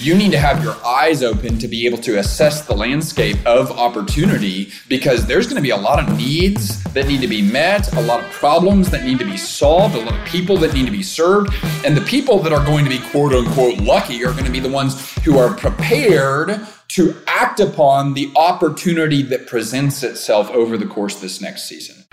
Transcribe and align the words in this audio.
you 0.00 0.14
need 0.14 0.30
to 0.30 0.38
have 0.38 0.62
your 0.62 0.76
eyes 0.84 1.22
open 1.22 1.58
to 1.58 1.66
be 1.66 1.86
able 1.86 1.98
to 1.98 2.18
assess 2.18 2.62
the 2.66 2.74
landscape 2.74 3.36
of 3.44 3.70
opportunity 3.72 4.70
because 4.88 5.26
there's 5.26 5.46
going 5.46 5.56
to 5.56 5.62
be 5.62 5.70
a 5.70 5.76
lot 5.76 5.98
of 5.98 6.16
needs 6.16 6.82
that 6.92 7.08
need 7.08 7.20
to 7.20 7.26
be 7.26 7.42
met, 7.42 7.92
a 7.94 8.00
lot 8.02 8.22
of 8.22 8.30
problems 8.30 8.90
that 8.90 9.04
need 9.04 9.18
to 9.18 9.24
be 9.24 9.36
solved, 9.36 9.96
a 9.96 9.98
lot 9.98 10.14
of 10.14 10.26
people 10.26 10.56
that 10.56 10.72
need 10.72 10.86
to 10.86 10.92
be 10.92 11.02
served. 11.02 11.52
And 11.84 11.96
the 11.96 12.00
people 12.02 12.38
that 12.40 12.52
are 12.52 12.64
going 12.64 12.84
to 12.84 12.90
be 12.90 13.00
quote 13.10 13.32
unquote 13.32 13.78
lucky 13.80 14.24
are 14.24 14.32
going 14.32 14.44
to 14.44 14.52
be 14.52 14.60
the 14.60 14.70
ones 14.70 15.12
who 15.24 15.36
are 15.36 15.54
prepared 15.54 16.60
to 16.88 17.14
act 17.26 17.60
upon 17.60 18.14
the 18.14 18.32
opportunity 18.36 19.22
that 19.22 19.46
presents 19.46 20.02
itself 20.02 20.48
over 20.50 20.78
the 20.78 20.86
course 20.86 21.16
of 21.16 21.22
this 21.22 21.40
next 21.40 21.68
season. 21.68 22.04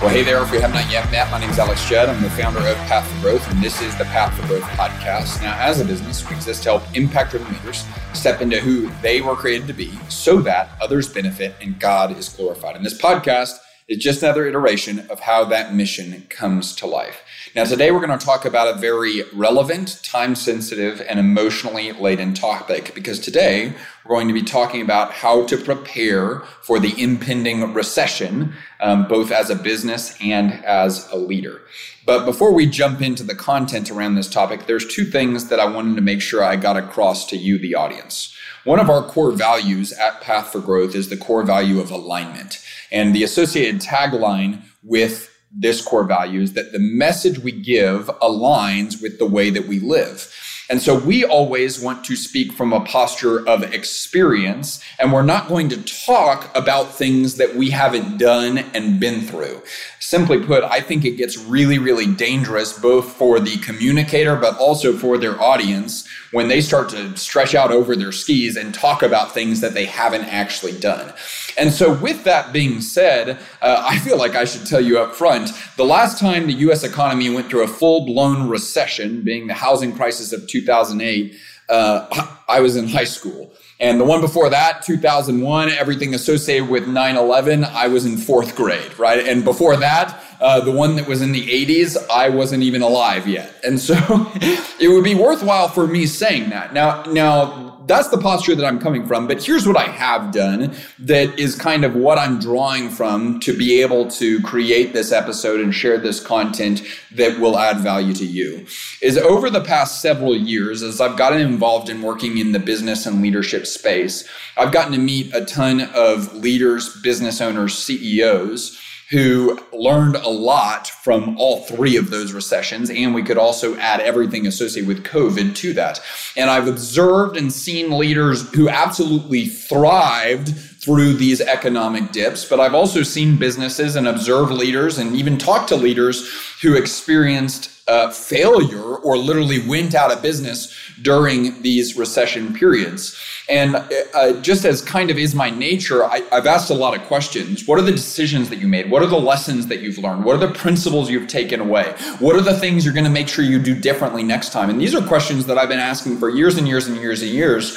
Well, 0.00 0.10
hey 0.10 0.22
there. 0.22 0.40
If 0.40 0.52
we 0.52 0.60
have 0.60 0.72
not 0.72 0.88
yet 0.88 1.10
met, 1.10 1.28
my 1.28 1.40
name 1.40 1.50
is 1.50 1.58
Alex 1.58 1.84
Judd. 1.88 2.08
I'm 2.08 2.22
the 2.22 2.30
founder 2.30 2.60
of 2.60 2.76
Path 2.86 3.04
for 3.10 3.20
Growth, 3.20 3.50
and 3.50 3.60
this 3.60 3.82
is 3.82 3.98
the 3.98 4.04
Path 4.04 4.32
for 4.38 4.46
Growth 4.46 4.62
podcast. 4.62 5.42
Now, 5.42 5.58
as 5.58 5.80
a 5.80 5.84
business, 5.84 6.26
we 6.30 6.36
exist 6.36 6.62
to 6.62 6.68
help 6.68 6.96
impact 6.96 7.32
driven 7.32 7.52
leaders 7.52 7.84
step 8.14 8.40
into 8.40 8.60
who 8.60 8.90
they 9.02 9.20
were 9.20 9.34
created 9.34 9.66
to 9.66 9.72
be 9.72 9.90
so 10.08 10.40
that 10.42 10.70
others 10.80 11.12
benefit 11.12 11.56
and 11.60 11.80
God 11.80 12.16
is 12.16 12.28
glorified. 12.28 12.76
And 12.76 12.86
this 12.86 12.96
podcast 12.96 13.58
is 13.88 13.98
just 13.98 14.22
another 14.22 14.46
iteration 14.46 15.00
of 15.10 15.18
how 15.18 15.44
that 15.46 15.74
mission 15.74 16.24
comes 16.30 16.76
to 16.76 16.86
life. 16.86 17.20
Now, 17.54 17.64
today 17.64 17.90
we're 17.90 18.04
going 18.04 18.18
to 18.18 18.24
talk 18.24 18.44
about 18.44 18.76
a 18.76 18.78
very 18.78 19.22
relevant, 19.32 20.02
time 20.02 20.34
sensitive, 20.34 21.00
and 21.08 21.18
emotionally 21.18 21.92
laden 21.92 22.34
topic 22.34 22.94
because 22.94 23.18
today 23.18 23.72
we're 24.04 24.16
going 24.16 24.28
to 24.28 24.34
be 24.34 24.42
talking 24.42 24.82
about 24.82 25.12
how 25.12 25.46
to 25.46 25.56
prepare 25.56 26.40
for 26.62 26.78
the 26.78 27.00
impending 27.02 27.72
recession, 27.72 28.52
um, 28.80 29.08
both 29.08 29.30
as 29.30 29.48
a 29.48 29.54
business 29.54 30.14
and 30.20 30.62
as 30.64 31.10
a 31.10 31.16
leader. 31.16 31.62
But 32.04 32.26
before 32.26 32.52
we 32.52 32.66
jump 32.66 33.00
into 33.00 33.22
the 33.22 33.34
content 33.34 33.90
around 33.90 34.16
this 34.16 34.28
topic, 34.28 34.66
there's 34.66 34.86
two 34.86 35.04
things 35.04 35.48
that 35.48 35.58
I 35.58 35.66
wanted 35.66 35.96
to 35.96 36.02
make 36.02 36.20
sure 36.20 36.44
I 36.44 36.56
got 36.56 36.76
across 36.76 37.26
to 37.28 37.36
you, 37.38 37.58
the 37.58 37.74
audience. 37.74 38.34
One 38.64 38.78
of 38.78 38.90
our 38.90 39.02
core 39.02 39.32
values 39.32 39.92
at 39.92 40.20
Path 40.20 40.52
for 40.52 40.60
Growth 40.60 40.94
is 40.94 41.08
the 41.08 41.16
core 41.16 41.44
value 41.44 41.80
of 41.80 41.90
alignment. 41.90 42.62
And 42.92 43.14
the 43.14 43.24
associated 43.24 43.80
tagline 43.80 44.62
with 44.82 45.34
this 45.50 45.84
core 45.84 46.04
value 46.04 46.40
is 46.40 46.52
that 46.52 46.72
the 46.72 46.78
message 46.78 47.38
we 47.38 47.52
give 47.52 48.06
aligns 48.20 49.00
with 49.02 49.18
the 49.18 49.26
way 49.26 49.50
that 49.50 49.66
we 49.66 49.80
live. 49.80 50.32
And 50.70 50.82
so 50.82 50.98
we 50.98 51.24
always 51.24 51.80
want 51.80 52.04
to 52.04 52.16
speak 52.16 52.52
from 52.52 52.74
a 52.74 52.84
posture 52.84 53.46
of 53.48 53.62
experience, 53.72 54.84
and 54.98 55.14
we're 55.14 55.22
not 55.22 55.48
going 55.48 55.70
to 55.70 55.82
talk 55.82 56.54
about 56.54 56.92
things 56.92 57.36
that 57.36 57.56
we 57.56 57.70
haven't 57.70 58.18
done 58.18 58.58
and 58.74 59.00
been 59.00 59.22
through. 59.22 59.62
Simply 59.98 60.38
put, 60.38 60.64
I 60.64 60.82
think 60.82 61.06
it 61.06 61.16
gets 61.16 61.38
really, 61.38 61.78
really 61.78 62.06
dangerous 62.06 62.78
both 62.78 63.14
for 63.14 63.40
the 63.40 63.56
communicator, 63.58 64.36
but 64.36 64.58
also 64.58 64.92
for 64.92 65.16
their 65.16 65.40
audience 65.40 66.06
when 66.32 66.48
they 66.48 66.60
start 66.60 66.90
to 66.90 67.16
stretch 67.16 67.54
out 67.54 67.70
over 67.70 67.96
their 67.96 68.12
skis 68.12 68.54
and 68.54 68.74
talk 68.74 69.02
about 69.02 69.32
things 69.32 69.62
that 69.62 69.72
they 69.72 69.86
haven't 69.86 70.24
actually 70.24 70.78
done. 70.78 71.14
And 71.56 71.72
so, 71.72 71.94
with 71.94 72.24
that 72.24 72.52
being 72.52 72.80
said, 72.80 73.38
uh, 73.62 73.82
I 73.86 73.98
feel 73.98 74.18
like 74.18 74.34
I 74.34 74.44
should 74.44 74.66
tell 74.66 74.80
you 74.80 74.98
up 74.98 75.14
front 75.14 75.50
the 75.76 75.84
last 75.84 76.18
time 76.18 76.46
the 76.46 76.54
US 76.54 76.84
economy 76.84 77.30
went 77.30 77.48
through 77.48 77.62
a 77.62 77.68
full 77.68 78.04
blown 78.04 78.48
recession, 78.48 79.22
being 79.22 79.46
the 79.46 79.54
housing 79.54 79.94
crisis 79.94 80.32
of 80.32 80.46
2008, 80.46 81.34
uh, 81.68 82.36
I 82.48 82.60
was 82.60 82.76
in 82.76 82.88
high 82.88 83.04
school. 83.04 83.52
And 83.80 84.00
the 84.00 84.04
one 84.04 84.20
before 84.20 84.50
that, 84.50 84.82
2001, 84.82 85.68
everything 85.70 86.14
associated 86.14 86.68
with 86.68 86.88
9 86.88 87.16
11, 87.16 87.64
I 87.64 87.86
was 87.86 88.04
in 88.04 88.16
fourth 88.16 88.56
grade, 88.56 88.98
right? 88.98 89.24
And 89.24 89.44
before 89.44 89.76
that, 89.76 90.20
uh, 90.40 90.60
the 90.60 90.72
one 90.72 90.96
that 90.96 91.06
was 91.06 91.22
in 91.22 91.32
the 91.32 91.46
80s, 91.46 91.96
I 92.10 92.28
wasn't 92.28 92.62
even 92.62 92.82
alive 92.82 93.26
yet. 93.26 93.52
And 93.64 93.80
so 93.80 93.94
it 94.80 94.88
would 94.88 95.04
be 95.04 95.14
worthwhile 95.14 95.68
for 95.68 95.86
me 95.86 96.06
saying 96.06 96.50
that. 96.50 96.72
Now, 96.72 97.02
now, 97.04 97.68
that's 97.88 98.08
the 98.08 98.18
posture 98.18 98.54
that 98.54 98.66
I'm 98.66 98.78
coming 98.78 99.06
from. 99.06 99.26
But 99.26 99.42
here's 99.42 99.66
what 99.66 99.76
I 99.76 99.86
have 99.86 100.30
done 100.30 100.76
that 101.00 101.38
is 101.38 101.56
kind 101.56 101.84
of 101.84 101.96
what 101.96 102.18
I'm 102.18 102.38
drawing 102.38 102.90
from 102.90 103.40
to 103.40 103.56
be 103.56 103.80
able 103.80 104.08
to 104.12 104.42
create 104.42 104.92
this 104.92 105.10
episode 105.10 105.60
and 105.60 105.74
share 105.74 105.96
this 105.96 106.24
content 106.24 106.82
that 107.12 107.40
will 107.40 107.58
add 107.58 107.78
value 107.78 108.12
to 108.14 108.26
you. 108.26 108.66
Is 109.00 109.16
over 109.16 109.48
the 109.48 109.64
past 109.64 110.02
several 110.02 110.36
years, 110.36 110.82
as 110.82 111.00
I've 111.00 111.16
gotten 111.16 111.40
involved 111.40 111.88
in 111.88 112.02
working 112.02 112.36
in 112.36 112.52
the 112.52 112.58
business 112.58 113.06
and 113.06 113.22
leadership 113.22 113.66
space, 113.66 114.28
I've 114.58 114.72
gotten 114.72 114.92
to 114.92 114.98
meet 114.98 115.34
a 115.34 115.46
ton 115.46 115.80
of 115.94 116.34
leaders, 116.34 116.94
business 117.00 117.40
owners, 117.40 117.76
CEOs 117.78 118.78
who 119.10 119.58
learned 119.72 120.16
a 120.16 120.28
lot 120.28 120.88
from 120.88 121.38
all 121.38 121.62
three 121.62 121.96
of 121.96 122.10
those 122.10 122.32
recessions. 122.32 122.90
And 122.90 123.14
we 123.14 123.22
could 123.22 123.38
also 123.38 123.74
add 123.76 124.00
everything 124.00 124.46
associated 124.46 124.86
with 124.86 125.04
COVID 125.04 125.54
to 125.56 125.72
that. 125.74 126.00
And 126.36 126.50
I've 126.50 126.68
observed 126.68 127.36
and 127.36 127.50
seen 127.50 127.96
leaders 127.96 128.50
who 128.54 128.68
absolutely 128.68 129.46
thrived 129.46 130.54
through 130.58 131.14
these 131.14 131.40
economic 131.40 132.12
dips, 132.12 132.44
but 132.44 132.60
I've 132.60 132.74
also 132.74 133.02
seen 133.02 133.36
businesses 133.36 133.96
and 133.96 134.06
observed 134.06 134.52
leaders 134.52 134.98
and 134.98 135.16
even 135.16 135.38
talked 135.38 135.68
to 135.70 135.76
leaders 135.76 136.30
who 136.62 136.76
experienced 136.76 137.70
uh, 137.88 138.10
failure 138.10 138.96
or 138.96 139.16
literally 139.16 139.66
went 139.66 139.94
out 139.94 140.12
of 140.12 140.20
business 140.20 140.74
during 141.02 141.60
these 141.62 141.96
recession 141.96 142.54
periods. 142.54 143.18
And 143.48 143.76
uh, 144.14 144.40
just 144.42 144.64
as 144.64 144.82
kind 144.82 145.10
of 145.10 145.18
is 145.18 145.34
my 145.34 145.48
nature, 145.50 146.04
I, 146.04 146.20
have 146.30 146.46
asked 146.46 146.70
a 146.70 146.74
lot 146.74 146.94
of 146.94 147.06
questions. 147.06 147.66
What 147.66 147.78
are 147.78 147.82
the 147.82 147.92
decisions 147.92 148.50
that 148.50 148.58
you 148.58 148.68
made? 148.68 148.90
What 148.90 149.02
are 149.02 149.06
the 149.06 149.18
lessons 149.18 149.68
that 149.68 149.80
you've 149.80 149.98
learned? 149.98 150.24
What 150.24 150.36
are 150.36 150.46
the 150.46 150.52
principles 150.52 151.10
you've 151.10 151.28
taken 151.28 151.60
away? 151.60 151.94
What 152.18 152.36
are 152.36 152.42
the 152.42 152.58
things 152.58 152.84
you're 152.84 152.94
going 152.94 153.04
to 153.04 153.10
make 153.10 153.28
sure 153.28 153.44
you 153.44 153.58
do 153.58 153.74
differently 153.74 154.22
next 154.22 154.52
time? 154.52 154.68
And 154.68 154.80
these 154.80 154.94
are 154.94 155.06
questions 155.06 155.46
that 155.46 155.56
I've 155.56 155.68
been 155.68 155.78
asking 155.78 156.18
for 156.18 156.28
years 156.28 156.58
and 156.58 156.68
years 156.68 156.86
and 156.86 156.96
years 156.96 157.22
and 157.22 157.30
years 157.30 157.76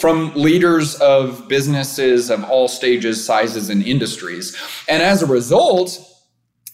from 0.00 0.32
leaders 0.34 0.94
of 0.96 1.48
businesses 1.48 2.30
of 2.30 2.44
all 2.44 2.68
stages, 2.68 3.24
sizes, 3.24 3.68
and 3.68 3.82
industries. 3.82 4.56
And 4.88 5.02
as 5.02 5.22
a 5.22 5.26
result, 5.26 5.98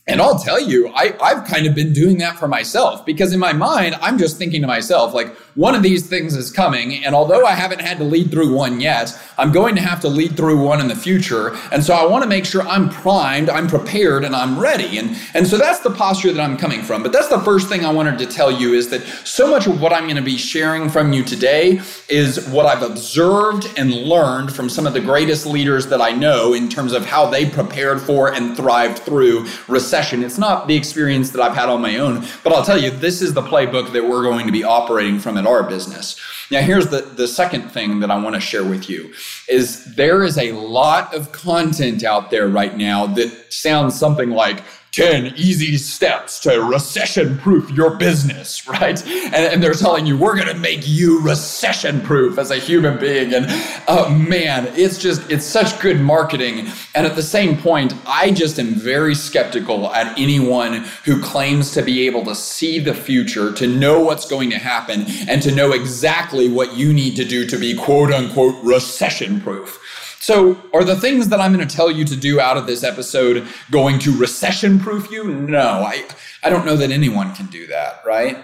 and 0.09 0.23
I'll 0.23 0.39
tell 0.39 0.59
you, 0.59 0.89
I, 0.89 1.15
I've 1.21 1.47
kind 1.47 1.67
of 1.67 1.75
been 1.75 1.93
doing 1.93 2.17
that 2.19 2.39
for 2.39 2.49
myself 2.49 3.05
because 3.05 3.35
in 3.35 3.39
my 3.39 3.53
mind, 3.53 3.95
I'm 4.01 4.17
just 4.17 4.39
thinking 4.39 4.63
to 4.63 4.67
myself, 4.67 5.13
like, 5.13 5.37
one 5.59 5.75
of 5.75 5.83
these 5.83 6.07
things 6.07 6.37
is 6.37 6.53
coming. 6.53 7.05
And 7.05 7.17
although 7.17 7.45
I 7.45 7.51
haven't 7.51 7.81
had 7.81 7.99
to 7.99 8.05
lead 8.05 8.31
through 8.31 8.55
one 8.55 8.81
yet, 8.81 9.21
I'm 9.37 9.51
going 9.51 9.75
to 9.75 9.81
have 9.81 9.99
to 10.03 10.09
lead 10.09 10.37
through 10.37 10.63
one 10.65 10.81
in 10.81 10.87
the 10.87 10.95
future. 10.95 11.57
And 11.73 11.83
so 11.83 11.95
I 11.95 12.07
want 12.07 12.23
to 12.23 12.29
make 12.29 12.45
sure 12.45 12.63
I'm 12.63 12.89
primed, 12.89 13.51
I'm 13.51 13.67
prepared, 13.67 14.23
and 14.23 14.37
I'm 14.37 14.57
ready. 14.57 14.99
And, 14.99 15.17
and 15.35 15.49
so 15.49 15.59
that's 15.59 15.81
the 15.81 15.91
posture 15.91 16.33
that 16.33 16.41
I'm 16.41 16.57
coming 16.57 16.83
from. 16.83 17.03
But 17.03 17.11
that's 17.11 17.27
the 17.27 17.41
first 17.41 17.69
thing 17.69 17.85
I 17.85 17.93
wanted 17.93 18.19
to 18.21 18.27
tell 18.27 18.53
you 18.53 18.75
is 18.75 18.89
that 18.91 19.03
so 19.27 19.51
much 19.51 19.67
of 19.67 19.81
what 19.81 19.93
I'm 19.93 20.05
going 20.05 20.15
to 20.15 20.23
be 20.23 20.37
sharing 20.37 20.89
from 20.89 21.13
you 21.13 21.25
today 21.25 21.81
is 22.09 22.49
what 22.51 22.67
I've 22.67 22.85
observed 22.89 23.69
and 23.77 23.93
learned 23.93 24.55
from 24.55 24.69
some 24.69 24.87
of 24.87 24.93
the 24.93 25.01
greatest 25.01 25.45
leaders 25.45 25.89
that 25.89 26.01
I 26.01 26.13
know 26.13 26.55
in 26.55 26.69
terms 26.69 26.93
of 26.93 27.05
how 27.05 27.29
they 27.29 27.51
prepared 27.51 28.01
for 28.01 28.33
and 28.33 28.57
thrived 28.57 29.01
through 29.01 29.49
recession. 29.67 30.23
It's 30.23 30.39
not 30.39 30.69
the 30.69 30.77
experience 30.77 31.31
that 31.31 31.43
I've 31.43 31.57
had 31.57 31.69
on 31.69 31.83
my 31.83 31.97
own, 31.97 32.25
but 32.45 32.53
I'll 32.53 32.65
tell 32.65 32.81
you, 32.81 32.91
this 32.91 33.21
is 33.21 33.35
the 33.35 33.43
playbook 33.43 33.93
that 33.93 34.05
we're 34.09 34.23
going 34.23 34.47
to 34.47 34.53
be 34.53 34.63
operating 34.63 35.19
from 35.19 35.37
at 35.37 35.48
our 35.49 35.63
business. 35.63 36.17
Now, 36.51 36.61
here's 36.61 36.89
the, 36.89 37.01
the 37.01 37.29
second 37.29 37.71
thing 37.71 38.01
that 38.01 38.11
I 38.11 38.19
want 38.19 38.35
to 38.35 38.41
share 38.41 38.65
with 38.65 38.89
you 38.89 39.13
is 39.49 39.85
there 39.97 40.23
is 40.23 40.39
a 40.39 40.53
lot 40.53 41.15
of 41.15 41.33
content 41.33 42.05
out 42.05 42.31
there 42.31 42.49
right 42.49 42.77
now 42.77 43.07
that 43.07 43.53
sounds 43.53 43.99
something 43.99 44.31
like 44.31 44.63
10 44.93 45.35
easy 45.37 45.77
steps 45.77 46.41
to 46.41 46.63
recession 46.63 47.39
proof 47.39 47.71
your 47.71 47.97
business, 47.97 48.67
right? 48.69 49.05
And, 49.07 49.35
and 49.35 49.63
they're 49.63 49.75
telling 49.75 50.07
you, 50.07 50.17
we're 50.17 50.35
going 50.35 50.49
to 50.49 50.59
make 50.59 50.87
you 50.87 51.21
recession 51.21 52.01
proof 52.01 52.39
as 52.39 52.51
a 52.51 52.57
human 52.57 52.99
being. 52.99 53.35
And 53.35 53.47
uh, 53.87 54.09
man, 54.11 54.69
it's 54.75 54.99
just, 54.99 55.31
it's 55.31 55.45
such 55.45 55.81
good 55.81 56.01
marketing. 56.01 56.69
And 56.95 57.07
at 57.07 57.17
the 57.17 57.23
same 57.23 57.57
point, 57.57 57.95
I 58.07 58.31
just 58.31 58.59
am 58.59 58.75
very 58.75 59.15
skeptical 59.15 59.93
at 59.93 60.19
anyone 60.19 60.85
who 61.05 61.23
claims 61.23 61.73
to 61.73 61.83
be 61.83 62.07
able 62.07 62.25
to 62.25 62.35
see 62.35 62.79
the 62.79 62.95
future, 62.95 63.53
to 63.53 63.67
know 63.67 64.01
what's 64.01 64.29
going 64.29 64.51
to 64.51 64.59
happen, 64.59 65.07
and 65.29 65.43
to 65.43 65.55
know 65.55 65.73
exactly 65.73 66.49
what 66.49 66.77
you 66.77 66.93
need 66.93 67.17
to 67.17 67.25
do 67.25 67.47
to 67.47 67.59
be 67.59 67.75
quote 67.75 68.13
unquote 68.13 68.57
recession 68.65 69.41
proof. 69.41 69.79
So, 70.21 70.61
are 70.75 70.83
the 70.83 70.97
things 70.97 71.29
that 71.29 71.41
I'm 71.41 71.55
going 71.55 71.67
to 71.67 71.77
tell 71.77 71.91
you 71.91 72.05
to 72.05 72.17
do 72.17 72.41
out 72.41 72.57
of 72.57 72.67
this 72.67 72.83
episode 72.83 73.47
going 73.71 74.01
to 74.01 74.17
recession 74.17 74.81
proof 74.81 75.11
you? 75.13 75.25
No, 75.25 75.85
I, 75.85 76.07
I 76.43 76.51
don't 76.51 76.67
know 76.67 76.77
that 76.77 76.91
anyone 76.91 77.35
can 77.35 77.47
do 77.47 77.69
that, 77.69 78.03
right? 78.05 78.37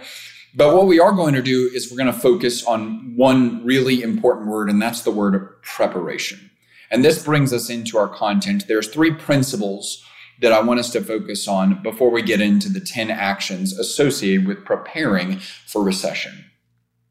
But 0.55 0.75
what 0.75 0.87
we 0.87 1.01
are 1.01 1.11
going 1.11 1.35
to 1.35 1.43
do 1.43 1.69
is 1.75 1.91
we're 1.91 1.97
going 1.97 2.13
to 2.13 2.19
focus 2.19 2.65
on 2.65 3.17
one 3.17 3.65
really 3.65 4.03
important 4.03 4.47
word, 4.47 4.71
and 4.71 4.81
that's 4.81 5.03
the 5.03 5.11
word 5.11 5.61
preparation. 5.63 6.51
And 6.93 7.05
this 7.05 7.25
brings 7.25 7.53
us 7.53 7.69
into 7.69 7.99
our 7.99 8.09
content. 8.09 8.69
There's 8.69 8.89
three 8.89 9.13
principles 9.13 10.05
that 10.41 10.53
I 10.53 10.61
want 10.61 10.79
us 10.79 10.91
to 10.91 11.01
focus 11.01 11.49
on 11.49 11.83
before 11.83 12.11
we 12.11 12.23
get 12.23 12.41
into 12.41 12.69
the 12.69 12.81
10 12.81 13.11
actions 13.11 13.77
associated 13.77 14.47
with 14.47 14.65
preparing 14.65 15.39
for 15.67 15.83
recession. 15.83 16.45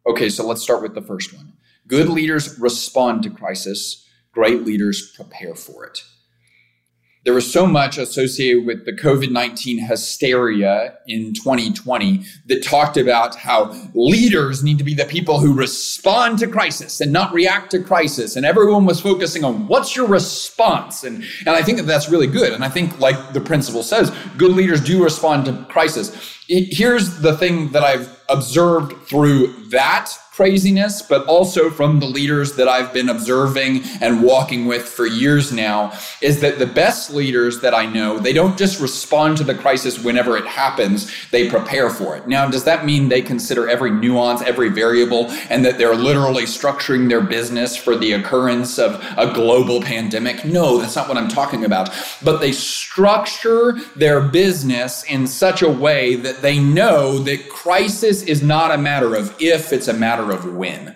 Okay, 0.08 0.30
so 0.30 0.46
let's 0.48 0.62
start 0.62 0.82
with 0.82 0.96
the 0.96 1.02
first 1.02 1.34
one. 1.34 1.54
Good 1.86 2.08
leaders 2.08 2.58
respond 2.60 3.24
to 3.24 3.30
crisis 3.30 4.08
Great 4.34 4.64
leaders 4.64 5.12
prepare 5.16 5.56
for 5.56 5.86
it. 5.86 6.04
there 7.24 7.34
was 7.34 7.50
so 7.50 7.66
much 7.66 7.98
associated 7.98 8.66
with 8.66 8.86
the 8.86 8.92
COVID 8.92 9.32
19 9.32 9.80
hysteria 9.88 10.98
in 11.08 11.34
2020 11.34 12.26
that 12.48 12.64
talked 12.64 12.98
about 12.98 13.36
how 13.36 13.74
leaders 13.94 14.62
need 14.64 14.78
to 14.78 14.84
be 14.84 14.94
the 14.94 15.06
people 15.06 15.40
who 15.40 15.54
respond 15.54 16.40
to 16.40 16.48
crisis 16.48 17.00
and 17.00 17.14
not 17.14 17.32
react 17.34 17.72
to 17.72 17.80
crisis. 17.82 18.36
And 18.36 18.46
everyone 18.46 18.86
was 18.86 19.00
focusing 19.00 19.44
on 19.46 19.68
what's 19.68 19.96
your 19.96 20.08
response? 20.08 21.04
And, 21.06 21.24
and 21.46 21.50
I 21.50 21.62
think 21.62 21.78
that 21.78 21.86
that's 21.86 22.10
really 22.10 22.28
good. 22.28 22.52
And 22.52 22.64
I 22.64 22.70
think, 22.70 23.00
like 23.00 23.34
the 23.34 23.42
principle 23.42 23.84
says, 23.84 24.12
good 24.38 24.52
leaders 24.52 24.82
do 24.82 25.02
respond 25.02 25.46
to 25.46 25.66
crisis. 25.70 26.12
Here's 26.48 27.20
the 27.22 27.38
thing 27.38 27.72
that 27.72 27.84
I've 27.84 28.20
observed 28.34 28.98
through 29.08 29.48
that 29.70 30.12
craziness, 30.34 31.04
but 31.04 31.24
also 31.28 31.70
from 31.70 32.00
the 32.00 32.08
leaders 32.08 32.56
that 32.56 32.68
I've 32.68 32.92
been 32.92 33.10
observing 33.10 33.84
and 34.02 34.24
walking 34.24 34.66
with 34.66 34.84
for 34.84 35.06
years 35.06 35.52
now, 35.52 35.94
is 36.22 36.42
that 36.42 36.58
the 36.58 36.66
best 36.66 37.12
leaders 37.12 37.62
that 37.62 37.76
I 37.76 37.86
know, 37.86 38.18
they 38.18 38.34
don't 38.34 38.58
just 38.58 38.82
respond 38.82 39.38
to 39.38 39.44
the 39.44 39.54
crisis 39.54 40.04
whenever 40.04 40.36
it 40.36 40.48
happens, 40.48 41.12
they 41.30 41.50
prepare 41.50 41.92
for 41.92 42.16
it. 42.16 42.28
Now, 42.28 42.50
does 42.50 42.64
that 42.64 42.84
mean 42.84 43.10
they 43.10 43.22
consider 43.22 43.70
every 43.70 43.92
nuance, 43.92 44.42
every 44.42 44.70
variable, 44.70 45.28
and 45.52 45.64
that 45.66 45.78
they're 45.78 45.96
literally 45.96 46.44
structuring 46.44 47.10
their 47.10 47.22
business 47.22 47.78
for 47.78 47.96
the 47.96 48.14
occurrence 48.14 48.80
of 48.80 48.96
a 49.18 49.32
global 49.34 49.82
pandemic? 49.82 50.44
No, 50.44 50.80
that's 50.80 50.96
not 50.96 51.08
what 51.08 51.18
I'm 51.18 51.30
talking 51.30 51.64
about. 51.64 51.92
But 52.24 52.40
they 52.40 52.54
structure 52.54 53.74
their 53.96 54.20
business 54.20 55.04
in 55.04 55.28
such 55.28 55.62
a 55.62 55.70
way 55.70 56.16
that 56.16 56.42
they 56.42 56.58
know 56.58 57.20
that 57.20 57.50
crisis 57.50 58.23
is 58.24 58.42
not 58.42 58.72
a 58.72 58.78
matter 58.78 59.16
of 59.16 59.36
if, 59.40 59.72
it's 59.72 59.88
a 59.88 59.94
matter 59.94 60.32
of 60.32 60.54
when. 60.56 60.96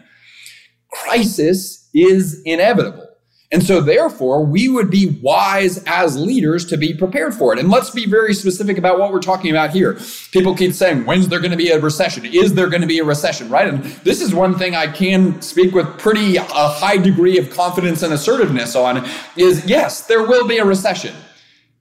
Crisis 0.92 1.90
is 1.94 2.42
inevitable. 2.44 3.08
And 3.50 3.64
so, 3.64 3.80
therefore, 3.80 4.46
we 4.46 4.68
would 4.68 4.90
be 4.90 5.18
wise 5.22 5.82
as 5.88 6.18
leaders 6.18 6.66
to 6.66 6.76
be 6.76 6.94
prepared 6.94 7.34
for 7.34 7.54
it. 7.54 7.60
And 7.60 7.70
let's 7.70 7.90
be 7.90 8.06
very 8.06 8.34
specific 8.34 8.78
about 8.78 9.00
what 9.00 9.14
we're 9.14 9.22
talking 9.22 9.52
about 9.52 9.70
here. 9.70 9.98
People 10.34 10.54
keep 10.54 10.74
saying, 10.74 11.06
when's 11.06 11.30
there 11.30 11.40
going 11.40 11.52
to 11.52 11.58
be 11.58 11.70
a 11.70 11.80
recession? 11.80 12.26
Is 12.26 12.56
there 12.56 12.68
going 12.68 12.82
to 12.82 12.88
be 12.88 13.00
a 13.00 13.06
recession, 13.06 13.50
right? 13.50 13.70
And 13.70 13.86
this 14.04 14.22
is 14.22 14.36
one 14.36 14.58
thing 14.58 14.76
I 14.76 14.88
can 14.88 15.42
speak 15.42 15.74
with 15.74 15.88
pretty 15.98 16.36
a 16.36 16.44
high 16.44 16.98
degree 16.98 17.38
of 17.38 17.50
confidence 17.50 18.04
and 18.04 18.14
assertiveness 18.14 18.76
on 18.76 19.10
is 19.38 19.66
yes, 19.66 20.06
there 20.08 20.24
will 20.28 20.46
be 20.46 20.58
a 20.58 20.66
recession. 20.66 21.16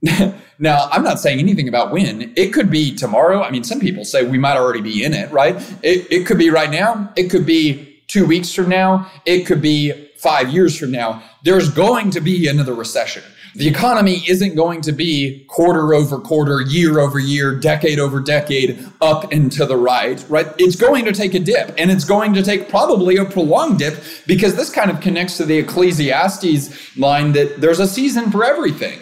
Now, 0.59 0.89
I'm 0.91 1.03
not 1.03 1.21
saying 1.21 1.39
anything 1.39 1.69
about 1.69 1.93
when. 1.93 2.33
It 2.37 2.53
could 2.53 2.71
be 2.71 2.95
tomorrow. 2.95 3.43
I 3.43 3.51
mean, 3.51 3.65
some 3.65 3.81
people 3.81 4.05
say 4.05 4.25
we 4.25 4.39
might 4.39 4.57
already 4.57 4.81
be 4.81 5.05
in 5.05 5.13
it, 5.13 5.31
right? 5.31 5.55
It, 5.83 6.11
it 6.11 6.27
could 6.27 6.39
be 6.39 6.51
right 6.51 6.71
now. 6.71 7.13
It 7.17 7.31
could 7.31 7.45
be 7.45 8.01
two 8.07 8.25
weeks 8.25 8.53
from 8.55 8.69
now. 8.69 9.11
It 9.27 9.45
could 9.45 9.61
be 9.61 10.11
five 10.17 10.49
years 10.51 10.79
from 10.79 10.91
now. 10.91 11.23
There's 11.43 11.71
going 11.71 12.11
to 12.13 12.21
be 12.21 12.49
another 12.49 12.75
recession. 12.75 13.23
The 13.55 13.69
economy 13.69 14.23
isn't 14.29 14.55
going 14.55 14.83
to 14.83 14.93
be 14.93 15.45
quarter 15.49 15.95
over 15.95 16.19
quarter, 16.19 16.61
year 16.61 16.99
over 16.99 17.19
year, 17.19 17.55
decade 17.59 17.99
over 17.99 18.21
decade, 18.21 18.87
up 19.01 19.33
and 19.33 19.51
to 19.53 19.65
the 19.65 19.79
right, 19.79 20.23
right? 20.29 20.47
It's 20.59 20.77
going 20.77 21.07
to 21.07 21.13
take 21.13 21.33
a 21.33 21.41
dip 21.41 21.75
and 21.79 21.91
it's 21.91 22.05
going 22.05 22.35
to 22.35 22.43
take 22.43 22.69
probably 22.69 23.17
a 23.17 23.25
prolonged 23.25 23.79
dip 23.79 24.03
because 24.27 24.57
this 24.57 24.69
kind 24.69 24.91
of 24.91 25.01
connects 25.01 25.39
to 25.39 25.47
the 25.47 25.57
Ecclesiastes 25.57 26.99
line 26.99 27.33
that 27.33 27.61
there's 27.61 27.81
a 27.81 27.87
season 27.89 28.31
for 28.31 28.45
everything. 28.45 28.99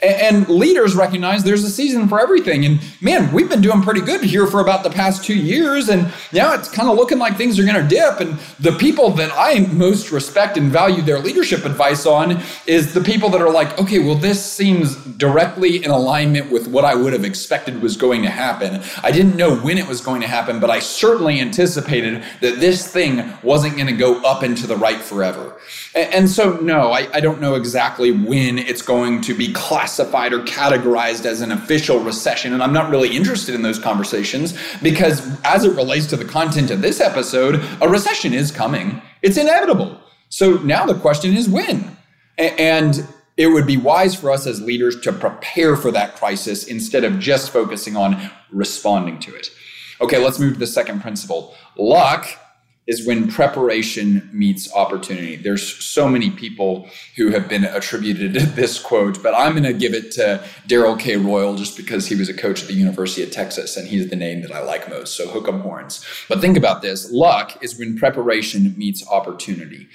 And 0.00 0.48
leaders 0.48 0.94
recognize 0.94 1.42
there's 1.42 1.64
a 1.64 1.70
season 1.70 2.06
for 2.06 2.20
everything. 2.20 2.64
And 2.64 2.80
man, 3.00 3.32
we've 3.32 3.48
been 3.48 3.60
doing 3.60 3.82
pretty 3.82 4.00
good 4.00 4.22
here 4.22 4.46
for 4.46 4.60
about 4.60 4.84
the 4.84 4.90
past 4.90 5.24
two 5.24 5.34
years. 5.34 5.88
And 5.88 6.12
now 6.32 6.54
it's 6.54 6.70
kind 6.70 6.88
of 6.88 6.96
looking 6.96 7.18
like 7.18 7.36
things 7.36 7.58
are 7.58 7.64
going 7.64 7.82
to 7.82 7.88
dip. 7.88 8.20
And 8.20 8.38
the 8.60 8.72
people 8.78 9.10
that 9.12 9.32
I 9.34 9.58
most 9.72 10.12
respect 10.12 10.56
and 10.56 10.70
value 10.70 11.02
their 11.02 11.18
leadership 11.18 11.64
advice 11.64 12.06
on 12.06 12.40
is 12.66 12.94
the 12.94 13.00
people 13.00 13.28
that 13.30 13.42
are 13.42 13.50
like, 13.50 13.76
okay, 13.80 13.98
well, 13.98 14.14
this 14.14 14.44
seems 14.44 14.94
directly 14.94 15.82
in 15.84 15.90
alignment 15.90 16.52
with 16.52 16.68
what 16.68 16.84
I 16.84 16.94
would 16.94 17.12
have 17.12 17.24
expected 17.24 17.82
was 17.82 17.96
going 17.96 18.22
to 18.22 18.30
happen. 18.30 18.80
I 19.02 19.10
didn't 19.10 19.36
know 19.36 19.56
when 19.56 19.78
it 19.78 19.88
was 19.88 20.00
going 20.00 20.20
to 20.20 20.28
happen, 20.28 20.60
but 20.60 20.70
I 20.70 20.78
certainly 20.78 21.40
anticipated 21.40 22.22
that 22.40 22.60
this 22.60 22.86
thing 22.86 23.32
wasn't 23.42 23.74
going 23.74 23.88
to 23.88 23.96
go 23.96 24.22
up 24.22 24.44
and 24.44 24.56
to 24.58 24.68
the 24.68 24.76
right 24.76 25.00
forever. 25.00 25.56
And 25.96 26.30
so, 26.30 26.52
no, 26.58 26.92
I, 26.92 27.08
I 27.12 27.20
don't 27.20 27.40
know 27.40 27.56
exactly 27.56 28.12
when 28.12 28.58
it's 28.58 28.82
going 28.82 29.22
to 29.22 29.34
be 29.34 29.52
classified 29.52 29.87
or 30.32 30.40
categorized 30.44 31.24
as 31.24 31.40
an 31.40 31.52
official 31.52 32.00
recession. 32.00 32.52
And 32.52 32.62
I'm 32.62 32.72
not 32.72 32.90
really 32.90 33.16
interested 33.16 33.54
in 33.54 33.62
those 33.62 33.78
conversations 33.78 34.58
because, 34.82 35.22
as 35.44 35.64
it 35.64 35.74
relates 35.76 36.06
to 36.06 36.16
the 36.16 36.24
content 36.24 36.70
of 36.70 36.82
this 36.82 37.00
episode, 37.00 37.62
a 37.80 37.88
recession 37.88 38.32
is 38.34 38.50
coming. 38.50 39.00
It's 39.22 39.36
inevitable. 39.36 40.00
So 40.28 40.56
now 40.58 40.86
the 40.86 40.94
question 40.94 41.36
is 41.36 41.48
when? 41.48 41.96
And 42.36 43.06
it 43.36 43.46
would 43.46 43.66
be 43.66 43.76
wise 43.76 44.14
for 44.14 44.30
us 44.30 44.46
as 44.46 44.60
leaders 44.60 45.00
to 45.00 45.12
prepare 45.12 45.76
for 45.76 45.90
that 45.92 46.16
crisis 46.16 46.66
instead 46.66 47.04
of 47.04 47.18
just 47.18 47.50
focusing 47.50 47.96
on 47.96 48.30
responding 48.50 49.18
to 49.20 49.34
it. 49.34 49.50
Okay, 50.00 50.18
let's 50.18 50.38
move 50.38 50.54
to 50.54 50.58
the 50.58 50.66
second 50.66 51.00
principle. 51.00 51.54
Luck 51.76 52.26
is 52.88 53.06
when 53.06 53.30
preparation 53.30 54.28
meets 54.32 54.74
opportunity. 54.74 55.36
There's 55.36 55.84
so 55.84 56.08
many 56.08 56.30
people 56.30 56.88
who 57.16 57.28
have 57.28 57.46
been 57.46 57.64
attributed 57.64 58.32
this 58.56 58.80
quote, 58.80 59.22
but 59.22 59.34
I'm 59.34 59.52
going 59.52 59.62
to 59.64 59.74
give 59.74 59.92
it 59.92 60.10
to 60.12 60.42
Darrell 60.66 60.96
K. 60.96 61.16
Royal 61.16 61.54
just 61.54 61.76
because 61.76 62.06
he 62.06 62.16
was 62.16 62.30
a 62.30 62.34
coach 62.34 62.62
at 62.62 62.68
the 62.68 62.74
University 62.74 63.22
of 63.22 63.30
Texas 63.30 63.76
and 63.76 63.86
he's 63.86 64.08
the 64.08 64.16
name 64.16 64.40
that 64.40 64.52
I 64.52 64.60
like 64.60 64.88
most. 64.88 65.16
So 65.16 65.28
hook 65.28 65.46
'em 65.46 65.60
horns. 65.60 66.02
But 66.30 66.40
think 66.40 66.56
about 66.56 66.80
this 66.80 67.12
luck 67.12 67.62
is 67.62 67.78
when 67.78 67.98
preparation 67.98 68.74
meets 68.78 69.06
opportunity. 69.06 69.86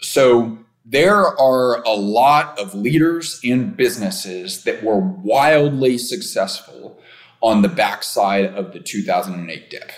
So 0.00 0.58
there 0.84 1.24
are 1.38 1.80
a 1.84 1.94
lot 1.94 2.58
of 2.58 2.74
leaders 2.74 3.38
and 3.44 3.76
businesses 3.76 4.64
that 4.64 4.82
were 4.82 4.98
wildly 4.98 5.96
successful 5.96 6.98
on 7.40 7.62
the 7.62 7.68
backside 7.68 8.46
of 8.46 8.72
the 8.72 8.80
2008 8.80 9.70
dip. 9.70 9.92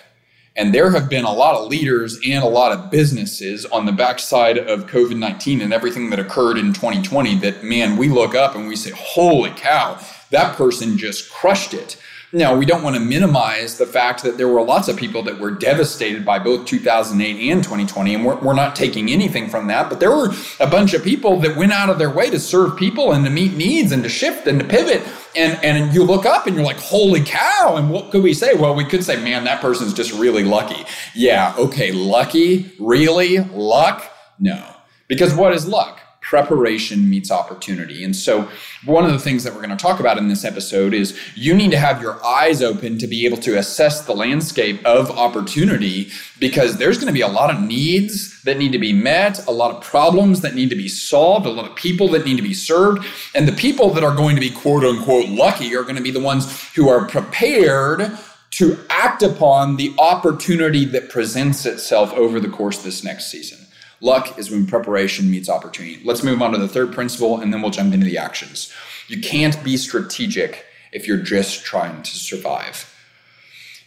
And 0.57 0.73
there 0.73 0.91
have 0.91 1.09
been 1.09 1.25
a 1.25 1.33
lot 1.33 1.57
of 1.57 1.69
leaders 1.69 2.21
and 2.25 2.45
a 2.45 2.49
lot 2.49 2.71
of 2.71 2.91
businesses 2.91 3.67
on 3.67 3.87
the 3.87 3.93
backside 3.93 4.57
of 4.57 4.87
COVID 4.87 5.19
19 5.19 5.61
and 5.61 5.73
everything 5.73 6.11
that 6.11 6.21
occurred 6.21 6.59
in 6.59 6.73
2020 6.73 7.39
that, 7.41 7.65
man, 7.65 7.97
we 7.97 8.09
look 8.09 8.37
up 8.37 8.55
and 8.55 8.69
we 8.69 8.77
say, 8.77 8.91
holy 8.91 9.51
cow, 9.51 9.99
that 10.31 10.57
person 10.57 10.97
just 10.97 11.31
crushed 11.31 11.75
it. 11.75 11.97
Now, 12.35 12.57
we 12.57 12.67
don't 12.67 12.83
want 12.83 12.97
to 12.97 13.01
minimize 13.01 13.79
the 13.79 13.87
fact 13.87 14.25
that 14.25 14.37
there 14.37 14.49
were 14.49 14.61
lots 14.61 14.89
of 14.89 14.97
people 14.97 15.23
that 15.23 15.39
were 15.39 15.53
devastated 15.53 16.25
by 16.25 16.41
both 16.41 16.67
2008 16.67 17.49
and 17.49 17.63
2020, 17.63 18.13
and 18.13 18.27
we're, 18.27 18.35
we're 18.41 18.55
not 18.55 18.75
taking 18.75 19.09
anything 19.09 19.49
from 19.49 19.69
that. 19.69 19.89
But 19.89 20.01
there 20.01 20.11
were 20.11 20.35
a 20.59 20.67
bunch 20.67 20.95
of 20.95 21.05
people 21.05 21.39
that 21.43 21.57
went 21.57 21.71
out 21.71 21.91
of 21.91 21.99
their 22.01 22.11
way 22.11 22.31
to 22.31 22.41
serve 22.41 22.77
people 22.77 23.13
and 23.13 23.25
to 23.25 23.31
meet 23.31 23.55
needs 23.55 23.93
and 23.93 24.03
to 24.03 24.09
shift 24.09 24.49
and 24.49 24.59
to 24.59 24.67
pivot. 24.67 25.07
And, 25.37 25.63
and 25.63 25.95
you 25.95 26.03
look 26.03 26.27
up 26.27 26.49
and 26.49 26.57
you're 26.57 26.65
like, 26.65 26.79
holy 26.79 27.23
cow. 27.23 27.77
And 27.77 27.89
what 27.89 28.11
could 28.11 28.25
we 28.25 28.35
say? 28.35 28.55
Well, 28.55 28.75
we 28.75 28.85
could 28.85 29.05
say, 29.05 29.15
man, 29.23 29.45
that 29.45 29.61
person's 29.61 29.95
just 29.95 30.13
really 30.13 30.43
lucky. 30.43 30.85
Yeah, 31.15 31.55
okay, 31.57 31.93
lucky? 31.93 32.73
Really? 32.81 33.39
Luck? 33.39 34.11
No. 34.41 34.75
Because 35.07 35.37
what 35.37 35.55
is 35.55 35.69
luck? 35.69 36.01
Preparation 36.35 37.09
meets 37.09 37.31
opportunity. 37.31 38.03
And 38.05 38.15
so, 38.15 38.49
one 38.85 39.05
of 39.05 39.13
the 39.13 39.19
things 39.19 39.45
that 39.45 39.55
we're 39.55 39.63
going 39.63 39.77
to 39.77 39.83
talk 39.83 40.01
about 40.01 40.19
in 40.19 40.29
this 40.29 40.45
episode 40.45 40.93
is 40.93 41.19
you 41.35 41.55
need 41.55 41.71
to 41.71 41.79
have 41.79 42.03
your 42.03 42.23
eyes 42.25 42.63
open 42.63 42.99
to 42.99 43.07
be 43.07 43.25
able 43.25 43.39
to 43.39 43.57
assess 43.57 44.05
the 44.05 44.15
landscape 44.15 44.85
of 44.85 45.11
opportunity 45.11 46.11
because 46.39 46.77
there's 46.77 46.99
going 46.99 47.07
to 47.07 47.13
be 47.13 47.23
a 47.23 47.29
lot 47.29 47.55
of 47.55 47.61
needs 47.61 48.43
that 48.43 48.59
need 48.59 48.73
to 48.73 48.79
be 48.79 48.93
met, 48.93 49.47
a 49.47 49.51
lot 49.51 49.75
of 49.75 49.83
problems 49.83 50.41
that 50.43 50.55
need 50.55 50.69
to 50.69 50.77
be 50.77 50.89
solved, 50.89 51.47
a 51.47 51.51
lot 51.51 51.71
of 51.71 51.75
people 51.77 52.09
that 52.09 52.27
need 52.27 52.37
to 52.37 52.43
be 52.43 52.53
served. 52.53 53.07
And 53.35 53.49
the 53.49 53.53
people 53.53 53.91
that 53.91 54.05
are 54.05 54.15
going 54.15 54.35
to 54.35 54.41
be 54.41 54.51
quote 54.51 54.85
unquote 54.85 55.29
lucky 55.29 55.75
are 55.77 55.83
going 55.85 55.97
to 55.97 56.03
be 56.03 56.11
the 56.11 56.21
ones 56.21 56.69
who 56.75 56.89
are 56.89 57.07
prepared 57.07 58.19
to 58.53 58.79
act 58.89 59.23
upon 59.23 59.77
the 59.77 59.93
opportunity 59.99 60.85
that 60.85 61.09
presents 61.09 61.67
itself 61.67 62.13
over 62.13 62.39
the 62.39 62.49
course 62.49 62.79
of 62.79 62.85
this 62.85 63.03
next 63.03 63.31
season. 63.31 63.64
Luck 64.05 64.39
is 64.39 64.51
when 64.51 64.67
preparation 64.67 65.31
meets 65.31 65.49
opportunity. 65.49 65.99
Let's 66.05 66.23
move 66.23 66.43
on 66.43 66.53
to 66.53 66.59
the 66.59 66.69
third 66.69 66.93
principle 66.93 67.41
and 67.41 67.51
then 67.51 67.63
we'll 67.63 67.71
jump 67.71 67.95
into 67.95 68.05
the 68.05 68.19
actions. 68.19 68.71
You 69.09 69.19
can't 69.19 69.65
be 69.65 69.79
strategic 69.79 70.67
if 70.93 71.09
you're 71.09 71.23
just 71.23 71.65
trying 71.65 72.03
to 72.03 72.11
survive. 72.11 72.95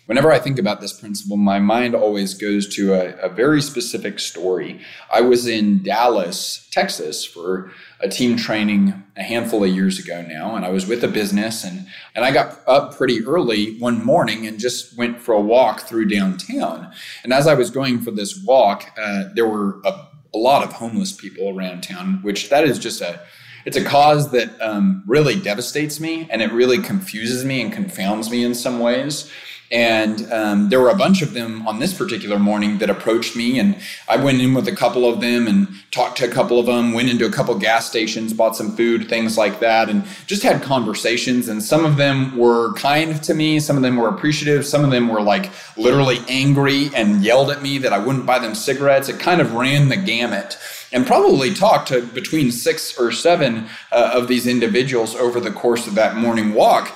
Whenever 0.08 0.32
I 0.32 0.40
think 0.40 0.58
about 0.58 0.82
this 0.82 0.92
principle, 0.92 1.38
my 1.38 1.60
mind 1.60 1.94
always 1.94 2.34
goes 2.34 2.68
to 2.78 2.96
a, 2.96 3.16
a, 3.18 3.30
very 3.30 3.62
specific 3.62 4.18
story. 4.18 4.80
I 5.14 5.22
was 5.22 5.46
in 5.46 5.84
Dallas, 5.84 6.68
Texas 6.72 7.24
for 7.24 7.72
a 8.00 8.08
team 8.08 8.38
training 8.38 9.04
a 9.16 9.24
handful 9.24 9.64
of 9.64 9.70
years 9.70 9.98
ago 9.98 10.22
now, 10.22 10.56
and 10.56 10.64
I 10.64 10.70
was 10.70 10.86
with 10.86 11.04
a 11.04 11.08
business 11.08 11.64
and, 11.64 11.88
and 12.14 12.24
I 12.24 12.32
got 12.32 12.60
up 12.68 12.96
pretty 12.96 13.26
early 13.26 13.78
one 13.80 14.06
morning 14.06 14.46
and 14.46 14.60
just 14.60 14.96
went 14.98 15.20
for 15.20 15.34
a 15.34 15.42
walk 15.42 15.82
through 15.82 16.08
downtown. 16.08 16.92
And 17.24 17.34
as 17.34 17.48
I 17.48 17.56
was 17.56 17.72
going 17.72 18.02
for 18.02 18.12
this 18.12 18.44
walk, 18.44 18.92
uh, 18.98 19.26
there 19.34 19.48
were 19.48 19.82
a 19.84 20.08
a 20.34 20.38
lot 20.38 20.64
of 20.64 20.74
homeless 20.74 21.12
people 21.12 21.50
around 21.58 21.82
town, 21.82 22.20
which 22.22 22.50
that 22.50 22.64
is 22.64 22.80
just 22.80 23.02
a 23.02 23.20
it's 23.66 23.76
a 23.76 23.84
cause 23.84 24.32
that 24.32 24.50
um, 24.62 25.04
really 25.08 25.38
devastates 25.38 26.00
me 26.00 26.26
and 26.30 26.42
it 26.42 26.54
really 26.54 26.78
confuses 26.78 27.44
me 27.44 27.62
and 27.62 27.74
confounds 27.74 28.32
me 28.32 28.46
in 28.46 28.56
some 28.56 28.80
ways 28.80 29.30
And 29.70 30.32
um, 30.32 30.70
there 30.70 30.80
were 30.80 30.90
a 30.90 30.96
bunch 30.96 31.22
of 31.22 31.34
them 31.34 31.68
on 31.68 31.80
this 31.80 31.94
particular 31.94 32.40
morning 32.40 32.78
that 32.78 32.90
approached 32.90 33.36
me, 33.36 33.60
and 33.60 33.78
I 34.08 34.16
went 34.16 34.42
in 34.42 34.54
with 34.54 34.68
a 34.68 34.76
couple 34.76 35.06
of 35.06 35.20
them 35.20 35.46
and 35.48 35.68
talked 35.92 36.18
to 36.20 36.26
a 36.26 36.32
couple 36.32 36.58
of 36.60 36.68
them, 36.68 36.94
went 36.94 37.10
into 37.10 37.26
a 37.26 37.32
couple 37.32 37.58
gas 37.60 37.88
stations, 37.88 38.34
bought 38.34 38.56
some 38.56 38.76
food, 38.78 39.10
things 39.10 39.38
like 39.38 39.60
that, 39.60 39.90
and 39.90 40.06
just 40.26 40.44
had 40.44 40.62
conversations. 40.62 41.50
And 41.50 41.62
some 41.62 41.84
of 41.84 41.98
them 41.98 42.38
were 42.38 42.74
kind 42.74 43.22
to 43.24 43.34
me, 43.34 43.60
some 43.60 43.76
of 43.76 43.82
them 43.82 43.98
were 43.98 44.08
appreciative, 44.08 44.66
some 44.66 44.86
of 44.86 44.92
them 44.92 45.10
were 45.10 45.22
like 45.22 45.52
literally 45.76 46.20
angry 46.30 46.90
and 46.96 47.22
yelled 47.24 47.52
at 47.52 47.62
me 47.62 47.78
that 47.80 47.92
I 47.92 48.00
wouldn't 48.00 48.26
buy 48.26 48.40
them 48.40 48.56
cigarettes. 48.56 49.10
It 49.10 49.20
kind 49.20 49.42
of 49.42 49.54
ran 49.54 49.90
the 49.90 49.98
gamut 49.98 50.58
and 50.92 51.06
probably 51.06 51.54
talked 51.54 51.90
to 51.90 52.02
between 52.02 52.52
six 52.52 52.98
or 52.98 53.12
seven 53.12 53.68
uh, 53.92 54.12
of 54.14 54.28
these 54.28 54.48
individuals 54.48 55.16
over 55.16 55.40
the 55.40 55.52
course 55.52 55.88
of 55.88 55.96
that 55.96 56.16
morning 56.16 56.54
walk. 56.54 56.94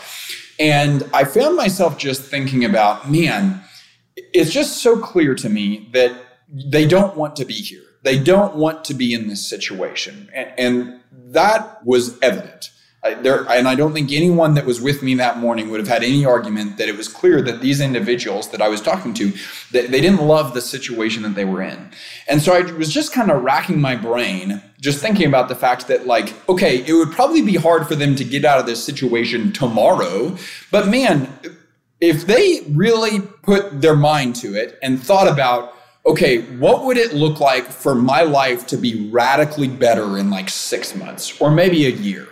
And 0.62 1.10
I 1.12 1.24
found 1.24 1.58
myself 1.58 1.98
just 1.98 2.22
thinking 2.22 2.63
about, 2.63 3.10
man, 3.10 3.63
it's 4.15 4.51
just 4.51 4.84
so 4.84 5.00
clear 5.00 5.34
to 5.34 5.50
me 5.50 5.89
that 5.94 6.15
they 6.48 6.86
don't 6.86 7.18
want 7.18 7.36
to 7.38 7.46
be 7.46 7.56
here. 7.56 7.82
They 8.03 8.20
don't 8.20 8.56
want 8.56 8.86
to 8.86 8.94
be 8.94 9.12
in 9.12 9.27
this 9.27 9.50
situation. 9.50 10.30
And, 10.36 10.53
and 10.60 11.01
that 11.32 11.84
was 11.84 12.20
evident. 12.22 12.70
There, 13.03 13.50
and 13.50 13.67
I 13.67 13.74
don't 13.74 13.93
think 13.93 14.12
anyone 14.12 14.53
that 14.53 14.65
was 14.65 14.79
with 14.79 15.01
me 15.01 15.15
that 15.15 15.39
morning 15.39 15.72
would 15.72 15.79
have 15.79 15.89
had 15.89 16.03
any 16.03 16.24
argument 16.24 16.77
that 16.77 16.88
it 16.88 16.96
was 16.96 17.08
clear 17.08 17.41
that 17.41 17.60
these 17.60 17.81
individuals 17.81 18.50
that 18.50 18.62
I 18.62 18.70
was 18.70 18.79
talking 18.79 19.15
to 19.15 19.34
that 19.72 19.89
they 19.89 20.01
didn't 20.01 20.22
love 20.22 20.53
the 20.53 20.62
situation 20.62 21.24
that 21.24 21.34
they 21.34 21.43
were 21.43 21.63
in. 21.63 21.89
And 22.27 22.43
so 22.43 22.53
I 22.53 22.62
was 22.74 22.93
just 22.93 23.12
kind 23.12 23.31
of 23.31 23.41
racking 23.41 23.81
my 23.81 23.96
brain, 23.96 24.62
just 24.79 25.01
thinking 25.01 25.25
about 25.25 25.50
the 25.50 25.55
fact 25.55 25.88
that, 25.88 26.05
like, 26.05 26.31
okay, 26.48 26.84
it 26.86 26.93
would 26.93 27.12
probably 27.12 27.41
be 27.41 27.55
hard 27.55 27.88
for 27.88 27.96
them 27.96 28.15
to 28.17 28.24
get 28.24 28.46
out 28.46 28.60
of 28.60 28.67
this 28.67 28.84
situation 28.84 29.51
tomorrow, 29.51 30.38
but 30.70 30.88
man, 30.88 31.27
if 32.01 32.27
they 32.27 32.62
really 32.70 33.22
put 33.22 33.81
their 33.81 33.96
mind 33.96 34.36
to 34.38 34.55
it 34.55 34.77
and 34.84 35.01
thought 35.01 35.27
about 35.27 35.74
okay, 36.03 36.41
what 36.58 36.84
would 36.84 36.98
it 36.98 37.13
look 37.13 37.39
like 37.39 37.65
for 37.65 37.93
my 37.93 38.24
life 38.24 38.65
to 38.67 38.77
be 38.77 39.10
radically 39.12 39.67
better 39.67 40.17
in 40.17 40.31
like 40.31 40.50
six 40.50 40.96
months 40.96 41.39
or 41.39 41.51
maybe 41.51 41.86
a 41.86 41.89
year? 41.89 42.27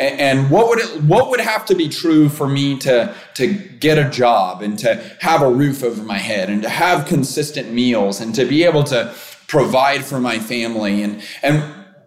And 0.00 0.50
what 0.50 0.68
would 0.68 0.78
it 0.78 1.02
what 1.02 1.28
would 1.28 1.40
have 1.40 1.66
to 1.66 1.74
be 1.74 1.88
true 1.88 2.28
for 2.30 2.48
me 2.48 2.78
to 2.78 3.14
to 3.34 3.52
get 3.52 3.98
a 3.98 4.08
job 4.08 4.62
and 4.62 4.78
to 4.78 4.94
have 5.20 5.42
a 5.42 5.50
roof 5.50 5.84
over 5.84 6.02
my 6.02 6.16
head 6.16 6.48
and 6.48 6.62
to 6.62 6.70
have 6.70 7.06
consistent 7.06 7.70
meals 7.70 8.20
and 8.20 8.34
to 8.34 8.46
be 8.46 8.64
able 8.64 8.82
to 8.84 9.14
provide 9.46 10.04
for 10.04 10.18
my 10.18 10.38
family? 10.38 11.02
And 11.02 11.22
and 11.42 11.62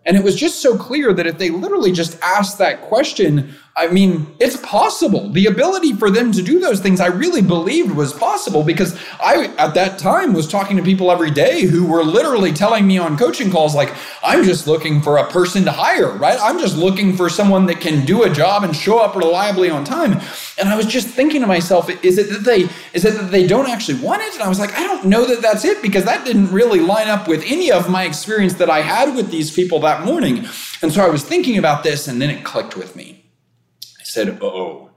and 0.05 0.17
it 0.17 0.23
was 0.23 0.35
just 0.35 0.61
so 0.61 0.75
clear 0.75 1.13
that 1.13 1.27
if 1.27 1.37
they 1.37 1.49
literally 1.49 1.91
just 1.91 2.19
asked 2.21 2.57
that 2.57 2.81
question 2.81 3.55
I 3.75 3.87
mean, 3.87 4.27
it's 4.39 4.57
possible. 4.57 5.29
The 5.29 5.47
ability 5.47 5.93
for 5.93 6.11
them 6.11 6.31
to 6.33 6.43
do 6.43 6.59
those 6.59 6.79
things, 6.79 6.99
I 6.99 7.07
really 7.07 7.41
believed 7.41 7.89
was 7.95 8.13
possible 8.13 8.63
because 8.63 8.95
I, 9.19 9.47
at 9.57 9.73
that 9.73 9.97
time, 9.97 10.33
was 10.33 10.47
talking 10.47 10.77
to 10.77 10.83
people 10.83 11.11
every 11.11 11.31
day 11.31 11.63
who 11.63 11.87
were 11.87 12.03
literally 12.03 12.53
telling 12.53 12.85
me 12.85 12.99
on 12.99 13.17
coaching 13.17 13.49
calls, 13.49 13.73
like, 13.73 13.91
I'm 14.23 14.43
just 14.43 14.67
looking 14.67 15.01
for 15.01 15.17
a 15.17 15.27
person 15.27 15.65
to 15.65 15.71
hire, 15.71 16.11
right? 16.11 16.37
I'm 16.39 16.59
just 16.59 16.77
looking 16.77 17.17
for 17.17 17.29
someone 17.29 17.65
that 17.65 17.81
can 17.81 18.05
do 18.05 18.21
a 18.23 18.29
job 18.29 18.63
and 18.63 18.75
show 18.75 18.99
up 18.99 19.15
reliably 19.15 19.71
on 19.71 19.83
time. 19.83 20.21
And 20.59 20.69
I 20.69 20.77
was 20.77 20.85
just 20.85 21.07
thinking 21.07 21.41
to 21.41 21.47
myself, 21.47 21.89
is 22.03 22.19
it 22.19 22.29
that 22.29 22.43
they, 22.43 22.69
is 22.93 23.05
it 23.05 23.15
that 23.15 23.31
they 23.31 23.47
don't 23.47 23.67
actually 23.67 23.99
want 24.01 24.21
it? 24.21 24.35
And 24.35 24.43
I 24.43 24.49
was 24.49 24.59
like, 24.59 24.73
I 24.73 24.83
don't 24.83 25.05
know 25.05 25.25
that 25.25 25.41
that's 25.41 25.65
it 25.65 25.81
because 25.81 26.05
that 26.05 26.25
didn't 26.25 26.51
really 26.51 26.79
line 26.79 27.07
up 27.07 27.27
with 27.27 27.43
any 27.47 27.71
of 27.71 27.89
my 27.89 28.03
experience 28.03 28.53
that 28.55 28.69
I 28.69 28.81
had 28.81 29.15
with 29.15 29.31
these 29.31 29.49
people 29.49 29.79
that 29.79 30.05
morning. 30.05 30.45
And 30.83 30.93
so 30.93 31.03
I 31.03 31.09
was 31.09 31.23
thinking 31.23 31.57
about 31.57 31.81
this 31.81 32.07
and 32.07 32.21
then 32.21 32.29
it 32.29 32.43
clicked 32.43 32.77
with 32.77 32.95
me 32.95 33.22
said, 34.13 34.37
oh, 34.41 34.91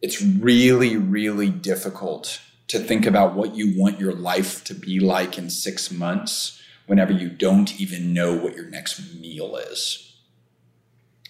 it's 0.00 0.22
really, 0.22 0.96
really 0.96 1.50
difficult 1.50 2.40
to 2.68 2.78
think 2.78 3.06
about 3.06 3.34
what 3.34 3.54
you 3.54 3.78
want 3.78 4.00
your 4.00 4.12
life 4.12 4.64
to 4.64 4.74
be 4.74 4.98
like 4.98 5.38
in 5.38 5.50
six 5.50 5.90
months 5.90 6.60
whenever 6.86 7.12
you 7.12 7.28
don't 7.28 7.78
even 7.80 8.14
know 8.14 8.34
what 8.34 8.56
your 8.56 8.66
next 8.66 9.14
meal 9.14 9.56
is, 9.56 10.16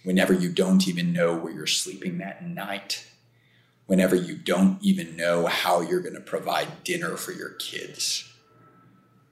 whenever 0.05 0.33
you 0.33 0.49
don't 0.49 0.87
even 0.87 1.13
know 1.13 1.35
where 1.35 1.53
you're 1.53 1.67
sleeping 1.67 2.19
that 2.19 2.47
night, 2.47 3.07
whenever 3.87 4.15
you 4.15 4.37
don't 4.37 4.79
even 4.81 5.17
know 5.17 5.47
how 5.47 5.81
you're 5.81 6.01
going 6.01 6.15
to 6.15 6.21
provide 6.21 6.85
dinner 6.85 7.17
for 7.17 7.33
your 7.33 7.51
kids. 7.51 8.33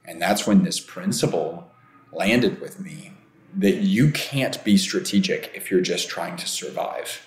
And 0.04 0.20
that's 0.20 0.46
when 0.46 0.64
this 0.64 0.80
principle 0.80 1.70
landed 2.12 2.60
with 2.60 2.80
me 2.80 3.12
that 3.56 3.76
you 3.76 4.10
can't 4.10 4.62
be 4.64 4.76
strategic 4.76 5.52
if 5.54 5.70
you're 5.70 5.80
just 5.80 6.08
trying 6.08 6.36
to 6.36 6.48
survive 6.48 7.23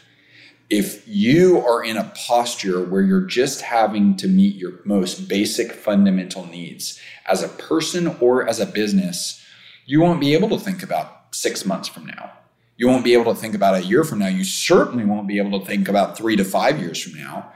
if 0.70 1.08
you 1.08 1.60
are 1.66 1.84
in 1.84 1.96
a 1.96 2.12
posture 2.16 2.84
where 2.84 3.02
you're 3.02 3.22
just 3.22 3.62
having 3.62 4.18
to 4.18 4.28
meet 4.28 4.56
your 4.56 4.74
most 4.84 5.30
basic 5.30 5.72
fundamental 5.72 6.46
needs 6.46 7.00
as 7.26 7.42
a 7.42 7.48
person 7.48 8.08
or 8.20 8.48
as 8.48 8.60
a 8.60 8.66
business, 8.66 9.42
you 9.86 10.02
won't 10.02 10.20
be 10.20 10.34
able 10.34 10.50
to 10.50 10.60
think 10.60 10.84
about 10.84 11.28
six 11.32 11.66
months 11.66 11.88
from 11.88 12.06
now. 12.06 12.32
You 12.76 12.88
won't 12.88 13.06
be 13.06 13.14
able 13.14 13.34
to 13.34 13.40
think 13.40 13.56
about 13.56 13.76
a 13.76 13.84
year 13.84 14.04
from 14.04 14.20
now. 14.20 14.28
You 14.28 14.44
certainly 14.44 15.06
won't 15.06 15.28
be 15.28 15.40
able 15.40 15.60
to 15.60 15.66
think 15.66 15.88
about 15.88 16.18
three 16.18 16.36
to 16.36 16.44
five 16.44 16.80
years 16.80 17.02
from 17.02 17.14
now. 17.20 17.52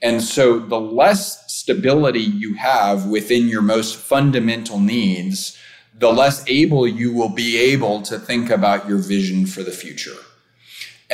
And 0.00 0.22
so, 0.22 0.58
the 0.58 0.80
less 0.80 1.52
stability 1.52 2.20
you 2.20 2.54
have 2.54 3.06
within 3.06 3.48
your 3.48 3.62
most 3.62 3.96
fundamental 3.96 4.78
needs, 4.78 5.58
the 5.98 6.12
less 6.12 6.44
able 6.46 6.86
you 6.86 7.12
will 7.12 7.28
be 7.28 7.56
able 7.56 8.02
to 8.02 8.18
think 8.18 8.50
about 8.50 8.88
your 8.88 8.98
vision 8.98 9.46
for 9.46 9.62
the 9.62 9.72
future. 9.72 10.16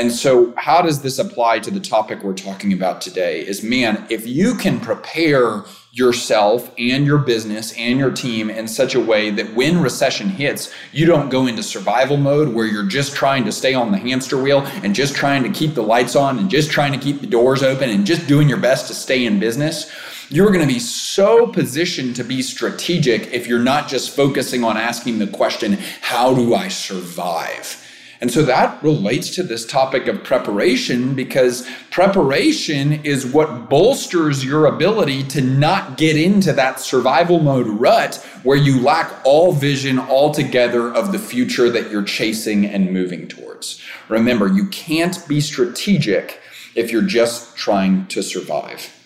And 0.00 0.10
so, 0.10 0.54
how 0.56 0.80
does 0.80 1.02
this 1.02 1.18
apply 1.18 1.58
to 1.58 1.70
the 1.70 1.78
topic 1.78 2.22
we're 2.22 2.32
talking 2.32 2.72
about 2.72 3.02
today? 3.02 3.46
Is 3.46 3.62
man, 3.62 4.06
if 4.08 4.26
you 4.26 4.54
can 4.54 4.80
prepare 4.80 5.64
yourself 5.92 6.72
and 6.78 7.04
your 7.04 7.18
business 7.18 7.74
and 7.76 7.98
your 7.98 8.10
team 8.10 8.48
in 8.48 8.66
such 8.66 8.94
a 8.94 9.00
way 9.00 9.28
that 9.28 9.52
when 9.52 9.78
recession 9.78 10.30
hits, 10.30 10.72
you 10.92 11.04
don't 11.04 11.28
go 11.28 11.46
into 11.46 11.62
survival 11.62 12.16
mode 12.16 12.54
where 12.54 12.64
you're 12.64 12.86
just 12.86 13.14
trying 13.14 13.44
to 13.44 13.52
stay 13.52 13.74
on 13.74 13.92
the 13.92 13.98
hamster 13.98 14.42
wheel 14.42 14.60
and 14.82 14.94
just 14.94 15.14
trying 15.14 15.42
to 15.42 15.50
keep 15.50 15.74
the 15.74 15.82
lights 15.82 16.16
on 16.16 16.38
and 16.38 16.48
just 16.48 16.70
trying 16.70 16.92
to 16.92 16.98
keep 16.98 17.20
the 17.20 17.26
doors 17.26 17.62
open 17.62 17.90
and 17.90 18.06
just 18.06 18.26
doing 18.26 18.48
your 18.48 18.56
best 18.56 18.86
to 18.88 18.94
stay 18.94 19.26
in 19.26 19.38
business. 19.38 19.94
You're 20.30 20.50
going 20.50 20.66
to 20.66 20.74
be 20.74 20.80
so 20.80 21.46
positioned 21.46 22.16
to 22.16 22.24
be 22.24 22.40
strategic 22.40 23.34
if 23.34 23.46
you're 23.46 23.58
not 23.58 23.86
just 23.86 24.16
focusing 24.16 24.64
on 24.64 24.78
asking 24.78 25.18
the 25.18 25.26
question, 25.26 25.76
How 26.00 26.32
do 26.32 26.54
I 26.54 26.68
survive? 26.68 27.86
And 28.20 28.30
so 28.30 28.42
that 28.42 28.82
relates 28.82 29.30
to 29.36 29.42
this 29.42 29.64
topic 29.64 30.06
of 30.06 30.22
preparation 30.22 31.14
because 31.14 31.66
preparation 31.90 33.04
is 33.04 33.24
what 33.24 33.70
bolsters 33.70 34.44
your 34.44 34.66
ability 34.66 35.22
to 35.28 35.40
not 35.40 35.96
get 35.96 36.16
into 36.16 36.52
that 36.52 36.80
survival 36.80 37.40
mode 37.40 37.66
rut 37.66 38.16
where 38.42 38.58
you 38.58 38.80
lack 38.80 39.10
all 39.24 39.52
vision 39.52 39.98
altogether 39.98 40.92
of 40.92 41.12
the 41.12 41.18
future 41.18 41.70
that 41.70 41.90
you're 41.90 42.02
chasing 42.02 42.66
and 42.66 42.92
moving 42.92 43.26
towards. 43.26 43.80
Remember, 44.10 44.46
you 44.46 44.68
can't 44.68 45.26
be 45.26 45.40
strategic 45.40 46.40
if 46.74 46.92
you're 46.92 47.02
just 47.02 47.56
trying 47.56 48.06
to 48.08 48.22
survive. 48.22 48.99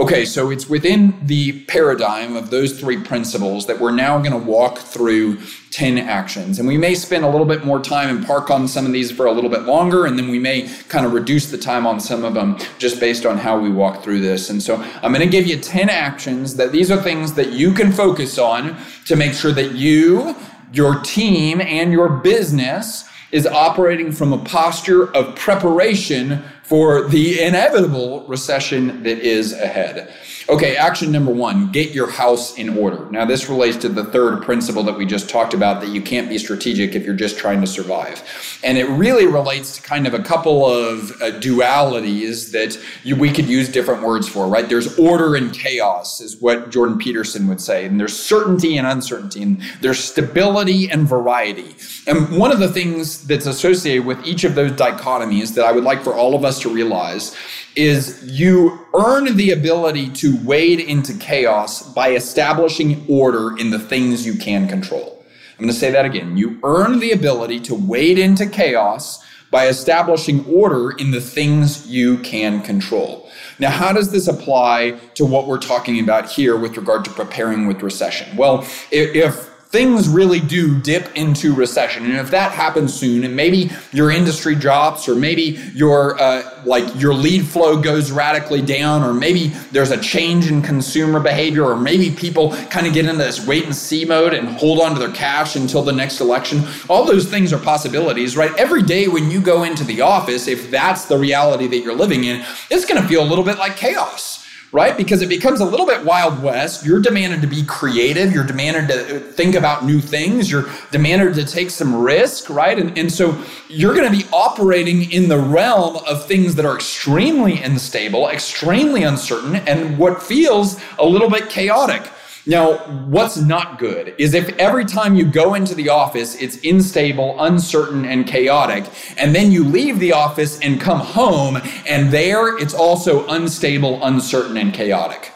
Okay, 0.00 0.24
so 0.24 0.48
it's 0.48 0.66
within 0.66 1.14
the 1.26 1.60
paradigm 1.66 2.34
of 2.34 2.48
those 2.48 2.80
three 2.80 2.96
principles 3.02 3.66
that 3.66 3.78
we're 3.78 3.90
now 3.90 4.18
going 4.18 4.32
to 4.32 4.38
walk 4.38 4.78
through 4.78 5.38
10 5.72 5.98
actions. 5.98 6.58
And 6.58 6.66
we 6.66 6.78
may 6.78 6.94
spend 6.94 7.22
a 7.22 7.28
little 7.28 7.44
bit 7.44 7.66
more 7.66 7.78
time 7.78 8.16
and 8.16 8.26
park 8.26 8.50
on 8.50 8.66
some 8.66 8.86
of 8.86 8.92
these 8.92 9.10
for 9.10 9.26
a 9.26 9.32
little 9.32 9.50
bit 9.50 9.64
longer, 9.64 10.06
and 10.06 10.18
then 10.18 10.28
we 10.28 10.38
may 10.38 10.70
kind 10.88 11.04
of 11.04 11.12
reduce 11.12 11.50
the 11.50 11.58
time 11.58 11.86
on 11.86 12.00
some 12.00 12.24
of 12.24 12.32
them 12.32 12.56
just 12.78 12.98
based 12.98 13.26
on 13.26 13.36
how 13.36 13.60
we 13.60 13.68
walk 13.68 14.02
through 14.02 14.20
this. 14.20 14.48
And 14.48 14.62
so 14.62 14.76
I'm 15.02 15.12
going 15.12 15.20
to 15.20 15.28
give 15.28 15.46
you 15.46 15.58
10 15.58 15.90
actions 15.90 16.56
that 16.56 16.72
these 16.72 16.90
are 16.90 17.02
things 17.02 17.34
that 17.34 17.52
you 17.52 17.74
can 17.74 17.92
focus 17.92 18.38
on 18.38 18.78
to 19.04 19.16
make 19.16 19.34
sure 19.34 19.52
that 19.52 19.72
you, 19.72 20.34
your 20.72 20.98
team, 21.00 21.60
and 21.60 21.92
your 21.92 22.08
business 22.08 23.06
is 23.32 23.46
operating 23.46 24.12
from 24.12 24.32
a 24.32 24.38
posture 24.44 25.14
of 25.14 25.36
preparation 25.36 26.42
for 26.70 27.08
the 27.08 27.42
inevitable 27.42 28.22
recession 28.28 29.02
that 29.02 29.18
is 29.18 29.52
ahead. 29.54 30.08
Okay, 30.50 30.74
action 30.74 31.12
number 31.12 31.30
one 31.30 31.70
get 31.70 31.92
your 31.92 32.10
house 32.10 32.58
in 32.58 32.76
order. 32.76 33.08
Now, 33.12 33.24
this 33.24 33.48
relates 33.48 33.76
to 33.76 33.88
the 33.88 34.02
third 34.02 34.42
principle 34.42 34.82
that 34.82 34.98
we 34.98 35.06
just 35.06 35.30
talked 35.30 35.54
about 35.54 35.80
that 35.80 35.90
you 35.90 36.02
can't 36.02 36.28
be 36.28 36.38
strategic 36.38 36.96
if 36.96 37.06
you're 37.06 37.14
just 37.14 37.38
trying 37.38 37.60
to 37.60 37.68
survive. 37.68 38.20
And 38.64 38.76
it 38.76 38.86
really 38.86 39.28
relates 39.28 39.76
to 39.76 39.82
kind 39.82 40.08
of 40.08 40.14
a 40.14 40.18
couple 40.24 40.66
of 40.66 41.12
uh, 41.22 41.38
dualities 41.38 42.50
that 42.50 42.76
you, 43.04 43.14
we 43.14 43.30
could 43.30 43.46
use 43.46 43.68
different 43.68 44.02
words 44.02 44.28
for, 44.28 44.48
right? 44.48 44.68
There's 44.68 44.98
order 44.98 45.36
and 45.36 45.52
chaos, 45.54 46.20
is 46.20 46.36
what 46.38 46.70
Jordan 46.70 46.98
Peterson 46.98 47.46
would 47.46 47.60
say. 47.60 47.84
And 47.84 48.00
there's 48.00 48.18
certainty 48.18 48.76
and 48.76 48.88
uncertainty, 48.88 49.44
and 49.44 49.62
there's 49.80 50.00
stability 50.00 50.90
and 50.90 51.06
variety. 51.06 51.76
And 52.08 52.36
one 52.36 52.50
of 52.50 52.58
the 52.58 52.68
things 52.68 53.24
that's 53.24 53.46
associated 53.46 54.04
with 54.04 54.26
each 54.26 54.42
of 54.42 54.56
those 54.56 54.72
dichotomies 54.72 55.54
that 55.54 55.64
I 55.64 55.70
would 55.70 55.84
like 55.84 56.02
for 56.02 56.12
all 56.12 56.34
of 56.34 56.44
us 56.44 56.58
to 56.62 56.68
realize 56.68 57.36
is 57.76 58.24
you 58.24 58.86
earn 58.94 59.36
the 59.36 59.52
ability 59.52 60.10
to 60.10 60.36
wade 60.44 60.80
into 60.80 61.14
chaos 61.14 61.82
by 61.94 62.12
establishing 62.12 63.04
order 63.08 63.56
in 63.58 63.70
the 63.70 63.78
things 63.78 64.26
you 64.26 64.34
can 64.34 64.68
control. 64.68 65.24
I'm 65.58 65.64
going 65.64 65.72
to 65.72 65.78
say 65.78 65.90
that 65.90 66.04
again. 66.04 66.36
You 66.36 66.58
earn 66.62 67.00
the 67.00 67.12
ability 67.12 67.60
to 67.60 67.74
wade 67.74 68.18
into 68.18 68.46
chaos 68.46 69.22
by 69.50 69.66
establishing 69.66 70.44
order 70.46 70.92
in 70.92 71.10
the 71.10 71.20
things 71.20 71.86
you 71.86 72.18
can 72.18 72.62
control. 72.62 73.28
Now, 73.58 73.70
how 73.70 73.92
does 73.92 74.10
this 74.10 74.26
apply 74.26 74.92
to 75.14 75.26
what 75.26 75.46
we're 75.46 75.58
talking 75.58 76.00
about 76.00 76.30
here 76.30 76.56
with 76.56 76.76
regard 76.76 77.04
to 77.04 77.10
preparing 77.10 77.66
with 77.66 77.82
recession? 77.82 78.36
Well, 78.36 78.66
if, 78.90 79.49
things 79.70 80.08
really 80.08 80.40
do 80.40 80.80
dip 80.80 81.16
into 81.16 81.54
recession. 81.54 82.04
And 82.04 82.16
if 82.16 82.32
that 82.32 82.50
happens 82.50 82.92
soon, 82.92 83.22
and 83.22 83.36
maybe 83.36 83.70
your 83.92 84.10
industry 84.10 84.56
drops, 84.56 85.08
or 85.08 85.14
maybe 85.14 85.60
your 85.74 86.20
uh, 86.20 86.42
like 86.64 87.00
your 87.00 87.14
lead 87.14 87.46
flow 87.46 87.80
goes 87.80 88.10
radically 88.10 88.62
down, 88.62 89.04
or 89.04 89.14
maybe 89.14 89.48
there's 89.70 89.92
a 89.92 90.00
change 90.00 90.50
in 90.50 90.60
consumer 90.60 91.20
behavior, 91.20 91.64
or 91.64 91.76
maybe 91.76 92.10
people 92.10 92.52
kind 92.66 92.86
of 92.86 92.92
get 92.92 93.04
into 93.04 93.18
this 93.18 93.46
wait 93.46 93.64
and 93.64 93.74
see 93.74 94.04
mode 94.04 94.34
and 94.34 94.48
hold 94.48 94.80
on 94.80 94.92
to 94.92 94.98
their 94.98 95.12
cash 95.12 95.54
until 95.54 95.82
the 95.82 95.92
next 95.92 96.20
election. 96.20 96.64
All 96.88 97.04
those 97.04 97.30
things 97.30 97.52
are 97.52 97.58
possibilities, 97.58 98.36
right? 98.36 98.52
Every 98.58 98.82
day 98.82 99.06
when 99.06 99.30
you 99.30 99.40
go 99.40 99.62
into 99.62 99.84
the 99.84 100.00
office, 100.00 100.48
if 100.48 100.70
that's 100.70 101.04
the 101.04 101.16
reality 101.16 101.68
that 101.68 101.78
you're 101.78 101.94
living 101.94 102.24
in, 102.24 102.44
it's 102.70 102.84
going 102.84 103.00
to 103.00 103.08
feel 103.08 103.22
a 103.22 103.28
little 103.28 103.44
bit 103.44 103.58
like 103.58 103.76
chaos 103.76 104.39
right? 104.72 104.96
Because 104.96 105.20
it 105.22 105.28
becomes 105.28 105.60
a 105.60 105.64
little 105.64 105.86
bit 105.86 106.04
Wild 106.04 106.42
West. 106.42 106.84
You're 106.84 107.00
demanded 107.00 107.40
to 107.42 107.46
be 107.46 107.64
creative. 107.64 108.32
You're 108.32 108.44
demanded 108.44 108.88
to 108.88 109.20
think 109.20 109.54
about 109.54 109.84
new 109.84 110.00
things. 110.00 110.50
You're 110.50 110.70
demanded 110.92 111.34
to 111.34 111.44
take 111.44 111.70
some 111.70 112.00
risk, 112.00 112.48
right? 112.48 112.78
And, 112.78 112.96
and 112.96 113.12
so 113.12 113.42
you're 113.68 113.94
going 113.94 114.10
to 114.10 114.16
be 114.16 114.24
operating 114.32 115.10
in 115.10 115.28
the 115.28 115.38
realm 115.38 115.96
of 116.06 116.26
things 116.26 116.54
that 116.54 116.64
are 116.64 116.76
extremely 116.76 117.60
unstable, 117.60 118.28
extremely 118.28 119.02
uncertain, 119.02 119.56
and 119.56 119.98
what 119.98 120.22
feels 120.22 120.80
a 120.98 121.04
little 121.04 121.30
bit 121.30 121.48
chaotic. 121.48 122.08
Now, 122.50 122.78
what's 123.06 123.36
not 123.36 123.78
good 123.78 124.12
is 124.18 124.34
if 124.34 124.48
every 124.58 124.84
time 124.84 125.14
you 125.14 125.24
go 125.24 125.54
into 125.54 125.72
the 125.72 125.90
office, 125.90 126.34
it's 126.34 126.58
unstable, 126.64 127.40
uncertain, 127.40 128.04
and 128.04 128.26
chaotic, 128.26 128.90
and 129.16 129.32
then 129.32 129.52
you 129.52 129.62
leave 129.62 130.00
the 130.00 130.14
office 130.14 130.58
and 130.58 130.80
come 130.80 130.98
home, 130.98 131.58
and 131.86 132.10
there 132.10 132.58
it's 132.58 132.74
also 132.74 133.24
unstable, 133.28 134.04
uncertain, 134.04 134.56
and 134.56 134.74
chaotic. 134.74 135.30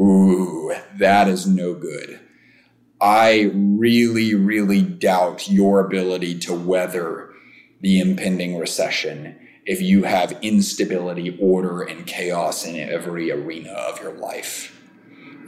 Ooh, 0.00 0.74
that 0.96 1.28
is 1.28 1.46
no 1.46 1.74
good. 1.74 2.18
I 2.98 3.50
really, 3.52 4.34
really 4.34 4.80
doubt 4.80 5.50
your 5.50 5.80
ability 5.80 6.38
to 6.38 6.54
weather 6.54 7.28
the 7.82 8.00
impending 8.00 8.56
recession 8.56 9.38
if 9.66 9.82
you 9.82 10.04
have 10.04 10.38
instability, 10.40 11.36
order, 11.38 11.82
and 11.82 12.06
chaos 12.06 12.64
in 12.64 12.76
every 12.76 13.30
arena 13.30 13.72
of 13.72 14.00
your 14.00 14.14
life. 14.14 14.73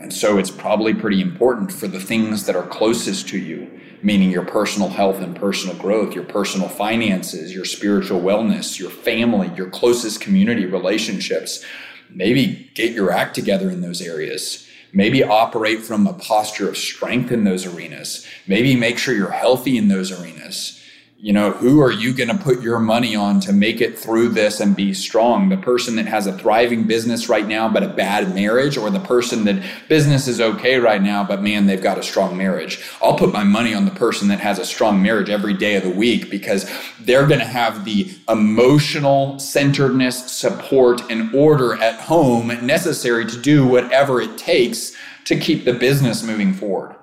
And 0.01 0.13
so 0.13 0.39
it's 0.39 0.51
probably 0.51 0.95
pretty 0.95 1.21
important 1.21 1.73
for 1.73 1.89
the 1.89 2.01
things 2.01 2.47
that 2.47 2.57
are 2.57 2.67
closest 2.67 3.29
to 3.31 3.39
you, 3.39 3.81
meaning 4.03 4.31
your 4.31 4.45
personal 4.45 4.89
health 4.89 5.21
and 5.21 5.35
personal 5.35 5.75
growth, 5.77 6.15
your 6.15 6.25
personal 6.25 6.69
finances, 6.69 7.55
your 7.55 7.65
spiritual 7.65 8.21
wellness, 8.21 8.79
your 8.79 8.91
family, 8.91 9.51
your 9.57 9.71
closest 9.71 10.21
community 10.21 10.67
relationships. 10.67 11.65
Maybe 12.11 12.71
get 12.75 12.93
your 12.93 13.11
act 13.11 13.35
together 13.35 13.71
in 13.71 13.81
those 13.81 14.01
areas. 14.01 14.67
Maybe 14.93 15.25
operate 15.25 15.81
from 15.81 16.07
a 16.07 16.13
posture 16.13 16.69
of 16.69 16.77
strength 16.77 17.33
in 17.33 17.45
those 17.45 17.67
arenas. 17.67 18.27
Maybe 18.47 18.77
make 18.77 18.99
sure 18.99 19.15
you're 19.15 19.31
healthy 19.31 19.77
in 19.77 19.89
those 19.89 20.13
arenas 20.13 20.76
you 21.19 21.33
know, 21.33 21.51
who 21.51 21.81
are 21.81 21.91
you 21.91 22.13
going 22.13 22.29
to 22.29 22.37
put 22.37 22.61
your 22.61 22.79
money 22.79 23.17
on 23.17 23.41
to 23.41 23.53
make 23.53 23.81
it 23.81 23.99
through 23.99 24.29
this 24.29 24.61
and 24.61 24.77
be 24.77 24.93
strong? 24.93 25.49
The 25.49 25.57
person 25.57 25.97
that 25.97 26.07
has 26.07 26.27
a 26.27 26.37
thriving 26.37 26.85
business 26.87 27.31
right 27.31 27.47
now, 27.47 27.71
but 27.71 27.83
a 27.83 27.89
bad 27.89 28.35
marriage, 28.35 28.77
or 28.77 28.91
the 28.91 29.01
person 29.01 29.45
that 29.45 29.65
business 29.89 30.29
is 30.29 30.43
okay 30.43 30.77
right 30.77 31.01
now, 31.01 31.25
but 31.25 31.43
man, 31.43 31.67
they've 31.67 31.83
got 31.83 31.97
a 31.97 32.03
strong 32.03 32.37
marriage. 32.37 32.85
I'll 33.01 33.17
put 33.17 33.33
my 33.33 33.45
money 33.45 33.73
on 33.73 33.87
the 33.87 33.93
person 33.93 34.29
that 34.29 34.41
has 34.41 34.59
a 34.59 34.67
strong 34.67 35.03
marriage 35.03 35.31
every 35.31 35.55
day 35.55 35.77
of 35.77 35.85
the 35.85 35.91
week 35.91 36.31
because 36.31 36.71
they're 37.01 37.27
going 37.27 37.41
to 37.41 37.47
have 37.47 37.87
the 37.87 38.11
emotional 38.29 39.39
centeredness, 39.39 40.31
support, 40.31 41.01
and 41.11 41.35
order 41.35 41.81
at 41.83 41.99
home 41.99 42.49
necessary 42.67 43.25
to 43.25 43.41
do 43.41 43.67
whatever 43.67 44.21
it 44.21 44.37
takes 44.37 44.95
to 45.25 45.39
keep 45.39 45.65
the 45.65 45.73
business 45.73 46.23
moving 46.23 46.53
forward. 46.53 46.95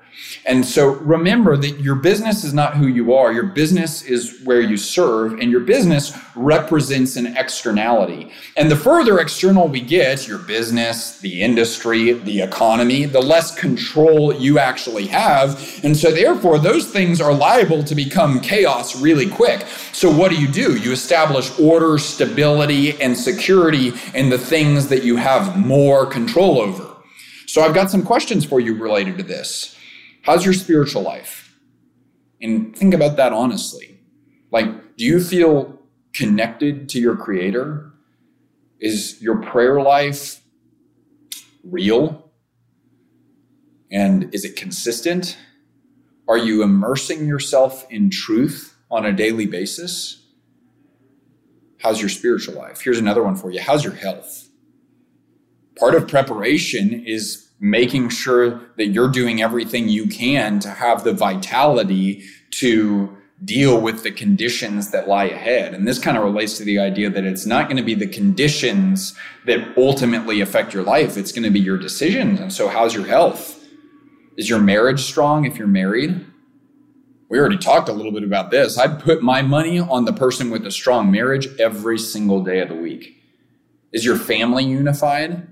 And 0.46 0.66
so 0.66 0.88
remember 0.96 1.56
that 1.58 1.80
your 1.80 1.96
business 1.96 2.44
is 2.44 2.54
not 2.54 2.76
who 2.76 2.88
you 2.88 3.14
are. 3.14 3.32
Your 3.32 3.48
business 3.48 4.02
is 4.02 4.42
where 4.44 4.62
you 4.62 4.78
serve, 4.78 5.40
and 5.40 5.50
your 5.50 5.62
business 5.62 6.18
represents 6.36 7.16
an 7.16 7.38
externality. 7.38 8.32
And 8.58 8.70
the 8.70 8.76
further 8.76 9.20
external 9.20 9.68
we 9.68 9.80
get, 9.82 10.28
your 10.28 10.40
business, 10.40 11.20
the 11.20 11.42
industry, 11.42 12.14
the 12.14 12.42
economy, 12.42 13.06
the 13.06 13.22
less 13.22 13.56
control 13.56 14.34
you 14.34 14.60
actually 14.60 15.08
have. 15.08 15.80
And 15.84 15.96
so, 15.96 16.12
therefore, 16.12 16.60
those 16.60 16.88
things 16.90 17.22
are 17.22 17.34
liable 17.34 17.84
to 17.84 17.96
become 17.96 18.42
chaos 18.42 19.00
really 19.00 19.30
quick. 19.30 19.66
So, 19.94 20.12
what 20.12 20.30
do 20.30 20.40
you 20.40 20.48
do? 20.48 20.76
You 20.76 20.92
establish 20.92 21.58
order, 21.60 21.98
stability, 21.98 23.00
and 23.02 23.18
security 23.18 23.94
in 24.14 24.30
the 24.30 24.38
things 24.38 24.88
that 24.88 25.04
you 25.04 25.16
have 25.18 25.58
more 25.58 26.06
control 26.06 26.60
over. 26.60 26.98
So, 27.48 27.62
I've 27.62 27.74
got 27.74 27.90
some 27.90 28.04
questions 28.04 28.44
for 28.44 28.60
you 28.60 28.76
related 28.76 29.18
to 29.20 29.24
this. 29.24 29.73
How's 30.24 30.46
your 30.46 30.54
spiritual 30.54 31.02
life? 31.02 31.60
And 32.42 32.76
think 32.76 32.94
about 32.94 33.18
that 33.18 33.34
honestly. 33.34 34.00
Like, 34.52 34.96
do 34.96 35.06
you 35.06 35.22
feel 35.22 35.80
connected 36.14 36.88
to 36.90 37.00
your 37.00 37.16
creator? 37.16 37.92
Is 38.80 39.22
your 39.22 39.42
prayer 39.42 39.82
life 39.82 40.42
real? 41.64 42.32
And 43.92 44.34
is 44.34 44.46
it 44.46 44.56
consistent? 44.56 45.38
Are 46.28 46.38
you 46.38 46.64
immersing 46.64 47.28
yourself 47.28 47.86
in 47.90 48.10
truth 48.10 48.78
on 48.90 49.06
a 49.06 49.12
daily 49.12 49.46
basis? 49.46 50.26
How's 51.80 52.00
your 52.00 52.10
spiritual 52.10 52.56
life? 52.56 52.82
Here's 52.82 52.98
another 52.98 53.24
one 53.24 53.36
for 53.36 53.52
you. 53.52 53.60
How's 53.60 53.84
your 53.84 53.94
health? 53.94 54.48
Part 55.78 55.96
of 55.96 56.08
preparation 56.08 57.04
is 57.06 57.50
making 57.64 58.10
sure 58.10 58.60
that 58.76 58.88
you're 58.88 59.08
doing 59.08 59.42
everything 59.42 59.88
you 59.88 60.06
can 60.06 60.60
to 60.60 60.70
have 60.70 61.06
the 61.06 61.14
vitality 61.14 62.22
to 62.52 63.18
deal 63.46 63.80
with 63.80 64.04
the 64.04 64.12
conditions 64.12 64.92
that 64.92 65.08
lie 65.08 65.24
ahead. 65.24 65.74
And 65.74 65.88
this 65.88 65.98
kind 65.98 66.18
of 66.18 66.24
relates 66.26 66.58
to 66.58 66.66
the 66.66 66.78
idea 66.78 67.10
that 67.10 67.24
it's 67.24 67.46
not 67.46 67.68
going 67.68 67.78
to 67.78 67.84
be 67.84 67.96
the 67.96 68.08
conditions 68.08 69.18
that 69.46 69.78
ultimately 69.78 70.42
affect 70.42 70.74
your 70.74 70.84
life, 70.84 71.16
it's 71.16 71.32
going 71.32 71.44
to 71.44 71.50
be 71.50 71.62
your 71.62 71.78
decisions. 71.78 72.42
And 72.42 72.52
so, 72.52 72.68
how's 72.68 72.94
your 72.94 73.06
health? 73.06 73.66
Is 74.36 74.50
your 74.50 74.60
marriage 74.60 75.00
strong 75.00 75.46
if 75.46 75.58
you're 75.58 75.66
married? 75.66 76.26
We 77.30 77.40
already 77.40 77.58
talked 77.58 77.88
a 77.88 77.94
little 77.94 78.12
bit 78.12 78.24
about 78.24 78.52
this. 78.52 78.78
I 78.78 78.88
put 78.88 79.24
my 79.24 79.42
money 79.42 79.80
on 79.80 80.04
the 80.04 80.14
person 80.14 80.50
with 80.50 80.66
a 80.68 80.72
strong 80.72 81.12
marriage 81.12 81.48
every 81.60 81.98
single 81.98 82.44
day 82.44 82.60
of 82.60 82.68
the 82.68 82.76
week. 82.76 83.24
Is 83.94 84.04
your 84.04 84.18
family 84.18 84.66
unified? 84.66 85.48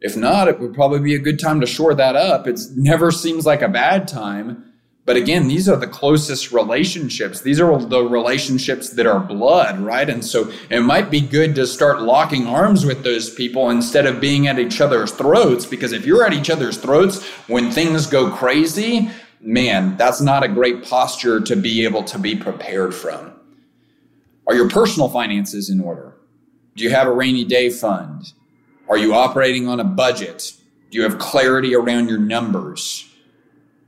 If 0.00 0.16
not, 0.16 0.48
it 0.48 0.58
would 0.60 0.74
probably 0.74 1.00
be 1.00 1.14
a 1.14 1.18
good 1.18 1.38
time 1.38 1.60
to 1.60 1.66
shore 1.66 1.94
that 1.94 2.16
up. 2.16 2.46
It 2.46 2.58
never 2.74 3.10
seems 3.10 3.44
like 3.44 3.62
a 3.62 3.68
bad 3.68 4.08
time. 4.08 4.64
But 5.04 5.16
again, 5.16 5.48
these 5.48 5.68
are 5.68 5.76
the 5.76 5.86
closest 5.86 6.52
relationships. 6.52 7.40
These 7.40 7.60
are 7.60 7.78
the 7.78 8.02
relationships 8.02 8.90
that 8.90 9.06
are 9.06 9.18
blood, 9.18 9.80
right? 9.80 10.08
And 10.08 10.24
so 10.24 10.52
it 10.70 10.80
might 10.80 11.10
be 11.10 11.20
good 11.20 11.54
to 11.56 11.66
start 11.66 12.02
locking 12.02 12.46
arms 12.46 12.86
with 12.86 13.02
those 13.02 13.28
people 13.28 13.70
instead 13.70 14.06
of 14.06 14.20
being 14.20 14.46
at 14.46 14.58
each 14.58 14.80
other's 14.80 15.10
throats. 15.10 15.66
Because 15.66 15.92
if 15.92 16.06
you're 16.06 16.24
at 16.24 16.32
each 16.32 16.48
other's 16.48 16.76
throats 16.76 17.26
when 17.48 17.70
things 17.70 18.06
go 18.06 18.30
crazy, 18.30 19.10
man, 19.40 19.96
that's 19.96 20.20
not 20.20 20.44
a 20.44 20.48
great 20.48 20.84
posture 20.84 21.40
to 21.40 21.56
be 21.56 21.84
able 21.84 22.04
to 22.04 22.18
be 22.18 22.36
prepared 22.36 22.94
from. 22.94 23.32
Are 24.46 24.54
your 24.54 24.68
personal 24.68 25.08
finances 25.08 25.70
in 25.70 25.80
order? 25.80 26.14
Do 26.76 26.84
you 26.84 26.90
have 26.90 27.06
a 27.06 27.12
rainy 27.12 27.44
day 27.44 27.70
fund? 27.70 28.32
Are 28.90 28.98
you 28.98 29.14
operating 29.14 29.68
on 29.68 29.78
a 29.78 29.84
budget? 29.84 30.52
Do 30.90 30.98
you 30.98 31.04
have 31.04 31.20
clarity 31.20 31.76
around 31.76 32.08
your 32.08 32.18
numbers? 32.18 33.08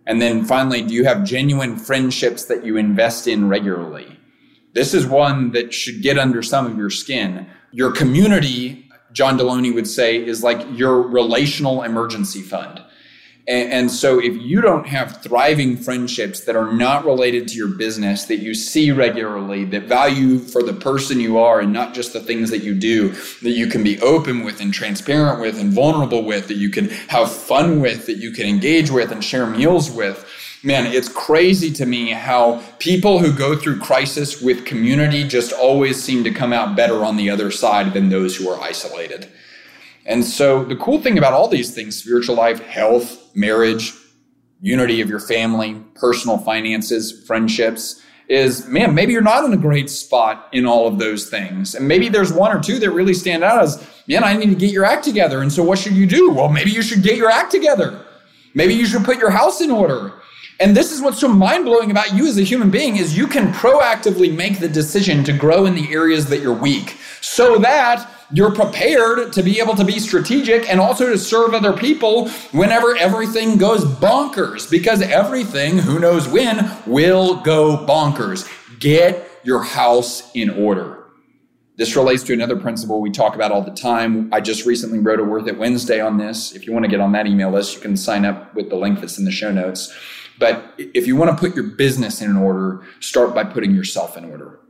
And 0.07 0.23
then 0.23 0.45
finally, 0.45 0.81
do 0.81 0.95
you 0.95 1.05
have 1.05 1.25
genuine 1.25 1.77
friendships 1.77 2.45
that 2.45 2.65
you 2.65 2.77
invest 2.77 3.27
in 3.27 3.49
regularly? 3.49 4.17
This 4.75 4.95
is 4.95 5.05
one 5.05 5.51
that 5.53 5.75
should 5.75 6.03
get 6.03 6.19
under 6.19 6.41
some 6.41 6.67
of 6.67 6.79
your 6.79 6.89
skin. 6.89 7.49
Your 7.73 7.91
community, 7.91 8.89
John 9.13 9.37
Deloney 9.37 9.75
would 9.75 9.89
say, 9.89 10.25
is 10.25 10.45
like 10.45 10.65
your 10.71 11.03
relational 11.03 11.83
emergency 11.83 12.41
fund. 12.41 12.81
And, 13.49 13.73
and, 13.73 13.91
so 13.91 14.21
if 14.21 14.41
you 14.41 14.61
don't 14.61 14.87
have 14.87 15.21
thriving 15.21 15.77
friendships 15.77 16.43
that 16.43 16.55
are 16.55 16.73
not 16.73 17.05
related 17.05 17.49
to 17.49 17.57
your 17.57 17.69
business, 17.69 18.27
that 18.27 18.39
you 18.39 18.55
see 18.55 18.93
regularly, 18.93 19.65
that 19.65 19.85
value 19.85 20.39
for 20.39 20.63
the 20.63 20.73
person 20.73 21.19
you 21.19 21.39
are 21.39 21.59
and 21.59 21.73
not 21.73 21.93
just 21.93 22.13
the 22.13 22.21
things 22.21 22.51
that 22.51 22.63
you 22.63 22.73
do, 22.73 23.09
that 23.43 23.51
you 23.51 23.67
can 23.67 23.83
be 23.83 24.01
open 24.01 24.45
with 24.45 24.61
and 24.61 24.73
transparent 24.73 25.41
with 25.41 25.59
and 25.59 25.73
vulnerable 25.73 26.23
with, 26.23 26.47
that 26.47 26.57
you 26.57 26.71
can 26.71 26.89
have 27.09 27.33
fun 27.33 27.81
with, 27.81 28.07
that 28.07 28.19
you 28.19 28.31
can 28.31 28.47
engage 28.47 28.93
with 28.93 29.11
and 29.11 29.25
share 29.25 29.47
meals 29.47 29.91
with, 29.91 30.25
man, 30.63 30.87
it's 30.87 31.09
crazy 31.09 31.73
to 31.73 31.85
me 31.85 32.11
how 32.11 32.63
people 32.79 33.19
who 33.19 33.33
go 33.33 33.57
through 33.57 33.81
crisis 33.81 34.41
with 34.41 34.65
community 34.65 35.25
just 35.25 35.53
always 35.53 36.01
seem 36.01 36.23
to 36.23 36.31
come 36.31 36.53
out 36.53 36.77
better 36.77 37.05
on 37.05 37.17
the 37.17 37.29
other 37.29 37.51
side 37.51 37.93
than 37.93 38.09
those 38.09 38.37
who 38.37 38.49
are 38.49 38.61
isolated. 38.61 39.29
And 40.07 40.25
so 40.25 40.65
the 40.65 40.77
cool 40.77 41.01
thing 41.01 41.19
about 41.19 41.33
all 41.33 41.49
these 41.49 41.75
things, 41.75 41.97
spiritual 41.97 42.37
life, 42.37 42.61
health, 42.61 43.19
marriage, 43.35 43.93
unity 44.61 45.01
of 45.01 45.09
your 45.09 45.21
family, 45.21 45.83
personal 45.95 46.39
finances, 46.39 47.25
friendships, 47.27 48.01
is 48.29 48.67
man, 48.69 48.95
maybe 48.95 49.13
you're 49.13 49.21
not 49.21 49.45
in 49.45 49.53
a 49.53 49.57
great 49.57 49.91
spot 49.91 50.49
in 50.53 50.65
all 50.65 50.87
of 50.87 50.99
those 50.99 51.29
things. 51.29 51.75
And 51.75 51.87
maybe 51.87 52.09
there's 52.09 52.33
one 52.33 52.57
or 52.57 52.61
two 52.61 52.79
that 52.79 52.91
really 52.91 53.15
stand 53.15 53.45
out 53.45 53.63
as, 53.63 53.87
man, 54.07 54.25
I 54.25 54.35
need 54.35 54.51
to 54.51 54.55
get 54.55 54.71
your 54.71 54.85
act 54.85 55.05
together. 55.05 55.43
And 55.43 55.53
so 55.53 55.63
what 55.63 55.79
should 55.79 55.93
you 55.93 56.07
do? 56.07 56.33
Well, 56.33 56.49
maybe 56.49 56.71
you 56.71 56.83
should 56.83 57.03
get 57.03 57.17
your 57.17 57.29
act 57.31 57.51
together. 57.51 58.07
Maybe 58.55 58.75
you 58.75 58.87
should 58.87 59.05
put 59.05 59.19
your 59.19 59.31
house 59.31 59.61
in 59.61 59.71
order. 59.71 60.15
And 60.61 60.77
this 60.77 60.93
is 60.93 61.03
what's 61.03 61.19
so 61.19 61.29
mind-blowing 61.29 61.91
about 61.91 62.15
you 62.15 62.27
as 62.29 62.39
a 62.39 62.43
human 62.43 62.71
being 62.71 62.97
is 62.97 63.17
you 63.17 63.27
can 63.27 63.53
proactively 63.53 64.35
make 64.35 64.61
the 64.61 64.69
decision 64.69 65.25
to 65.25 65.33
grow 65.33 65.67
in 65.67 65.75
the 65.75 65.93
areas 65.93 66.27
that 66.27 66.41
you're 66.41 66.55
weak 66.55 66.97
so 67.21 67.59
that 67.59 68.09
you're 68.33 68.55
prepared 68.55 69.33
to 69.33 69.43
be 69.43 69.61
able 69.61 69.75
to 69.77 69.85
be 69.85 69.99
strategic 69.99 70.69
and 70.69 70.81
also 70.81 71.11
to 71.11 71.19
serve 71.19 71.55
other 71.55 71.73
people 71.73 72.29
whenever 72.53 72.97
everything 72.97 73.57
goes 73.57 73.85
bonkers 73.85 74.71
because 74.71 75.03
everything 75.03 75.79
who 75.79 75.99
knows 75.99 76.29
when 76.29 76.71
will 76.87 77.37
go 77.43 77.85
bonkers 77.87 78.49
get 78.79 79.29
your 79.45 79.63
house 79.63 80.31
in 80.35 80.51
order 80.51 81.03
this 81.77 81.97
relates 81.97 82.23
to 82.25 82.33
another 82.33 82.57
principle 82.57 83.01
we 83.01 83.11
talk 83.11 83.35
about 83.35 83.51
all 83.51 83.63
the 83.63 83.71
time. 83.73 84.33
I 84.33 84.41
just 84.41 84.67
recently 84.67 84.99
wrote 84.99 85.19
a 85.21 85.25
Worth 85.25 85.49
It 85.49 85.59
Wednesday 85.59 86.01
on 86.01 86.19
this. 86.19 86.53
If 86.53 86.67
you 86.67 86.73
want 86.73 86.85
to 86.85 86.91
get 86.91 87.01
on 87.01 87.13
that 87.13 87.27
email 87.27 87.51
list, 87.51 87.75
you 87.75 87.81
can 87.81 87.97
sign 87.97 88.25
up 88.25 88.55
with 88.55 88.69
the 88.69 88.77
link 88.77 89.01
that's 89.01 89.19
in 89.19 89.25
the 89.25 89.33
show 89.33 89.51
notes. 89.51 89.93
But 90.39 90.75
if 90.77 91.07
you 91.07 91.17
want 91.17 91.31
to 91.31 91.37
put 91.37 91.55
your 91.55 91.65
business 91.65 92.21
in 92.21 92.37
order, 92.37 92.83
start 93.01 93.35
by 93.35 93.45
putting 93.45 93.75
yourself 93.75 94.17
in 94.17 94.25
order. 94.25 94.61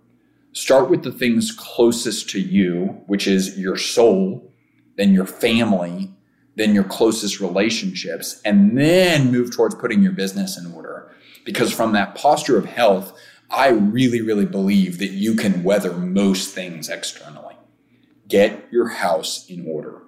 Start 0.52 0.90
with 0.90 1.02
the 1.02 1.12
things 1.12 1.50
closest 1.50 2.28
to 2.30 2.40
you, 2.40 3.02
which 3.06 3.26
is 3.26 3.58
your 3.58 3.76
soul, 3.76 4.52
then 4.96 5.14
your 5.14 5.26
family, 5.26 6.14
then 6.56 6.74
your 6.74 6.84
closest 6.84 7.40
relationships, 7.40 8.40
and 8.44 8.76
then 8.76 9.32
move 9.32 9.50
towards 9.50 9.74
putting 9.74 10.02
your 10.02 10.12
business 10.12 10.58
in 10.58 10.72
order. 10.72 11.10
Because 11.44 11.72
from 11.72 11.92
that 11.92 12.14
posture 12.14 12.58
of 12.58 12.66
health, 12.66 13.18
I 13.50 13.68
really, 13.68 14.20
really 14.20 14.46
believe 14.46 14.98
that 14.98 15.10
you 15.10 15.34
can 15.34 15.62
weather 15.62 15.92
most 15.92 16.54
things 16.54 16.88
externally. 16.88 17.56
Get 18.28 18.68
your 18.70 18.88
house 18.88 19.48
in 19.48 19.66
order. 19.66 20.02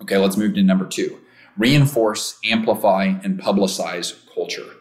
Okay, 0.00 0.18
let's 0.18 0.36
move 0.36 0.54
to 0.54 0.62
number 0.62 0.86
two 0.86 1.18
reinforce, 1.58 2.38
amplify, 2.44 3.04
and 3.22 3.38
publicize 3.38 4.14
culture. 4.34 4.74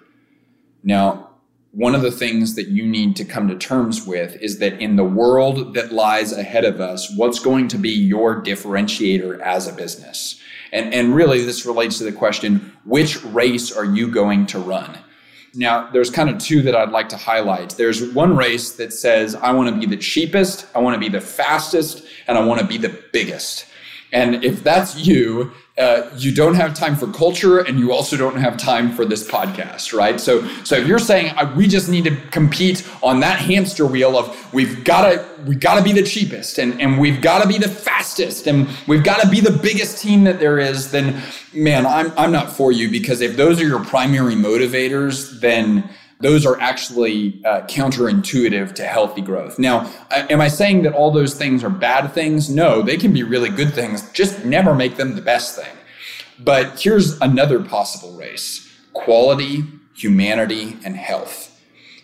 Now, 0.84 1.31
one 1.72 1.96
of 1.96 2.02
the 2.02 2.12
things 2.12 2.56
that 2.56 2.68
you 2.68 2.86
need 2.86 3.16
to 3.16 3.26
come 3.26 3.48
to 3.48 3.56
terms 3.56 4.06
with 4.06 4.36
is 4.42 4.60
that 4.60 4.82
in 4.82 4.98
the 4.98 5.06
world 5.06 5.74
that 5.74 5.94
lies 5.94 6.34
ahead 6.34 6.66
of 6.66 6.82
us, 6.82 7.14
what's 7.16 7.40
going 7.40 7.70
to 7.70 7.78
be 7.78 7.92
your 7.92 8.42
differentiator 8.42 9.40
as 9.40 9.68
a 9.68 9.74
business? 9.74 10.40
And, 10.74 10.94
and 10.94 11.16
really, 11.16 11.44
this 11.44 11.66
relates 11.66 11.98
to 12.00 12.04
the 12.04 12.12
question 12.12 12.74
which 12.84 13.24
race 13.26 13.72
are 13.72 13.86
you 13.86 14.10
going 14.10 14.48
to 14.48 14.60
run? 14.60 14.98
Now, 15.54 15.90
there's 15.92 16.10
kind 16.10 16.30
of 16.30 16.40
two 16.40 16.62
that 16.62 16.76
I'd 16.76 16.92
like 16.92 17.10
to 17.10 17.18
highlight. 17.18 17.72
There's 17.72 18.14
one 18.14 18.38
race 18.38 18.72
that 18.74 18.94
says, 18.94 19.36
I 19.36 19.52
want 19.52 19.70
to 19.70 19.80
be 19.80 19.86
the 19.86 20.02
cheapest, 20.02 20.66
I 20.76 20.80
want 20.80 20.96
to 20.96 21.00
be 21.00 21.10
the 21.10 21.22
fastest, 21.22 22.06
and 22.28 22.38
I 22.38 22.44
want 22.44 22.62
to 22.62 22.68
be 22.68 22.78
the 22.78 22.98
biggest. 23.12 23.66
And 24.12 24.44
if 24.44 24.64
that's 24.64 24.98
you, 24.98 25.52
uh, 25.78 26.10
you 26.18 26.34
don't 26.34 26.56
have 26.56 26.74
time 26.74 26.96
for 26.96 27.08
culture 27.12 27.60
and 27.60 27.80
you 27.80 27.92
also 27.92 28.18
don't 28.18 28.36
have 28.36 28.58
time 28.58 28.92
for 28.92 29.06
this 29.06 29.28
podcast 29.28 29.94
right? 29.98 30.20
So 30.20 30.48
so 30.64 30.76
if 30.76 30.86
you're 30.86 31.00
saying 31.00 31.34
uh, 31.38 31.52
we 31.56 31.68
just 31.68 31.90
need 31.90 32.04
to 32.04 32.16
compete 32.30 32.88
on 33.02 33.22
that 33.22 33.40
hamster 33.40 33.86
wheel 33.86 34.18
of 34.18 34.54
we've 34.54 34.84
got 34.84 35.10
to 35.10 35.26
we 35.48 35.56
got 35.56 35.78
to 35.78 35.84
be 35.84 35.94
the 35.94 36.04
cheapest 36.04 36.58
and 36.60 36.80
and 36.82 37.00
we've 37.00 37.22
got 37.22 37.42
to 37.42 37.48
be 37.48 37.58
the 37.58 37.70
fastest 37.70 38.48
and 38.48 38.68
we've 38.88 39.04
got 39.04 39.22
to 39.22 39.30
be 39.30 39.40
the 39.40 39.52
biggest 39.52 40.02
team 40.02 40.26
that 40.26 40.40
there 40.40 40.60
is 40.60 40.92
then 40.92 41.22
man 41.54 41.86
i'm 41.86 42.12
i'm 42.18 42.32
not 42.32 42.52
for 42.52 42.72
you 42.72 42.90
because 42.92 43.22
if 43.22 43.36
those 43.36 43.62
are 43.62 43.68
your 43.68 43.84
primary 43.84 44.36
motivators 44.36 45.40
then 45.40 45.90
those 46.22 46.46
are 46.46 46.60
actually 46.60 47.42
uh, 47.46 47.62
counterintuitive 47.62 48.74
to 48.76 48.86
healthy 48.86 49.22
growth. 49.22 49.60
Now, 49.60 49.92
am 50.12 50.42
I 50.42 50.48
saying 50.48 50.84
that 50.84 50.94
all 50.94 51.12
those 51.12 51.34
things 51.34 51.64
are 51.64 51.70
bad 51.70 52.14
things? 52.14 52.50
No, 52.50 52.82
they 52.82 52.98
can 52.98 53.14
be 53.14 53.24
really 53.24 53.50
good 53.50 53.74
things. 53.74 54.10
Just 54.12 54.46
never 54.46 54.74
make 54.74 54.98
them 54.98 55.16
the 55.16 55.22
best 55.22 55.56
thing. 55.56 55.76
But 56.40 56.80
here's 56.80 57.20
another 57.22 57.64
possible 57.64 58.16
race 58.16 58.68
quality, 58.94 59.64
humanity, 59.96 60.78
and 60.84 60.96
health. 60.96 61.48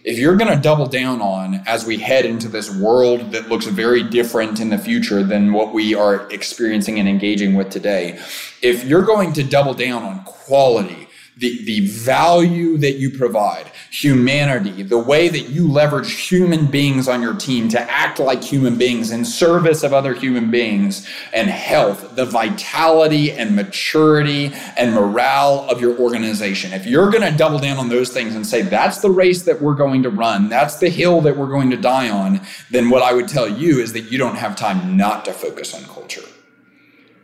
If 0.03 0.17
you're 0.17 0.37
going 0.37 0.55
to 0.55 0.61
double 0.61 0.85
down 0.85 1.21
on 1.21 1.63
as 1.67 1.85
we 1.85 1.97
head 1.97 2.25
into 2.25 2.47
this 2.47 2.73
world 2.73 3.33
that 3.33 3.49
looks 3.49 3.65
very 3.65 4.03
different 4.03 4.61
in 4.61 4.69
the 4.69 4.77
future 4.77 5.21
than 5.21 5.51
what 5.51 5.73
we 5.73 5.95
are 5.95 6.31
experiencing 6.31 6.97
and 6.97 7.09
engaging 7.09 7.55
with 7.55 7.69
today, 7.69 8.17
if 8.61 8.85
you're 8.85 9.01
going 9.01 9.33
to 9.33 9.43
double 9.43 9.73
down 9.73 10.03
on 10.03 10.23
quality, 10.23 11.06
the, 11.37 11.63
the 11.65 11.87
value 11.87 12.77
that 12.77 12.93
you 12.93 13.11
provide, 13.11 13.71
humanity, 13.91 14.81
the 14.81 14.97
way 14.97 15.29
that 15.29 15.49
you 15.49 15.67
leverage 15.69 16.11
human 16.11 16.65
beings 16.65 17.07
on 17.07 17.21
your 17.21 17.35
team 17.35 17.69
to 17.69 17.79
act 17.91 18.19
like 18.19 18.43
human 18.43 18.75
beings 18.75 19.11
in 19.11 19.23
service 19.23 19.83
of 19.83 19.93
other 19.93 20.13
human 20.13 20.49
beings, 20.49 21.07
and 21.33 21.47
health, 21.47 22.15
the 22.15 22.25
vitality 22.25 23.31
and 23.31 23.55
maturity 23.55 24.51
and 24.77 24.93
morale 24.93 25.67
of 25.69 25.79
your 25.79 25.97
organization. 25.99 26.73
If 26.73 26.87
you're 26.87 27.11
going 27.11 27.29
to 27.31 27.37
double 27.37 27.59
down 27.59 27.77
on 27.77 27.89
those 27.89 28.09
things 28.09 28.35
and 28.35 28.45
say, 28.45 28.63
that's 28.63 28.99
the 28.99 29.11
race 29.11 29.43
that 29.43 29.61
we're 29.61 29.75
going 29.75 30.03
to 30.03 30.09
run, 30.09 30.49
that's 30.49 30.77
the 30.77 30.89
hill 30.89 31.21
that 31.21 31.37
we're 31.37 31.47
going 31.47 31.69
to 31.69 31.77
die 31.77 32.09
on, 32.09 32.41
then 32.71 32.89
what 32.89 33.03
I 33.03 33.13
would 33.13 33.27
tell 33.27 33.47
you 33.47 33.79
is 33.79 33.93
that 33.93 34.11
you 34.11 34.17
don't 34.17 34.35
have 34.35 34.55
time 34.55 34.97
not 34.97 35.23
to 35.25 35.33
focus 35.33 35.75
on 35.75 35.83
culture. 35.83 36.23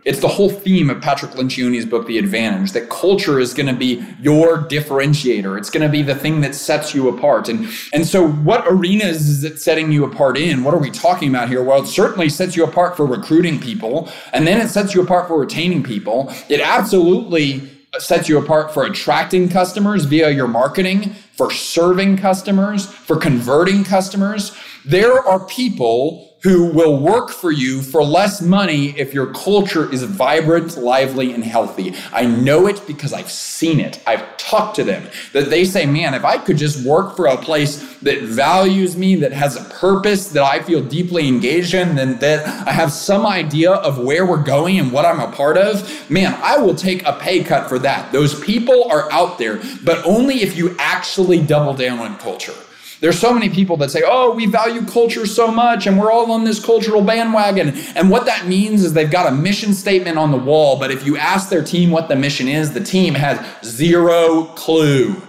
It's 0.06 0.20
the 0.20 0.28
whole 0.28 0.50
theme 0.50 0.90
of 0.90 1.02
Patrick 1.02 1.32
Lencioni's 1.32 1.86
book, 1.86 2.08
The 2.08 2.18
Advantage, 2.18 2.74
that 2.74 2.90
culture 2.90 3.40
is 3.40 3.54
going 3.54 3.68
to 3.68 3.74
be 3.74 4.06
your 4.20 4.58
differentiator. 4.58 5.58
It's 5.58 5.70
going 5.70 5.86
to 5.86 5.90
be 5.90 6.02
the 6.02 6.16
thing 6.16 6.42
that 6.42 6.56
sets 6.56 6.94
you 6.94 7.08
apart. 7.08 7.48
And, 7.48 7.68
and 7.94 8.06
so, 8.06 8.28
what 8.28 8.66
arenas 8.68 9.30
is 9.30 9.44
it 9.44 9.60
setting 9.60 9.92
you 9.92 10.04
apart 10.04 10.38
in? 10.38 10.64
What 10.64 10.74
are 10.74 10.80
we 10.80 10.92
talking 10.92 11.30
about 11.30 11.48
here? 11.48 11.64
Well, 11.64 11.84
it 11.84 11.88
certainly 11.88 12.28
sets 12.30 12.56
you 12.56 12.66
apart 12.66 12.98
for 12.98 13.06
recruiting 13.06 13.60
people, 13.60 14.10
and 14.34 14.46
then 14.46 14.60
it 14.60 14.70
sets 14.70 14.94
you 14.94 15.02
apart 15.02 15.28
for 15.28 15.40
retaining 15.40 15.84
people. 15.84 16.34
It 16.50 16.60
absolutely 16.60 17.70
sets 18.00 18.28
you 18.28 18.38
apart 18.40 18.74
for 18.74 18.86
attracting 18.86 19.48
customers 19.48 20.06
via 20.06 20.32
your 20.32 20.48
marketing, 20.48 21.14
for 21.32 21.52
serving 21.52 22.18
customers, 22.18 22.88
for 22.88 23.18
converting 23.18 23.84
customers. 23.84 24.56
There 24.84 25.20
are 25.20 25.46
people 25.48 26.33
who 26.44 26.66
will 26.66 27.00
work 27.00 27.30
for 27.30 27.52
you 27.52 27.82
for 27.82 28.04
less 28.04 28.42
money 28.42 28.90
if 29.00 29.14
your 29.14 29.34
culture 29.34 29.92
is 29.92 30.04
vibrant, 30.04 30.78
lively, 30.78 31.32
and 31.32 31.44
healthy. 31.44 31.94
I 32.12 32.26
know 32.26 32.68
it 32.68 32.86
because 32.86 33.14
I've 33.14 33.32
seen 33.32 33.80
it. 33.80 34.02
I've 34.06 34.36
talked 34.38 34.76
to 34.76 34.84
them 34.84 35.10
that 35.32 35.50
they 35.50 35.64
say, 35.64 35.86
man, 35.86 36.14
if 36.14 36.26
I 36.26 36.38
could 36.38 36.58
just 36.58 36.86
work 36.86 37.16
for 37.16 37.28
a 37.28 37.38
place 37.38 37.98
that 38.00 38.24
values 38.24 38.98
me, 38.98 39.16
that 39.16 39.32
has 39.32 39.56
a 39.56 39.64
purpose 39.76 40.30
that 40.30 40.44
I 40.44 40.62
feel 40.62 40.84
deeply 40.84 41.30
engaged 41.30 41.74
in, 41.74 41.98
and 41.98 42.20
that 42.20 42.46
I 42.68 42.74
have 42.74 42.92
some 42.92 43.26
idea 43.26 43.72
of 43.72 44.00
where 44.00 44.26
we're 44.26 44.44
going 44.44 44.80
and 44.80 44.92
what 44.92 45.06
I'm 45.06 45.22
a 45.22 45.32
part 45.32 45.58
of, 45.58 46.10
man, 46.12 46.38
I 46.44 46.58
will 46.58 46.76
take 46.76 47.06
a 47.06 47.14
pay 47.14 47.42
cut 47.44 47.70
for 47.70 47.80
that. 47.80 48.12
Those 48.12 48.38
people 48.44 48.92
are 48.92 49.10
out 49.14 49.38
there, 49.38 49.62
but 49.86 50.06
only 50.06 50.42
if 50.42 50.58
you 50.58 50.76
actually 50.78 51.42
double 51.42 51.74
down 51.74 52.00
on 52.00 52.18
culture. 52.18 52.54
There's 53.04 53.20
so 53.20 53.34
many 53.34 53.50
people 53.50 53.76
that 53.78 53.92
say, 53.92 54.02
oh, 54.06 54.32
we 54.32 54.46
value 54.46 54.86
culture 54.86 55.26
so 55.26 55.52
much 55.52 55.88
and 55.88 56.00
we're 56.00 56.10
all 56.10 56.32
on 56.32 56.46
this 56.46 56.64
cultural 56.64 57.02
bandwagon. 57.02 57.74
And 57.98 58.10
what 58.10 58.26
that 58.28 58.48
means 58.48 58.82
is 58.82 58.94
they've 58.94 59.12
got 59.12 59.28
a 59.28 59.36
mission 59.36 59.74
statement 59.74 60.18
on 60.18 60.32
the 60.32 60.38
wall, 60.38 60.80
but 60.80 60.90
if 60.90 61.06
you 61.06 61.18
ask 61.18 61.50
their 61.50 61.66
team 61.66 61.92
what 61.92 62.08
the 62.08 62.16
mission 62.16 62.48
is, 62.48 62.72
the 62.72 62.80
team 62.80 63.14
has 63.16 63.46
zero 63.66 64.46
clue. 64.56 65.22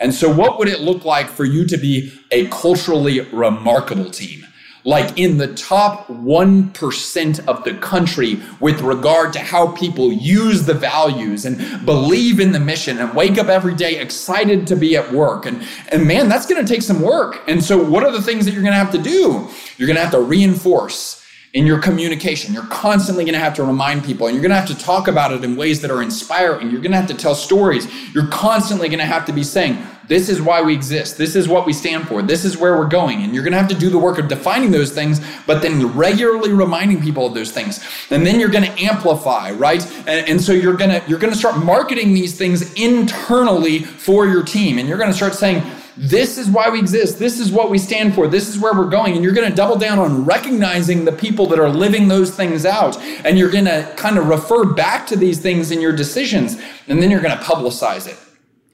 And 0.00 0.14
so, 0.14 0.32
what 0.32 0.58
would 0.58 0.68
it 0.68 0.80
look 0.80 1.04
like 1.04 1.28
for 1.28 1.44
you 1.44 1.66
to 1.66 1.76
be 1.76 2.18
a 2.30 2.46
culturally 2.46 3.20
remarkable 3.20 4.10
team? 4.10 4.46
Like 4.84 5.18
in 5.18 5.38
the 5.38 5.54
top 5.54 6.06
1% 6.08 7.46
of 7.46 7.64
the 7.64 7.74
country 7.74 8.40
with 8.60 8.80
regard 8.80 9.32
to 9.32 9.38
how 9.38 9.68
people 9.72 10.12
use 10.12 10.66
the 10.66 10.74
values 10.74 11.44
and 11.44 11.84
believe 11.86 12.40
in 12.40 12.52
the 12.52 12.60
mission 12.60 12.98
and 12.98 13.14
wake 13.14 13.38
up 13.38 13.48
every 13.48 13.74
day 13.74 14.00
excited 14.00 14.66
to 14.66 14.76
be 14.76 14.96
at 14.96 15.12
work. 15.12 15.46
And, 15.46 15.62
and 15.88 16.06
man, 16.06 16.28
that's 16.28 16.46
going 16.46 16.64
to 16.64 16.72
take 16.72 16.82
some 16.82 17.00
work. 17.00 17.42
And 17.46 17.62
so, 17.62 17.82
what 17.82 18.02
are 18.04 18.10
the 18.12 18.22
things 18.22 18.44
that 18.44 18.52
you're 18.52 18.62
going 18.62 18.72
to 18.72 18.78
have 18.78 18.92
to 18.92 18.98
do? 18.98 19.48
You're 19.76 19.86
going 19.86 19.96
to 19.96 20.02
have 20.02 20.12
to 20.12 20.20
reinforce 20.20 21.21
in 21.52 21.66
your 21.66 21.78
communication. 21.78 22.54
You're 22.54 22.66
constantly 22.66 23.24
going 23.24 23.34
to 23.34 23.40
have 23.40 23.54
to 23.54 23.64
remind 23.64 24.04
people 24.04 24.26
and 24.26 24.34
you're 24.34 24.42
going 24.42 24.50
to 24.50 24.56
have 24.56 24.68
to 24.68 24.84
talk 24.84 25.06
about 25.06 25.32
it 25.32 25.44
in 25.44 25.54
ways 25.54 25.82
that 25.82 25.90
are 25.90 26.02
inspiring. 26.02 26.70
You're 26.70 26.80
going 26.80 26.92
to 26.92 26.96
have 26.96 27.08
to 27.08 27.14
tell 27.14 27.34
stories. 27.34 27.86
You're 28.14 28.28
constantly 28.28 28.88
going 28.88 29.00
to 29.00 29.04
have 29.04 29.26
to 29.26 29.32
be 29.32 29.44
saying, 29.44 29.84
this 30.08 30.28
is 30.28 30.40
why 30.40 30.62
we 30.62 30.74
exist. 30.74 31.18
This 31.18 31.36
is 31.36 31.48
what 31.48 31.66
we 31.66 31.72
stand 31.72 32.08
for. 32.08 32.22
This 32.22 32.44
is 32.44 32.56
where 32.56 32.76
we're 32.76 32.88
going. 32.88 33.22
And 33.22 33.34
you're 33.34 33.44
going 33.44 33.52
to 33.52 33.58
have 33.58 33.68
to 33.68 33.74
do 33.74 33.90
the 33.90 33.98
work 33.98 34.18
of 34.18 34.28
defining 34.28 34.70
those 34.70 34.92
things, 34.92 35.20
but 35.46 35.62
then 35.62 35.86
regularly 35.96 36.52
reminding 36.52 37.02
people 37.02 37.26
of 37.26 37.34
those 37.34 37.52
things. 37.52 37.84
And 38.10 38.26
then 38.26 38.40
you're 38.40 38.48
going 38.48 38.64
to 38.64 38.82
amplify, 38.82 39.52
right? 39.52 39.86
And, 40.08 40.28
and 40.28 40.40
so 40.40 40.52
you're 40.52 40.76
going 40.76 40.90
to 40.90 41.02
you're 41.06 41.18
going 41.18 41.32
to 41.32 41.38
start 41.38 41.62
marketing 41.62 42.14
these 42.14 42.36
things 42.36 42.72
internally 42.74 43.80
for 43.80 44.26
your 44.26 44.42
team. 44.42 44.78
And 44.78 44.88
you're 44.88 44.98
going 44.98 45.10
to 45.10 45.16
start 45.16 45.34
saying, 45.34 45.62
this 45.96 46.38
is 46.38 46.48
why 46.48 46.70
we 46.70 46.78
exist. 46.78 47.18
This 47.18 47.38
is 47.38 47.52
what 47.52 47.70
we 47.70 47.78
stand 47.78 48.14
for. 48.14 48.26
This 48.26 48.48
is 48.48 48.58
where 48.58 48.74
we're 48.74 48.88
going. 48.88 49.14
And 49.14 49.22
you're 49.22 49.34
going 49.34 49.48
to 49.48 49.54
double 49.54 49.76
down 49.76 49.98
on 49.98 50.24
recognizing 50.24 51.04
the 51.04 51.12
people 51.12 51.46
that 51.48 51.58
are 51.58 51.68
living 51.68 52.08
those 52.08 52.34
things 52.34 52.64
out. 52.64 52.96
And 53.24 53.38
you're 53.38 53.50
going 53.50 53.66
to 53.66 53.92
kind 53.96 54.18
of 54.18 54.28
refer 54.28 54.64
back 54.64 55.06
to 55.08 55.16
these 55.16 55.40
things 55.40 55.70
in 55.70 55.80
your 55.80 55.94
decisions. 55.94 56.60
And 56.88 57.02
then 57.02 57.10
you're 57.10 57.20
going 57.20 57.36
to 57.36 57.44
publicize 57.44 58.08
it. 58.08 58.18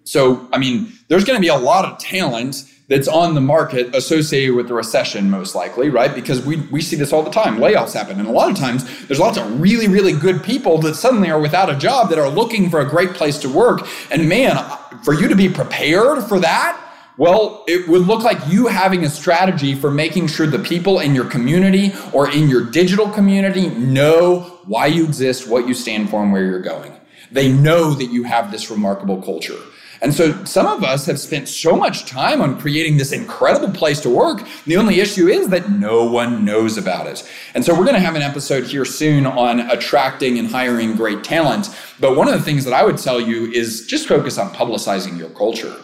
So, 0.05 0.49
I 0.53 0.59
mean, 0.59 0.93
there's 1.09 1.25
going 1.25 1.37
to 1.37 1.41
be 1.41 1.49
a 1.49 1.57
lot 1.57 1.85
of 1.85 1.99
talent 1.99 2.65
that's 2.89 3.07
on 3.07 3.35
the 3.35 3.41
market 3.41 3.95
associated 3.95 4.55
with 4.55 4.69
the 4.69 4.75
recession, 4.75 5.29
most 5.29 5.55
likely, 5.55 5.91
right? 5.91 6.15
Because 6.15 6.45
we, 6.45 6.57
we 6.69 6.81
see 6.81 6.97
this 6.97 7.13
all 7.13 7.23
the 7.23 7.31
time. 7.31 7.59
Layoffs 7.59 7.93
happen. 7.93 8.19
And 8.19 8.27
a 8.27 8.33
lot 8.33 8.51
of 8.51 8.57
times, 8.57 9.07
there's 9.07 9.21
lots 9.21 9.37
of 9.37 9.61
really, 9.61 9.89
really 9.89 10.15
good 10.15 10.43
people 10.43 10.79
that 10.79 10.95
suddenly 10.95 11.31
are 11.31 11.39
without 11.39 11.69
a 11.69 11.77
job 11.77 12.09
that 12.09 12.19
are 12.19 12.31
looking 12.31 12.71
for 12.71 12.81
a 12.81 12.89
great 12.89 13.11
place 13.11 13.37
to 13.39 13.49
work. 13.51 13.87
And 14.11 14.27
man, 14.29 14.57
for 15.03 15.13
you 15.13 15.29
to 15.29 15.37
be 15.37 15.51
prepared 15.51 16.25
for 16.25 16.41
that, 16.41 16.88
well, 17.19 17.65
it 17.67 17.89
would 17.89 18.07
look 18.07 18.23
like 18.23 18.39
you 18.47 18.69
having 18.69 19.05
a 19.05 19.11
strategy 19.11 19.75
for 19.75 19.91
making 19.91 20.29
sure 20.29 20.47
the 20.47 20.59
people 20.61 21.01
in 21.01 21.17
your 21.17 21.25
community 21.25 21.93
or 22.13 22.31
in 22.31 22.49
your 22.49 22.65
digital 22.65 23.11
community 23.11 23.69
know 23.71 24.61
why 24.67 24.87
you 24.87 25.05
exist, 25.05 25.49
what 25.49 25.67
you 25.67 25.75
stand 25.75 26.09
for, 26.11 26.23
and 26.23 26.33
where 26.33 26.45
you're 26.45 26.63
going. 26.63 26.93
They 27.33 27.51
know 27.51 27.93
that 27.93 28.07
you 28.07 28.23
have 28.23 28.53
this 28.53 28.71
remarkable 28.71 29.21
culture. 29.21 29.59
And 30.01 30.15
so 30.15 30.45
some 30.45 30.67
of 30.67 30.85
us 30.85 31.07
have 31.07 31.19
spent 31.19 31.49
so 31.49 31.75
much 31.75 32.07
time 32.07 32.41
on 32.41 32.61
creating 32.61 32.99
this 32.99 33.11
incredible 33.11 33.73
place 33.73 34.01
to 34.03 34.11
work. 34.11 34.47
The 34.65 34.77
only 34.77 35.01
issue 35.01 35.27
is 35.27 35.49
that 35.49 35.71
no 35.71 36.05
one 36.05 36.45
knows 36.45 36.79
about 36.79 37.09
it. 37.09 37.29
And 37.55 37.65
so 37.65 37.75
we're 37.75 37.85
going 37.85 37.95
to 37.95 38.01
have 38.01 38.15
an 38.15 38.23
episode 38.23 38.63
here 38.63 38.85
soon 38.85 39.27
on 39.27 39.59
attracting 39.59 40.39
and 40.39 40.49
hiring 40.49 40.95
great 40.95 41.25
talent. 41.25 41.77
But 41.99 42.17
one 42.17 42.29
of 42.29 42.35
the 42.35 42.43
things 42.43 42.65
that 42.65 42.75
I 42.75 42.85
would 42.85 42.99
tell 42.99 43.21
you 43.21 43.51
is 43.51 43.87
just 43.87 44.07
focus 44.07 44.39
on 44.39 44.55
publicizing 44.55 45.19
your 45.19 45.31
culture. 45.31 45.75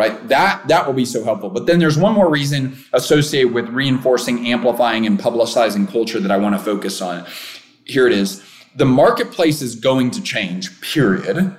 Right? 0.00 0.28
That 0.28 0.66
that 0.68 0.86
will 0.86 0.94
be 0.94 1.04
so 1.04 1.22
helpful. 1.22 1.50
But 1.50 1.66
then 1.66 1.78
there's 1.78 1.98
one 1.98 2.14
more 2.14 2.30
reason 2.30 2.82
associated 2.94 3.52
with 3.52 3.68
reinforcing, 3.68 4.46
amplifying, 4.46 5.04
and 5.04 5.18
publicizing 5.18 5.86
culture 5.92 6.20
that 6.20 6.30
I 6.30 6.38
want 6.38 6.54
to 6.54 6.58
focus 6.58 7.02
on. 7.02 7.26
Here 7.84 8.06
it 8.06 8.14
is. 8.14 8.42
The 8.76 8.86
marketplace 8.86 9.60
is 9.60 9.74
going 9.74 10.10
to 10.12 10.22
change, 10.22 10.80
period 10.80 11.54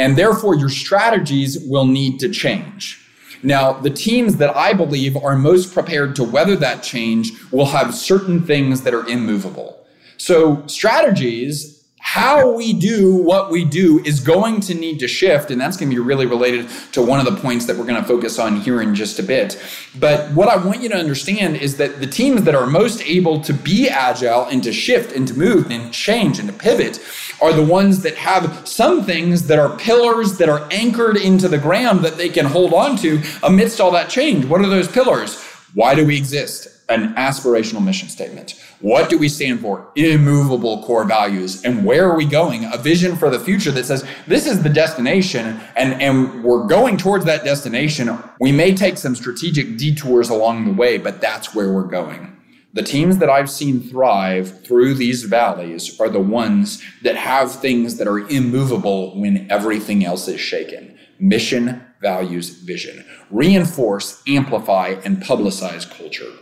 and 0.00 0.16
therefore, 0.16 0.54
your 0.54 0.70
strategies 0.70 1.58
will 1.68 1.84
need 1.84 2.20
to 2.20 2.30
change. 2.30 3.06
Now, 3.42 3.74
the 3.74 3.90
teams 3.90 4.36
that 4.36 4.56
I 4.56 4.72
believe 4.72 5.14
are 5.14 5.36
most 5.36 5.74
prepared 5.74 6.16
to 6.16 6.24
weather 6.24 6.56
that 6.56 6.82
change 6.82 7.32
will 7.52 7.66
have 7.66 7.94
certain 7.94 8.42
things 8.42 8.80
that 8.82 8.94
are 8.94 9.06
immovable. 9.06 9.84
So, 10.16 10.66
strategies 10.66 11.79
how 12.12 12.50
we 12.50 12.72
do 12.72 13.14
what 13.14 13.52
we 13.52 13.64
do 13.64 14.02
is 14.04 14.18
going 14.18 14.58
to 14.58 14.74
need 14.74 14.98
to 14.98 15.06
shift. 15.06 15.52
And 15.52 15.60
that's 15.60 15.76
going 15.76 15.88
to 15.88 15.94
be 15.94 16.00
really 16.00 16.26
related 16.26 16.68
to 16.90 17.00
one 17.00 17.24
of 17.24 17.24
the 17.24 17.40
points 17.40 17.66
that 17.66 17.76
we're 17.76 17.84
going 17.84 18.02
to 18.02 18.08
focus 18.08 18.36
on 18.36 18.60
here 18.60 18.82
in 18.82 18.96
just 18.96 19.20
a 19.20 19.22
bit. 19.22 19.62
But 19.96 20.28
what 20.32 20.48
I 20.48 20.56
want 20.56 20.82
you 20.82 20.88
to 20.88 20.96
understand 20.96 21.58
is 21.58 21.76
that 21.76 22.00
the 22.00 22.08
teams 22.08 22.42
that 22.42 22.54
are 22.56 22.66
most 22.66 23.00
able 23.02 23.40
to 23.42 23.52
be 23.52 23.88
agile 23.88 24.46
and 24.46 24.60
to 24.64 24.72
shift 24.72 25.14
and 25.14 25.28
to 25.28 25.34
move 25.34 25.70
and 25.70 25.92
change 25.92 26.40
and 26.40 26.48
to 26.48 26.52
pivot 26.52 26.98
are 27.40 27.52
the 27.52 27.62
ones 27.62 28.02
that 28.02 28.16
have 28.16 28.66
some 28.66 29.04
things 29.04 29.46
that 29.46 29.60
are 29.60 29.78
pillars 29.78 30.36
that 30.38 30.48
are 30.48 30.66
anchored 30.72 31.16
into 31.16 31.46
the 31.46 31.58
ground 31.58 32.00
that 32.00 32.16
they 32.16 32.28
can 32.28 32.44
hold 32.44 32.74
on 32.74 32.96
to 32.96 33.22
amidst 33.44 33.80
all 33.80 33.92
that 33.92 34.10
change. 34.10 34.44
What 34.46 34.60
are 34.62 34.68
those 34.68 34.88
pillars? 34.88 35.40
Why 35.74 35.94
do 35.94 36.04
we 36.04 36.16
exist? 36.16 36.79
An 36.90 37.14
aspirational 37.14 37.82
mission 37.82 38.08
statement. 38.08 38.60
What 38.80 39.08
do 39.08 39.16
we 39.16 39.28
stand 39.28 39.60
for? 39.60 39.92
Immovable 39.94 40.82
core 40.82 41.04
values. 41.04 41.64
And 41.64 41.84
where 41.84 42.10
are 42.10 42.16
we 42.16 42.24
going? 42.24 42.64
A 42.64 42.76
vision 42.76 43.14
for 43.16 43.30
the 43.30 43.38
future 43.38 43.70
that 43.70 43.86
says 43.86 44.04
this 44.26 44.46
is 44.46 44.62
the 44.62 44.68
destination 44.68 45.60
and, 45.76 46.02
and 46.02 46.42
we're 46.42 46.66
going 46.66 46.96
towards 46.96 47.24
that 47.26 47.44
destination. 47.44 48.18
We 48.40 48.50
may 48.50 48.74
take 48.74 48.98
some 48.98 49.14
strategic 49.14 49.76
detours 49.76 50.30
along 50.30 50.64
the 50.64 50.72
way, 50.72 50.98
but 50.98 51.20
that's 51.20 51.54
where 51.54 51.72
we're 51.72 51.84
going. 51.84 52.36
The 52.72 52.82
teams 52.82 53.18
that 53.18 53.30
I've 53.30 53.50
seen 53.50 53.80
thrive 53.80 54.64
through 54.64 54.94
these 54.94 55.24
valleys 55.24 56.00
are 56.00 56.08
the 56.08 56.20
ones 56.20 56.82
that 57.02 57.16
have 57.16 57.52
things 57.52 57.96
that 57.98 58.06
are 58.08 58.20
immovable 58.20 59.18
when 59.20 59.50
everything 59.50 60.04
else 60.04 60.28
is 60.28 60.40
shaken. 60.40 60.96
Mission, 61.18 61.84
values, 62.00 62.50
vision. 62.50 63.04
Reinforce, 63.30 64.22
amplify, 64.26 65.00
and 65.04 65.18
publicize 65.18 65.88
culture. 65.88 66.32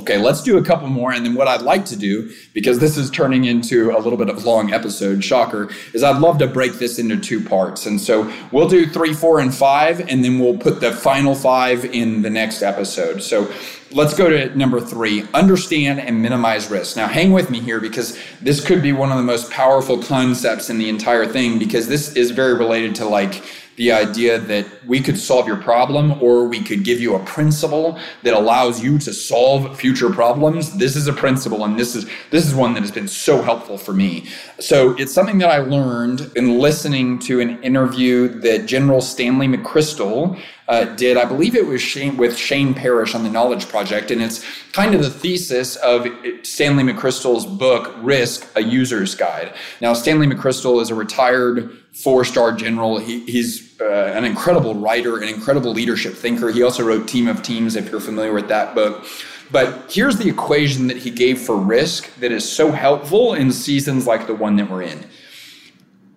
Okay, 0.00 0.16
let's 0.16 0.42
do 0.42 0.58
a 0.58 0.62
couple 0.62 0.86
more. 0.88 1.12
And 1.12 1.26
then 1.26 1.34
what 1.34 1.48
I'd 1.48 1.62
like 1.62 1.84
to 1.86 1.96
do, 1.96 2.32
because 2.54 2.78
this 2.78 2.96
is 2.96 3.10
turning 3.10 3.46
into 3.46 3.90
a 3.90 3.98
little 3.98 4.16
bit 4.16 4.28
of 4.28 4.44
a 4.44 4.48
long 4.48 4.72
episode, 4.72 5.24
shocker, 5.24 5.70
is 5.92 6.04
I'd 6.04 6.20
love 6.20 6.38
to 6.38 6.46
break 6.46 6.74
this 6.74 7.00
into 7.00 7.16
two 7.18 7.42
parts. 7.44 7.84
And 7.86 8.00
so 8.00 8.32
we'll 8.52 8.68
do 8.68 8.86
three, 8.86 9.12
four, 9.12 9.40
and 9.40 9.52
five, 9.52 10.00
and 10.08 10.24
then 10.24 10.38
we'll 10.38 10.56
put 10.56 10.80
the 10.80 10.92
final 10.92 11.34
five 11.34 11.84
in 11.84 12.22
the 12.22 12.30
next 12.30 12.62
episode. 12.62 13.22
So 13.22 13.52
let's 13.90 14.14
go 14.14 14.28
to 14.28 14.56
number 14.56 14.80
three 14.80 15.26
understand 15.34 15.98
and 16.00 16.22
minimize 16.22 16.70
risk. 16.70 16.96
Now, 16.96 17.08
hang 17.08 17.32
with 17.32 17.50
me 17.50 17.60
here 17.60 17.80
because 17.80 18.18
this 18.40 18.64
could 18.64 18.82
be 18.82 18.92
one 18.92 19.10
of 19.10 19.16
the 19.16 19.24
most 19.24 19.50
powerful 19.50 20.00
concepts 20.00 20.70
in 20.70 20.78
the 20.78 20.88
entire 20.88 21.26
thing 21.26 21.58
because 21.58 21.88
this 21.88 22.14
is 22.14 22.30
very 22.30 22.54
related 22.54 22.94
to 22.96 23.04
like 23.04 23.42
the 23.78 23.92
idea 23.92 24.38
that 24.38 24.66
we 24.86 25.00
could 25.00 25.16
solve 25.16 25.46
your 25.46 25.56
problem 25.56 26.20
or 26.22 26.46
we 26.46 26.60
could 26.60 26.84
give 26.84 27.00
you 27.00 27.14
a 27.14 27.24
principle 27.24 27.98
that 28.24 28.34
allows 28.34 28.82
you 28.82 28.98
to 28.98 29.14
solve 29.14 29.78
future 29.78 30.10
problems. 30.10 30.76
This 30.76 30.96
is 30.96 31.06
a 31.06 31.12
principle 31.12 31.64
and 31.64 31.78
this 31.78 31.94
is 31.94 32.04
this 32.30 32.44
is 32.44 32.54
one 32.54 32.74
that 32.74 32.80
has 32.80 32.90
been 32.90 33.08
so 33.08 33.40
helpful 33.40 33.78
for 33.78 33.94
me. 33.94 34.28
So 34.58 34.96
it's 34.98 35.14
something 35.14 35.38
that 35.38 35.50
i 35.50 35.58
learned 35.58 36.32
in 36.34 36.58
listening 36.58 37.18
to 37.20 37.40
an 37.40 37.62
interview 37.62 38.28
that 38.40 38.66
general 38.66 39.00
stanley 39.00 39.46
mcchrystal 39.46 40.38
uh, 40.68 40.84
did. 40.84 41.16
I 41.16 41.24
believe 41.24 41.56
it 41.56 41.66
was 41.66 41.80
Shane, 41.80 42.16
with 42.18 42.36
Shane 42.36 42.74
Parrish 42.74 43.14
on 43.14 43.24
the 43.24 43.30
Knowledge 43.30 43.68
Project, 43.68 44.10
and 44.10 44.22
it's 44.22 44.44
kind 44.72 44.94
of 44.94 45.02
the 45.02 45.10
thesis 45.10 45.76
of 45.76 46.06
Stanley 46.42 46.84
McChrystal's 46.84 47.46
book, 47.46 47.94
Risk: 47.98 48.46
A 48.54 48.62
User's 48.62 49.14
Guide. 49.14 49.54
Now, 49.80 49.94
Stanley 49.94 50.26
McChrystal 50.26 50.80
is 50.82 50.90
a 50.90 50.94
retired 50.94 51.76
four-star 51.94 52.52
general. 52.52 52.98
He, 52.98 53.20
he's 53.20 53.80
uh, 53.80 54.12
an 54.14 54.24
incredible 54.24 54.74
writer, 54.74 55.16
an 55.16 55.28
incredible 55.28 55.72
leadership 55.72 56.14
thinker. 56.14 56.50
He 56.50 56.62
also 56.62 56.84
wrote 56.84 57.08
Team 57.08 57.28
of 57.28 57.42
Teams, 57.42 57.74
if 57.74 57.90
you're 57.90 58.00
familiar 58.00 58.34
with 58.34 58.48
that 58.48 58.74
book. 58.74 59.06
But 59.50 59.90
here's 59.90 60.18
the 60.18 60.28
equation 60.28 60.88
that 60.88 60.98
he 60.98 61.10
gave 61.10 61.40
for 61.40 61.56
risk 61.56 62.14
that 62.16 62.30
is 62.30 62.46
so 62.46 62.70
helpful 62.70 63.32
in 63.32 63.50
seasons 63.50 64.06
like 64.06 64.26
the 64.26 64.34
one 64.34 64.56
that 64.56 64.70
we're 64.70 64.82
in. 64.82 65.06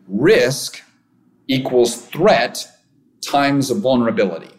Risk 0.07 0.81
equals 1.47 1.95
threat 1.95 2.67
times 3.21 3.69
of 3.69 3.79
vulnerability. 3.79 4.49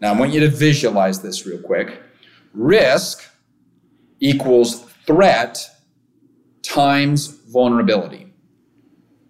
Now, 0.00 0.14
I 0.14 0.18
want 0.18 0.32
you 0.32 0.40
to 0.40 0.48
visualize 0.48 1.20
this 1.20 1.46
real 1.46 1.60
quick. 1.60 2.00
Risk 2.52 3.24
equals 4.20 4.82
threat 5.06 5.58
times 6.62 7.26
vulnerability. 7.26 8.27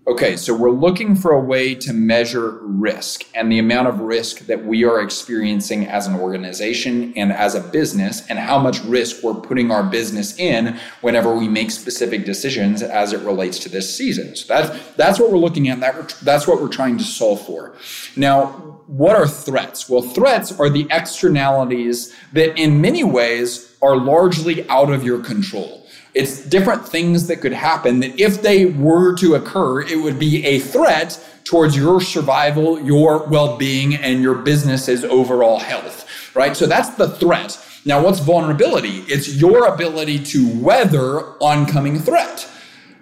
Okay, 0.09 0.39
so 0.39 0.55
we're 0.55 0.71
looking 0.71 1.15
for 1.15 1.33
a 1.33 1.41
way 1.41 1.75
to 1.75 1.93
measure 1.93 2.61
risk 2.63 3.27
and 3.35 3.53
the 3.53 3.59
amount 3.59 3.89
of 3.89 4.01
risk 4.01 4.47
that 4.47 4.65
we 4.65 4.83
are 4.83 5.03
experiencing 5.03 5.87
as 5.87 6.07
an 6.07 6.15
organization 6.15 7.13
and 7.15 7.31
as 7.31 7.55
a 7.55 7.61
business, 7.61 8.27
and 8.29 8.39
how 8.39 8.59
much 8.59 8.83
risk 8.85 9.23
we're 9.23 9.35
putting 9.35 9.71
our 9.71 9.83
business 9.83 10.39
in 10.39 10.81
whenever 11.03 11.37
we 11.37 11.47
make 11.47 11.71
specific 11.71 12.25
decisions 12.25 12.81
as 12.81 13.13
it 13.13 13.21
relates 13.21 13.59
to 13.59 13.69
this 13.69 13.95
season. 13.95 14.35
So 14.35 14.47
that's 14.49 14.97
that's 14.97 15.21
what 15.21 15.31
we're 15.31 15.37
looking 15.37 15.69
at. 15.69 15.81
That 15.81 16.17
that's 16.23 16.47
what 16.47 16.63
we're 16.63 16.69
trying 16.69 16.97
to 16.97 17.05
solve 17.05 17.45
for. 17.45 17.77
Now, 18.17 18.47
what 18.87 19.15
are 19.15 19.29
threats? 19.29 19.91
Well, 19.91 20.01
threats 20.01 20.59
are 20.59 20.71
the 20.71 20.87
externalities 20.91 22.15
that, 22.33 22.59
in 22.59 22.81
many 22.81 23.05
ways, 23.05 23.77
are 23.83 23.97
largely 23.99 24.67
out 24.71 24.91
of 24.91 25.05
your 25.05 25.23
control. 25.23 25.87
It's 26.19 26.41
different 26.41 26.85
things 26.85 27.29
that 27.29 27.37
could 27.37 27.53
happen 27.53 28.01
that 28.01 28.19
if 28.19 28.43
they 28.43 28.67
were 28.67 29.17
to 29.19 29.37
occur, 29.37 29.83
it 29.83 30.03
would 30.03 30.19
be 30.19 30.45
a 30.45 30.59
threat 30.59 31.25
towards 31.45 31.77
your 31.77 32.01
survival, 32.01 32.81
your 32.81 33.25
well 33.29 33.57
being, 33.57 33.95
and 33.95 34.21
your 34.21 34.35
business's 34.35 35.05
overall 35.05 35.61
health, 35.61 36.11
right? 36.35 36.57
So 36.57 36.67
that's 36.67 36.91
the 36.91 37.09
threat. 37.09 37.57
Now, 37.85 38.03
what's 38.03 38.19
vulnerability? 38.19 39.05
It's 39.07 39.37
your 39.37 39.73
ability 39.73 40.19
to 40.25 40.61
weather 40.61 41.21
oncoming 41.41 42.01
threat, 42.01 42.51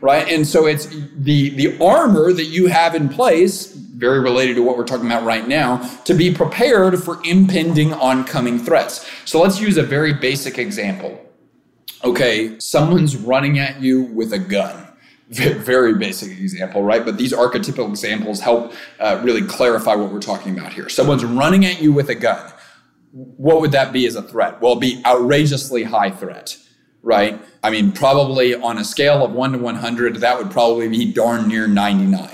right? 0.02 0.28
And 0.28 0.46
so 0.46 0.66
it's 0.66 0.84
the, 0.84 1.48
the 1.56 1.82
armor 1.82 2.34
that 2.34 2.44
you 2.44 2.66
have 2.66 2.94
in 2.94 3.08
place, 3.08 3.72
very 3.72 4.20
related 4.20 4.56
to 4.56 4.62
what 4.62 4.76
we're 4.76 4.84
talking 4.84 5.06
about 5.06 5.24
right 5.24 5.48
now, 5.48 5.78
to 6.04 6.12
be 6.12 6.34
prepared 6.34 7.02
for 7.02 7.18
impending 7.24 7.94
oncoming 7.94 8.58
threats. 8.58 9.10
So 9.24 9.40
let's 9.40 9.58
use 9.58 9.78
a 9.78 9.82
very 9.82 10.12
basic 10.12 10.58
example 10.58 11.25
okay, 12.06 12.56
someone's 12.58 13.16
running 13.16 13.58
at 13.58 13.80
you 13.80 14.02
with 14.02 14.32
a 14.32 14.38
gun. 14.38 14.86
Very 15.28 15.94
basic 15.94 16.30
example, 16.38 16.82
right? 16.84 17.04
But 17.04 17.18
these 17.18 17.32
archetypal 17.32 17.88
examples 17.88 18.40
help 18.40 18.72
uh, 19.00 19.20
really 19.24 19.42
clarify 19.42 19.96
what 19.96 20.12
we're 20.12 20.20
talking 20.20 20.56
about 20.56 20.72
here. 20.72 20.88
Someone's 20.88 21.24
running 21.24 21.64
at 21.64 21.82
you 21.82 21.92
with 21.92 22.08
a 22.10 22.14
gun. 22.14 22.52
What 23.10 23.60
would 23.60 23.72
that 23.72 23.92
be 23.92 24.06
as 24.06 24.14
a 24.14 24.22
threat? 24.22 24.60
Well, 24.60 24.76
be 24.76 25.02
outrageously 25.04 25.82
high 25.82 26.10
threat, 26.10 26.56
right? 27.02 27.40
I 27.64 27.70
mean, 27.70 27.90
probably 27.90 28.54
on 28.54 28.78
a 28.78 28.84
scale 28.84 29.24
of 29.24 29.32
one 29.32 29.52
to 29.52 29.58
100, 29.58 30.16
that 30.16 30.38
would 30.38 30.50
probably 30.52 30.88
be 30.88 31.12
darn 31.12 31.48
near 31.48 31.66
99. 31.66 32.30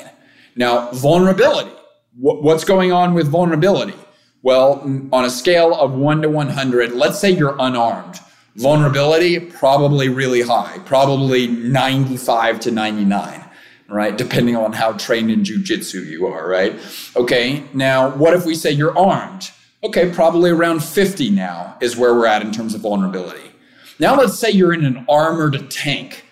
Now, 0.54 0.90
vulnerability. 0.90 1.72
What's 2.18 2.64
going 2.64 2.92
on 2.92 3.14
with 3.14 3.28
vulnerability? 3.28 3.94
Well, 4.42 4.80
on 5.12 5.24
a 5.24 5.30
scale 5.30 5.74
of 5.74 5.94
one 5.94 6.20
to 6.22 6.28
100, 6.28 6.92
let's 6.92 7.18
say 7.18 7.30
you're 7.30 7.56
unarmed 7.58 8.20
Vulnerability, 8.56 9.40
probably 9.40 10.08
really 10.08 10.42
high, 10.42 10.78
probably 10.84 11.46
95 11.46 12.60
to 12.60 12.70
99, 12.70 13.44
right? 13.88 14.18
Depending 14.18 14.56
on 14.56 14.74
how 14.74 14.92
trained 14.92 15.30
in 15.30 15.42
jujitsu 15.42 16.04
you 16.04 16.26
are, 16.26 16.46
right? 16.46 16.78
Okay, 17.16 17.64
now 17.72 18.10
what 18.10 18.34
if 18.34 18.44
we 18.44 18.54
say 18.54 18.70
you're 18.70 18.96
armed? 18.96 19.50
Okay, 19.82 20.10
probably 20.12 20.50
around 20.50 20.84
50 20.84 21.30
now 21.30 21.76
is 21.80 21.96
where 21.96 22.14
we're 22.14 22.26
at 22.26 22.42
in 22.42 22.52
terms 22.52 22.74
of 22.74 22.82
vulnerability. 22.82 23.50
Now 23.98 24.16
let's 24.16 24.38
say 24.38 24.50
you're 24.50 24.74
in 24.74 24.84
an 24.84 25.06
armored 25.08 25.70
tank. 25.70 26.24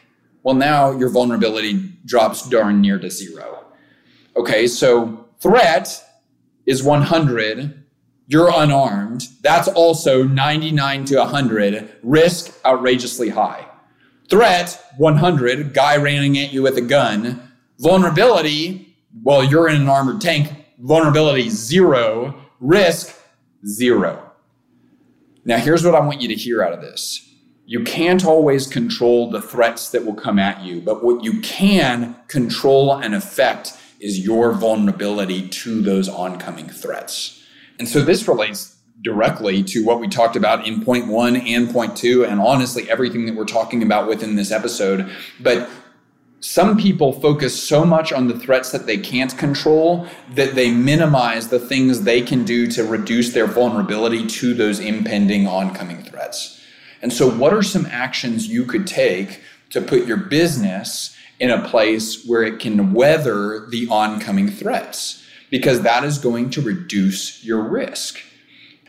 Well, 0.42 0.54
now 0.54 0.90
your 0.90 1.08
vulnerability 1.08 1.92
drops 2.04 2.48
darn 2.48 2.80
near 2.80 2.98
to 2.98 3.10
zero. 3.10 3.64
Okay, 4.36 4.66
so 4.66 5.26
threat 5.40 6.02
is 6.66 6.82
100, 6.82 7.79
you're 8.30 8.52
unarmed. 8.54 9.26
That's 9.42 9.66
also 9.66 10.22
99 10.22 11.04
to 11.06 11.16
100, 11.16 11.96
risk 12.04 12.54
outrageously 12.64 13.30
high. 13.30 13.66
Threat 14.28 14.80
100, 14.98 15.74
guy 15.74 15.96
running 15.96 16.38
at 16.38 16.52
you 16.52 16.62
with 16.62 16.76
a 16.76 16.80
gun. 16.80 17.42
Vulnerability, 17.80 18.96
well, 19.24 19.42
you're 19.42 19.68
in 19.68 19.82
an 19.82 19.88
armored 19.88 20.20
tank. 20.20 20.52
Vulnerability 20.78 21.50
zero, 21.50 22.40
risk 22.60 23.20
zero. 23.66 24.30
Now, 25.44 25.58
here's 25.58 25.84
what 25.84 25.96
I 25.96 26.00
want 26.00 26.20
you 26.20 26.28
to 26.28 26.36
hear 26.36 26.62
out 26.62 26.72
of 26.72 26.80
this. 26.80 27.34
You 27.66 27.82
can't 27.82 28.24
always 28.24 28.68
control 28.68 29.28
the 29.28 29.42
threats 29.42 29.90
that 29.90 30.04
will 30.04 30.14
come 30.14 30.38
at 30.38 30.62
you, 30.62 30.80
but 30.80 31.02
what 31.02 31.24
you 31.24 31.40
can 31.40 32.14
control 32.28 32.94
and 32.94 33.12
affect 33.12 33.72
is 33.98 34.20
your 34.20 34.52
vulnerability 34.52 35.48
to 35.48 35.82
those 35.82 36.08
oncoming 36.08 36.68
threats. 36.68 37.39
And 37.80 37.88
so 37.88 38.02
this 38.02 38.28
relates 38.28 38.76
directly 39.00 39.62
to 39.62 39.82
what 39.82 40.00
we 40.00 40.06
talked 40.06 40.36
about 40.36 40.66
in 40.66 40.84
point 40.84 41.08
one 41.08 41.34
and 41.34 41.70
point 41.70 41.96
two, 41.96 42.26
and 42.26 42.38
honestly, 42.38 42.88
everything 42.90 43.24
that 43.24 43.34
we're 43.34 43.46
talking 43.46 43.82
about 43.82 44.06
within 44.06 44.36
this 44.36 44.50
episode. 44.50 45.10
But 45.40 45.66
some 46.40 46.76
people 46.76 47.14
focus 47.14 47.60
so 47.60 47.86
much 47.86 48.12
on 48.12 48.28
the 48.28 48.38
threats 48.38 48.70
that 48.72 48.84
they 48.84 48.98
can't 48.98 49.36
control 49.38 50.06
that 50.34 50.54
they 50.54 50.70
minimize 50.70 51.48
the 51.48 51.58
things 51.58 52.02
they 52.02 52.20
can 52.20 52.44
do 52.44 52.66
to 52.66 52.84
reduce 52.84 53.32
their 53.32 53.46
vulnerability 53.46 54.26
to 54.26 54.52
those 54.52 54.78
impending 54.78 55.46
oncoming 55.46 56.02
threats. 56.02 56.60
And 57.00 57.10
so, 57.10 57.30
what 57.30 57.54
are 57.54 57.62
some 57.62 57.86
actions 57.86 58.46
you 58.46 58.66
could 58.66 58.86
take 58.86 59.40
to 59.70 59.80
put 59.80 60.06
your 60.06 60.18
business 60.18 61.16
in 61.38 61.48
a 61.48 61.66
place 61.66 62.26
where 62.26 62.42
it 62.42 62.58
can 62.58 62.92
weather 62.92 63.66
the 63.70 63.88
oncoming 63.88 64.50
threats? 64.50 65.19
Because 65.50 65.82
that 65.82 66.04
is 66.04 66.18
going 66.18 66.50
to 66.50 66.60
reduce 66.60 67.44
your 67.44 67.62
risk. 67.62 68.20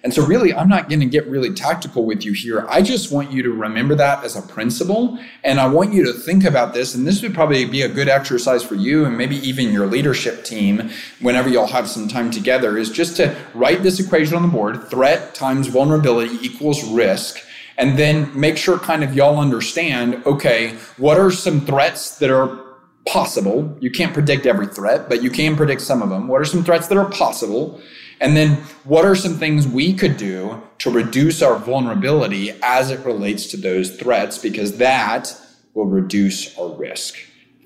And 0.03 0.11
so, 0.11 0.25
really, 0.25 0.51
I'm 0.51 0.67
not 0.67 0.89
going 0.89 0.99
to 1.01 1.05
get 1.05 1.27
really 1.27 1.53
tactical 1.53 2.05
with 2.05 2.25
you 2.25 2.33
here. 2.33 2.65
I 2.67 2.81
just 2.81 3.11
want 3.11 3.31
you 3.31 3.43
to 3.43 3.51
remember 3.51 3.93
that 3.95 4.23
as 4.23 4.35
a 4.35 4.41
principle. 4.41 5.19
And 5.43 5.59
I 5.59 5.67
want 5.67 5.93
you 5.93 6.03
to 6.05 6.13
think 6.13 6.43
about 6.43 6.73
this. 6.73 6.95
And 6.95 7.05
this 7.05 7.21
would 7.21 7.35
probably 7.35 7.65
be 7.65 7.83
a 7.83 7.87
good 7.87 8.09
exercise 8.09 8.63
for 8.63 8.73
you 8.73 9.05
and 9.05 9.15
maybe 9.15 9.35
even 9.47 9.71
your 9.71 9.85
leadership 9.85 10.43
team 10.43 10.89
whenever 11.19 11.49
you'll 11.49 11.67
have 11.67 11.87
some 11.87 12.07
time 12.07 12.31
together 12.31 12.79
is 12.79 12.89
just 12.89 13.15
to 13.17 13.35
write 13.53 13.83
this 13.83 13.99
equation 13.99 14.35
on 14.35 14.41
the 14.41 14.47
board 14.47 14.89
threat 14.89 15.35
times 15.35 15.67
vulnerability 15.67 16.35
equals 16.41 16.83
risk. 16.89 17.39
And 17.77 17.97
then 17.97 18.37
make 18.39 18.57
sure 18.57 18.79
kind 18.79 19.03
of 19.03 19.13
y'all 19.13 19.39
understand 19.39 20.23
okay, 20.25 20.77
what 20.97 21.19
are 21.19 21.29
some 21.29 21.61
threats 21.61 22.17
that 22.17 22.31
are 22.31 22.70
possible? 23.07 23.77
You 23.79 23.91
can't 23.91 24.13
predict 24.13 24.45
every 24.45 24.67
threat, 24.67 25.09
but 25.09 25.23
you 25.23 25.29
can 25.29 25.55
predict 25.55 25.81
some 25.81 26.01
of 26.01 26.09
them. 26.09 26.27
What 26.27 26.41
are 26.41 26.45
some 26.45 26.63
threats 26.63 26.87
that 26.87 26.97
are 26.97 27.09
possible? 27.09 27.81
And 28.19 28.37
then 28.37 28.57
what 28.83 29.03
are 29.03 29.15
some 29.15 29.37
things 29.37 29.67
we 29.67 29.93
could 29.93 30.17
do 30.17 30.61
to 30.79 30.91
reduce 30.91 31.41
our 31.41 31.57
vulnerability 31.57 32.51
as 32.61 32.91
it 32.91 33.03
relates 33.05 33.47
to 33.47 33.57
those 33.57 33.95
threats? 33.95 34.37
Because 34.37 34.77
that 34.77 35.35
will 35.73 35.87
reduce 35.87 36.57
our 36.57 36.69
risk. 36.75 37.17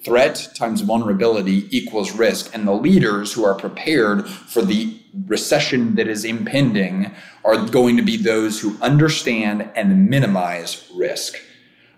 Threat 0.06 0.50
times 0.56 0.82
vulnerability 0.82 1.68
equals 1.76 2.12
risk. 2.14 2.56
And 2.56 2.68
the 2.68 2.74
leaders 2.74 3.34
who 3.34 3.44
are 3.44 3.56
prepared 3.56 4.30
for 4.30 4.62
the 4.62 4.98
recession 5.26 5.96
that 5.96 6.08
is 6.08 6.24
impending 6.24 7.12
are 7.44 7.66
going 7.68 7.98
to 7.98 8.04
be 8.04 8.16
those 8.16 8.62
who 8.62 8.78
understand 8.82 9.70
and 9.76 10.10
minimize 10.10 10.90
risk. 10.96 11.36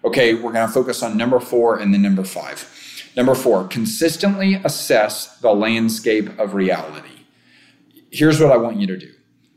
Okay, 0.04 0.34
we're 0.34 0.54
going 0.54 0.68
to 0.68 0.74
focus 0.74 1.04
on 1.04 1.18
number 1.18 1.40
four 1.40 1.78
and 1.78 1.94
then 1.94 2.02
number 2.02 2.24
five. 2.24 2.74
Number 3.18 3.36
four, 3.36 3.68
consistently 3.68 4.62
assess 4.64 5.38
the 5.40 5.54
landscape 5.54 6.40
of 6.40 6.54
reality 6.54 7.18
here's 8.12 8.40
what 8.40 8.52
I 8.52 8.58
want 8.58 8.78
you 8.78 8.88
to 8.88 8.98
do 8.98 9.12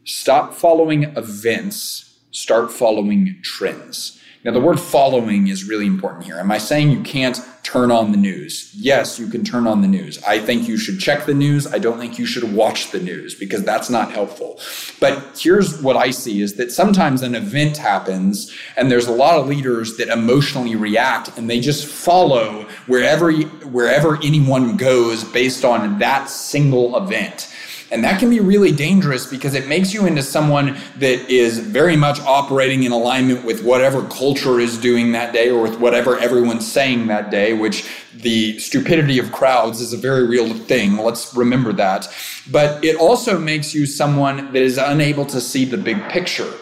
stop 0.04 0.54
following 0.54 1.04
events, 1.16 2.18
start 2.30 2.72
following 2.72 3.38
trends. 3.42 4.18
Now, 4.42 4.52
the 4.52 4.60
word 4.60 4.80
following 4.80 5.48
is 5.48 5.68
really 5.68 5.86
important 5.86 6.24
here. 6.24 6.38
Am 6.38 6.50
I 6.50 6.56
saying 6.56 6.90
you 6.90 7.02
can't 7.02 7.38
turn 7.62 7.90
on 7.90 8.12
the 8.12 8.16
news? 8.16 8.70
Yes, 8.74 9.18
you 9.18 9.26
can 9.26 9.44
turn 9.44 9.66
on 9.66 9.82
the 9.82 9.88
news. 9.88 10.22
I 10.24 10.38
think 10.38 10.68
you 10.68 10.76
should 10.76 10.98
check 10.98 11.26
the 11.26 11.34
news. 11.34 11.66
I 11.66 11.78
don't 11.78 11.98
think 11.98 12.18
you 12.18 12.26
should 12.26 12.52
watch 12.52 12.90
the 12.90 13.00
news 13.00 13.34
because 13.34 13.64
that's 13.64 13.90
not 13.90 14.12
helpful. 14.12 14.60
But 14.98 15.38
here's 15.38 15.80
what 15.82 15.96
I 15.96 16.10
see 16.10 16.40
is 16.40 16.54
that 16.56 16.72
sometimes 16.72 17.22
an 17.22 17.34
event 17.34 17.76
happens 17.76 18.54
and 18.76 18.90
there's 18.90 19.06
a 19.06 19.12
lot 19.12 19.38
of 19.38 19.46
leaders 19.46 19.96
that 19.96 20.08
emotionally 20.08 20.76
react 20.76 21.36
and 21.36 21.48
they 21.48 21.60
just 21.60 21.86
follow 21.86 22.66
wherever 22.86 23.32
wherever 23.32 24.16
anyone 24.22 24.76
goes 24.76 25.24
based 25.24 25.64
on 25.64 25.98
that 25.98 26.28
single 26.28 26.96
event. 26.96 27.48
And 27.90 28.04
that 28.04 28.20
can 28.20 28.30
be 28.30 28.38
really 28.38 28.70
dangerous 28.70 29.26
because 29.26 29.54
it 29.54 29.66
makes 29.66 29.92
you 29.92 30.06
into 30.06 30.22
someone 30.22 30.76
that 30.98 31.28
is 31.28 31.58
very 31.58 31.96
much 31.96 32.20
operating 32.20 32.84
in 32.84 32.92
alignment 32.92 33.44
with 33.44 33.64
whatever 33.64 34.04
culture 34.04 34.60
is 34.60 34.78
doing 34.78 35.12
that 35.12 35.32
day 35.32 35.50
or 35.50 35.60
with 35.60 35.80
whatever 35.80 36.16
everyone's 36.18 36.70
saying 36.70 37.08
that 37.08 37.30
day, 37.30 37.52
which 37.52 37.88
the 38.14 38.58
stupidity 38.60 39.18
of 39.18 39.32
crowds 39.32 39.80
is 39.80 39.92
a 39.92 39.96
very 39.96 40.26
real 40.26 40.54
thing. 40.54 40.98
Let's 40.98 41.34
remember 41.34 41.72
that. 41.74 42.06
But 42.50 42.84
it 42.84 42.96
also 42.96 43.38
makes 43.38 43.74
you 43.74 43.86
someone 43.86 44.52
that 44.52 44.62
is 44.62 44.78
unable 44.78 45.26
to 45.26 45.40
see 45.40 45.64
the 45.64 45.78
big 45.78 46.00
picture. 46.08 46.52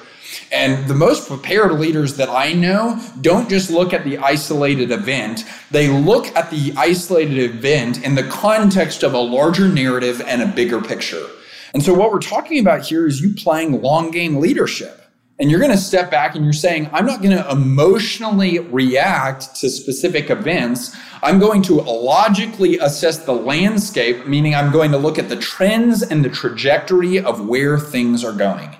And 0.51 0.89
the 0.89 0.95
most 0.95 1.29
prepared 1.29 1.73
leaders 1.73 2.17
that 2.17 2.29
I 2.29 2.53
know 2.53 3.01
don't 3.21 3.49
just 3.49 3.71
look 3.71 3.93
at 3.93 4.05
the 4.05 4.19
isolated 4.19 4.91
event, 4.91 5.45
they 5.71 5.89
look 5.89 6.27
at 6.37 6.51
the 6.51 6.73
isolated 6.77 7.39
event 7.39 8.03
in 8.05 8.15
the 8.15 8.25
context 8.25 9.03
of 9.03 9.15
a 9.15 9.19
larger 9.19 9.69
narrative 9.69 10.21
and 10.21 10.43
a 10.43 10.47
bigger 10.47 10.81
picture. 10.81 11.27
And 11.75 11.83
so, 11.83 11.93
what 11.93 12.11
we're 12.11 12.19
talking 12.19 12.61
about 12.61 12.83
here 12.83 13.07
is 13.07 13.21
you 13.21 13.35
playing 13.35 13.83
long 13.83 14.11
game 14.11 14.37
leadership. 14.37 15.03
And 15.41 15.53
you're 15.53 15.61
going 15.61 15.73
to 15.73 15.79
step 15.79 16.11
back 16.11 16.35
and 16.35 16.45
you're 16.45 16.53
saying, 16.53 16.91
I'm 16.93 17.07
not 17.07 17.23
going 17.23 17.37
to 17.37 17.49
emotionally 17.49 18.59
react 18.59 19.55
to 19.57 19.71
specific 19.71 20.31
events. 20.31 20.97
I'm 21.23 21.39
going 21.39 21.63
to 21.63 21.75
logically 21.75 22.77
assess 22.79 23.19
the 23.19 23.35
landscape, 23.35 24.27
meaning 24.27 24.57
I'm 24.57 24.73
going 24.73 24.91
to 24.91 24.99
look 24.99 25.17
at 25.17 25.29
the 25.29 25.37
trends 25.37 26.03
and 26.03 26.25
the 26.25 26.29
trajectory 26.29 27.21
of 27.21 27.47
where 27.47 27.79
things 27.79 28.25
are 28.25 28.33
going. 28.33 28.75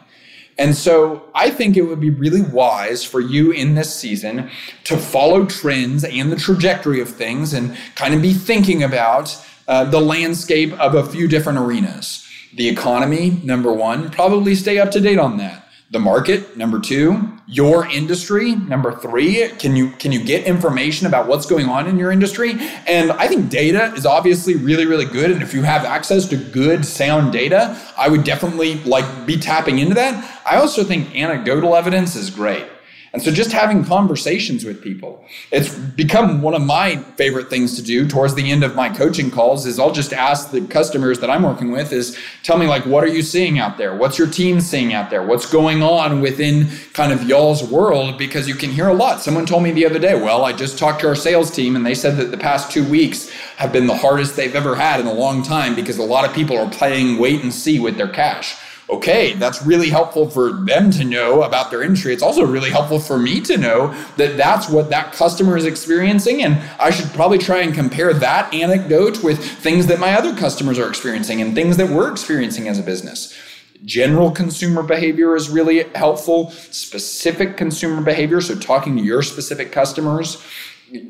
And 0.59 0.75
so 0.75 1.25
I 1.35 1.51
think 1.51 1.77
it 1.77 1.83
would 1.83 2.01
be 2.01 2.11
really 2.11 2.43
wise 2.43 3.05
for 3.05 3.21
you 3.21 3.53
in 3.53 3.75
this 3.75 3.95
season 3.95 4.51
to 4.85 4.97
follow 4.97 5.47
trends 5.47 6.03
and 6.05 6.33
the 6.33 6.37
trajectory 6.37 7.01
of 7.01 7.09
things 7.09 7.53
and 7.53 7.77
kind 7.95 8.13
of 8.13 8.21
be 8.21 8.35
thinking 8.35 8.83
about 8.83 9.37
uh, 9.69 9.85
the 9.85 10.01
landscape 10.01 10.73
of 10.81 10.95
a 10.95 11.07
few 11.07 11.29
different 11.29 11.59
arenas. 11.59 12.27
The 12.55 12.69
economy, 12.69 13.41
number 13.45 13.73
one, 13.73 14.11
probably 14.11 14.55
stay 14.55 14.79
up 14.79 14.91
to 14.93 15.01
date 15.01 15.19
on 15.19 15.37
that 15.37 15.69
the 15.91 15.99
market 15.99 16.57
number 16.57 16.79
two 16.79 17.38
your 17.51 17.87
industry 17.87 18.55
number 18.55 18.93
three 18.93 19.49
can 19.59 19.75
you 19.75 19.91
can 19.93 20.13
you 20.13 20.23
get 20.23 20.45
information 20.45 21.07
about 21.07 21.27
what's 21.27 21.47
going 21.47 21.67
on 21.67 21.87
in 21.87 21.99
your 21.99 22.13
industry? 22.13 22.55
And 22.87 23.11
i 23.13 23.27
think 23.27 23.49
data 23.49 23.93
is 23.95 24.05
obviously 24.05 24.55
really 24.55 24.87
really 24.87 25.07
good. 25.07 25.31
And 25.31 25.43
if 25.43 25.55
you 25.55 25.63
have 25.63 25.85
access 25.85 26.27
to 26.29 26.37
good 26.37 26.85
sound 26.85 27.33
data 27.33 27.77
i 27.97 28.09
would 28.09 28.25
definitely 28.25 28.75
like 28.85 29.27
be 29.27 29.39
tapping 29.39 29.79
into 29.79 29.95
that. 29.95 30.41
I 30.45 30.57
also 30.57 30.85
think 30.85 31.15
anecdotal 31.17 31.75
evidence 31.75 32.17
is 32.17 32.31
great 32.31 32.67
and 33.13 33.23
so 33.23 33.31
just 33.31 33.53
having 33.53 33.85
conversations 33.85 34.65
with 34.65 34.83
people, 34.83 35.25
it's 35.51 35.75
become 35.75 36.43
one 36.43 36.55
of 36.55 36.63
my 36.63 36.97
favorite 37.17 37.49
things 37.49 37.77
to 37.77 37.83
do 37.83 38.07
towards 38.07 38.35
the 38.35 38.51
end 38.51 38.63
of 38.63 38.75
my 38.75 38.89
coaching 38.89 39.31
calls 39.31 39.65
is 39.65 39.79
I'll 39.79 39.93
just 39.93 40.13
ask 40.13 40.51
the 40.51 40.67
customers 40.67 41.19
that 41.21 41.31
I'm 41.31 41.43
working 41.43 41.71
with 41.71 41.93
is 41.93 42.19
tell 42.43 42.59
me 42.59 42.67
like 42.67 42.85
what 42.85 43.03
are 43.05 43.09
you 43.09 43.23
seeing 43.23 43.59
out 43.59 43.79
there? 43.79 43.97
What's 43.97 44.19
your 44.19 44.29
team 44.29 44.61
seeing 44.61 44.93
out 44.93 45.09
there? 45.09 45.23
What's 45.23 45.51
going 45.51 45.83
on 45.83 46.21
within 46.21 46.69
kind 46.93 47.13
of 47.13 47.23
y'all's 47.23 47.63
world 47.63 48.19
because 48.19 48.47
you 48.47 48.55
can 48.55 48.71
hear 48.71 48.89
a 48.89 48.95
lot. 48.95 49.23
Someone 49.23 49.47
told 49.47 49.63
me 49.63 49.71
the 49.71 49.87
other 49.87 49.99
day, 49.99 50.15
well, 50.15 50.45
I 50.45 50.53
just 50.53 50.79
talked 50.79 51.01
to 51.01 51.09
our 51.09 51.17
sales 51.17 51.51
team 51.51 51.77
and 51.77 51.87
they 51.87 51.95
said 51.95 52.17
that 52.19 52.31
the 52.31 52.37
past 52.37 52.71
2 52.73 52.89
weeks 52.89 53.31
have 53.57 53.73
been 53.73 53.87
the 53.87 53.97
hardest 53.97 54.37
they've 54.37 54.55
ever 54.55 54.75
had 54.75 55.01
in 55.01 55.07
a 55.07 55.13
long 55.13 55.43
time 55.43 55.75
because 55.75 55.99
a 55.99 56.03
lot 56.03 56.29
of 56.29 56.35
people 56.35 56.59
are 56.59 56.71
playing 56.71 57.19
wait 57.19 57.43
and 57.43 57.53
see 57.55 57.81
with 57.81 57.97
their 57.97 58.09
cash 58.09 58.57
okay, 58.91 59.35
that's 59.35 59.65
really 59.65 59.91
helpful 59.91 60.29
for 60.29 60.53
them 60.53 60.91
to 60.93 61.05
know 61.05 61.43
about 61.43 61.71
their 61.71 61.83
industry. 61.83 62.13
It's 62.13 62.23
also 62.23 62.45
really 62.45 62.71
helpful 62.71 62.99
for 62.99 63.19
me 63.19 63.41
to 63.43 63.59
know 63.59 63.89
that 64.17 64.37
that's 64.37 64.69
what 64.69 64.89
that 64.91 65.13
customer 65.13 65.57
is 65.57 65.67
experiencing. 65.67 66.43
And 66.43 66.59
I 66.81 66.91
should 66.91 67.09
probably 67.11 67.39
try 67.39 67.59
and 67.59 67.75
compare 67.75 68.15
that 68.15 68.53
anecdote 68.55 69.23
with 69.23 69.45
things 69.45 69.87
that 69.89 70.01
my 70.01 70.15
other 70.15 70.35
customers 70.35 70.79
are 70.79 70.89
experiencing 70.89 71.43
and 71.43 71.55
things 71.55 71.77
that 71.77 71.89
we're 71.89 72.11
experiencing 72.11 72.69
as 72.69 72.79
a 72.79 72.83
business. 72.83 73.37
General 73.85 74.31
consumer 74.31 74.83
behavior 74.83 75.37
is 75.37 75.51
really 75.51 75.85
helpful, 75.95 76.51
specific 76.51 77.57
consumer 77.57 78.03
behavior. 78.03 78.41
So, 78.41 78.59
talking 78.59 78.97
to 78.97 79.03
your 79.03 79.23
specific 79.23 79.71
customers 79.71 80.43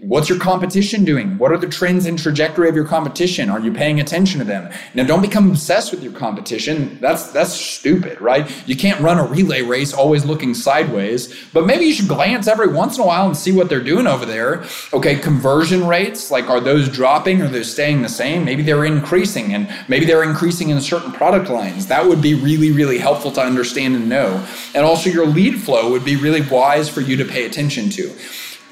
What's 0.01 0.29
your 0.29 0.41
competition 0.41 1.05
doing? 1.05 1.39
What 1.39 1.53
are 1.53 1.57
the 1.57 1.69
trends 1.69 2.07
and 2.07 2.19
trajectory 2.19 2.69
of 2.69 2.75
your 2.75 2.85
competition? 2.85 3.49
Are 3.49 3.61
you 3.61 3.73
paying 3.73 4.01
attention 4.01 4.41
to 4.41 4.45
them? 4.45 4.73
Now, 4.95 5.05
don't 5.05 5.23
become 5.23 5.51
obsessed 5.51 5.93
with 5.93 6.03
your 6.03 6.13
competition. 6.13 6.99
That's 7.01 7.31
that's 7.31 7.53
stupid, 7.53 8.21
right? 8.21 8.51
You 8.67 8.77
can't 8.77 9.01
run 9.01 9.19
a 9.19 9.25
relay 9.25 9.63
race 9.63 9.93
always 9.93 10.25
looking 10.25 10.53
sideways. 10.55 11.33
But 11.53 11.65
maybe 11.65 11.85
you 11.85 11.93
should 11.93 12.09
glance 12.09 12.49
every 12.49 12.67
once 12.69 12.97
in 12.97 13.05
a 13.05 13.07
while 13.07 13.27
and 13.27 13.37
see 13.37 13.53
what 13.53 13.69
they're 13.69 13.83
doing 13.83 14.09
over 14.09 14.27
there. 14.27 14.65
Okay, 14.93 15.17
conversion 15.17 15.87
rates, 15.87 16.31
like 16.31 16.51
are 16.51 16.61
those 16.61 16.89
dropping 16.89 17.41
or 17.41 17.49
they're 17.49 17.63
staying 17.63 18.03
the 18.03 18.09
same? 18.09 18.45
Maybe 18.45 18.65
they're 18.65 18.85
increasing, 18.85 19.55
and 19.55 19.73
maybe 19.87 20.07
they're 20.07 20.25
increasing 20.25 20.71
in 20.71 20.81
certain 20.81 21.13
product 21.13 21.51
lines. 21.51 21.87
That 21.87 22.05
would 22.05 22.21
be 22.21 22.35
really, 22.35 22.73
really 22.73 22.99
helpful 22.99 23.31
to 23.33 23.41
understand 23.41 23.95
and 23.95 24.09
know. 24.09 24.45
And 24.75 24.85
also, 24.85 25.09
your 25.09 25.27
lead 25.27 25.61
flow 25.61 25.91
would 25.93 26.05
be 26.05 26.17
really 26.17 26.41
wise 26.41 26.89
for 26.89 27.01
you 27.01 27.17
to 27.17 27.25
pay 27.25 27.45
attention 27.45 27.91
to 27.91 28.13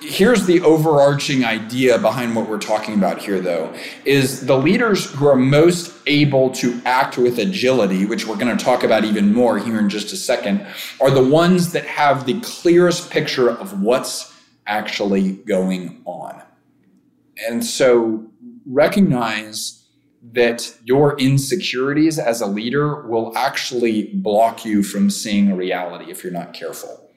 here's 0.07 0.47
the 0.47 0.61
overarching 0.61 1.45
idea 1.45 1.99
behind 1.99 2.35
what 2.35 2.49
we're 2.49 2.59
talking 2.59 2.95
about 2.95 3.19
here 3.19 3.41
though 3.41 3.75
is 4.05 4.47
the 4.47 4.57
leaders 4.57 5.13
who 5.13 5.27
are 5.27 5.37
most 5.37 5.93
able 6.07 6.51
to 6.51 6.81
act 6.85 7.19
with 7.19 7.39
agility 7.39 8.07
which 8.07 8.27
we're 8.27 8.37
going 8.37 8.57
to 8.57 8.65
talk 8.65 8.85
about 8.85 9.05
even 9.05 9.33
more 9.33 9.59
here 9.59 9.79
in 9.79 9.89
just 9.89 10.13
a 10.13 10.17
second 10.17 10.65
are 11.01 11.11
the 11.11 11.25
ones 11.25 11.73
that 11.73 11.85
have 11.85 12.25
the 12.25 12.41
clearest 12.41 13.11
picture 13.11 13.51
of 13.51 13.83
what's 13.83 14.33
actually 14.67 15.33
going 15.33 16.03
on. 16.05 16.43
And 17.49 17.65
so 17.65 18.27
recognize 18.67 19.85
that 20.33 20.77
your 20.85 21.17
insecurities 21.19 22.19
as 22.19 22.41
a 22.41 22.47
leader 22.47 23.07
will 23.07 23.37
actually 23.37 24.11
block 24.15 24.65
you 24.65 24.83
from 24.83 25.09
seeing 25.09 25.57
reality 25.57 26.11
if 26.11 26.25
you're 26.25 26.33
not 26.33 26.53
careful. 26.53 27.11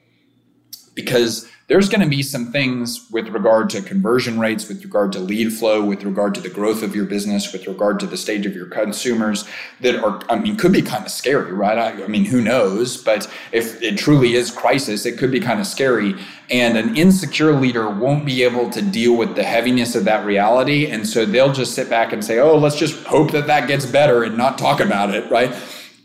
Because 0.94 1.48
there's 1.70 1.88
going 1.88 2.00
to 2.00 2.08
be 2.08 2.20
some 2.20 2.50
things 2.50 3.08
with 3.12 3.28
regard 3.28 3.70
to 3.70 3.80
conversion 3.80 4.40
rates, 4.40 4.68
with 4.68 4.82
regard 4.82 5.12
to 5.12 5.20
lead 5.20 5.52
flow, 5.52 5.80
with 5.84 6.02
regard 6.02 6.34
to 6.34 6.40
the 6.40 6.48
growth 6.48 6.82
of 6.82 6.96
your 6.96 7.04
business, 7.04 7.52
with 7.52 7.64
regard 7.68 8.00
to 8.00 8.06
the 8.06 8.16
stage 8.16 8.44
of 8.44 8.56
your 8.56 8.66
consumers 8.66 9.48
that 9.78 9.94
are, 10.02 10.20
I 10.28 10.36
mean, 10.36 10.56
could 10.56 10.72
be 10.72 10.82
kind 10.82 11.06
of 11.06 11.12
scary, 11.12 11.52
right? 11.52 11.78
I, 11.78 12.02
I 12.02 12.08
mean, 12.08 12.24
who 12.24 12.40
knows? 12.40 12.96
But 13.00 13.32
if 13.52 13.80
it 13.80 13.96
truly 13.96 14.34
is 14.34 14.50
crisis, 14.50 15.06
it 15.06 15.16
could 15.16 15.30
be 15.30 15.38
kind 15.38 15.60
of 15.60 15.66
scary. 15.66 16.16
And 16.50 16.76
an 16.76 16.96
insecure 16.96 17.52
leader 17.52 17.88
won't 17.88 18.26
be 18.26 18.42
able 18.42 18.68
to 18.70 18.82
deal 18.82 19.16
with 19.16 19.36
the 19.36 19.44
heaviness 19.44 19.94
of 19.94 20.04
that 20.06 20.26
reality. 20.26 20.90
And 20.90 21.06
so 21.06 21.24
they'll 21.24 21.52
just 21.52 21.76
sit 21.76 21.88
back 21.88 22.12
and 22.12 22.24
say, 22.24 22.40
oh, 22.40 22.58
let's 22.58 22.76
just 22.76 23.00
hope 23.04 23.30
that 23.30 23.46
that 23.46 23.68
gets 23.68 23.86
better 23.86 24.24
and 24.24 24.36
not 24.36 24.58
talk 24.58 24.80
about 24.80 25.14
it, 25.14 25.30
right? 25.30 25.54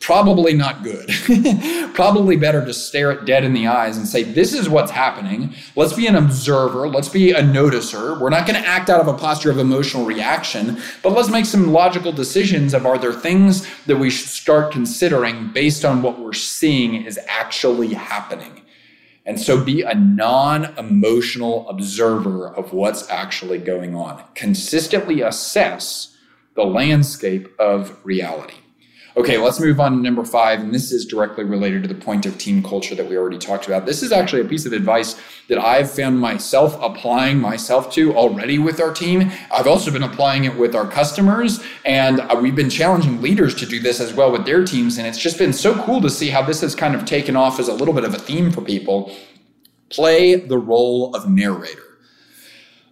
Probably 0.06 0.53
not 0.53 0.84
good. 0.84 1.10
probably 1.95 2.36
better 2.36 2.64
to 2.64 2.72
stare 2.72 3.10
it 3.10 3.26
dead 3.26 3.43
in 3.43 3.53
the 3.53 3.66
eyes 3.66 3.97
and 3.97 4.08
say, 4.08 4.22
This 4.22 4.53
is 4.53 4.70
what's 4.70 4.91
happening. 4.91 5.56
Let's 5.76 5.93
be 5.93 6.06
an 6.06 6.16
observer. 6.16 6.88
Let's 6.88 7.10
be 7.10 7.32
a 7.32 7.41
noticer. 7.41 8.20
We're 8.20 8.30
not 8.30 8.45
going 8.45 8.62
to 8.62 8.68
act 8.68 8.91
out 8.91 9.01
of 9.01 9.08
a 9.08 9.18
posture 9.18 9.49
of 9.49 9.58
emotional 9.58 10.06
reaction, 10.06 10.80
but 11.01 11.14
let's 11.14 11.30
make 11.30 11.47
some 11.47 11.74
logical 11.74 12.12
decisions 12.12 12.76
of 12.76 12.86
are 12.86 12.99
there 12.99 13.14
things 13.14 13.68
that 13.86 13.97
we 13.97 14.12
should 14.12 14.30
start 14.30 14.72
considering 14.72 15.51
based 15.51 15.84
on 15.84 16.03
what 16.03 16.20
we're 16.20 16.34
seeing 16.34 17.03
is 17.03 17.20
actually 17.28 17.95
happening. 17.95 18.62
And 19.26 19.41
so 19.41 19.64
be 19.64 19.82
a 19.82 19.95
non 19.95 20.66
emotional 20.78 21.68
observer 21.68 22.53
of 22.53 22.74
what's 22.74 23.10
actually 23.10 23.58
going 23.58 23.95
on. 23.95 24.24
Consistently 24.36 25.22
assess 25.22 26.16
the 26.53 26.64
landscape 26.64 27.49
of 27.60 27.99
reality. 28.06 28.58
Okay, 29.18 29.38
let's 29.38 29.61
move 29.61 29.80
on 29.80 29.93
to 29.93 29.97
number 29.97 30.26
five. 30.26 30.59
And 30.59 30.74
this 30.74 30.91
is 30.91 31.05
directly 31.05 31.45
related 31.45 31.84
to 31.84 31.88
the 31.88 31.95
point 31.95 32.26
of 32.26 32.38
team 32.38 32.61
culture 32.61 32.95
that 32.95 33.07
we 33.07 33.18
already 33.18 33.38
talked 33.38 33.66
about. 33.66 33.86
This 33.86 34.03
is 34.03 34.11
actually 34.11 34.41
a 34.41 34.45
piece 34.45 34.66
of 34.66 34.74
advice 34.74 35.16
that 35.47 35.57
I've 35.57 35.89
found 35.89 36.20
myself 36.20 36.78
applying 36.82 37.39
myself 37.39 37.93
to 37.93 38.13
already 38.13 38.59
with 38.59 38.82
our 38.82 38.93
team. 38.93 39.32
I've 39.53 39.68
also 39.68 39.89
been 39.89 40.03
applying 40.03 40.43
it 40.43 40.57
with 40.57 40.76
our 40.76 40.86
customers, 40.86 41.63
and 41.86 42.20
uh, 42.20 42.38
we've 42.41 42.55
been 42.55 42.70
challenging 42.70 43.22
leaders 43.22 43.55
to 43.55 43.66
do 43.66 43.80
this 43.80 44.01
as 44.01 44.13
well 44.13 44.34
with 44.34 44.45
their 44.45 44.66
teams. 44.66 44.97
And 44.97 45.07
it's 45.07 45.20
just 45.20 45.38
been 45.38 45.53
so 45.53 45.82
cool 45.84 46.01
to 46.01 46.09
see 46.09 46.30
how 46.30 46.41
this 46.41 46.59
has 46.59 46.76
kind 46.76 46.93
of 46.93 47.05
taken 47.05 47.38
off 47.38 47.57
as 47.57 47.70
a 47.70 47.74
little 47.74 47.93
bit 47.93 48.03
of 48.03 48.13
a 48.13 48.20
theme 48.20 48.51
for 48.51 48.61
people. 48.61 49.16
Play 49.88 50.36
the 50.36 50.57
role 50.57 51.16
of 51.16 51.30
narrator. 51.30 51.84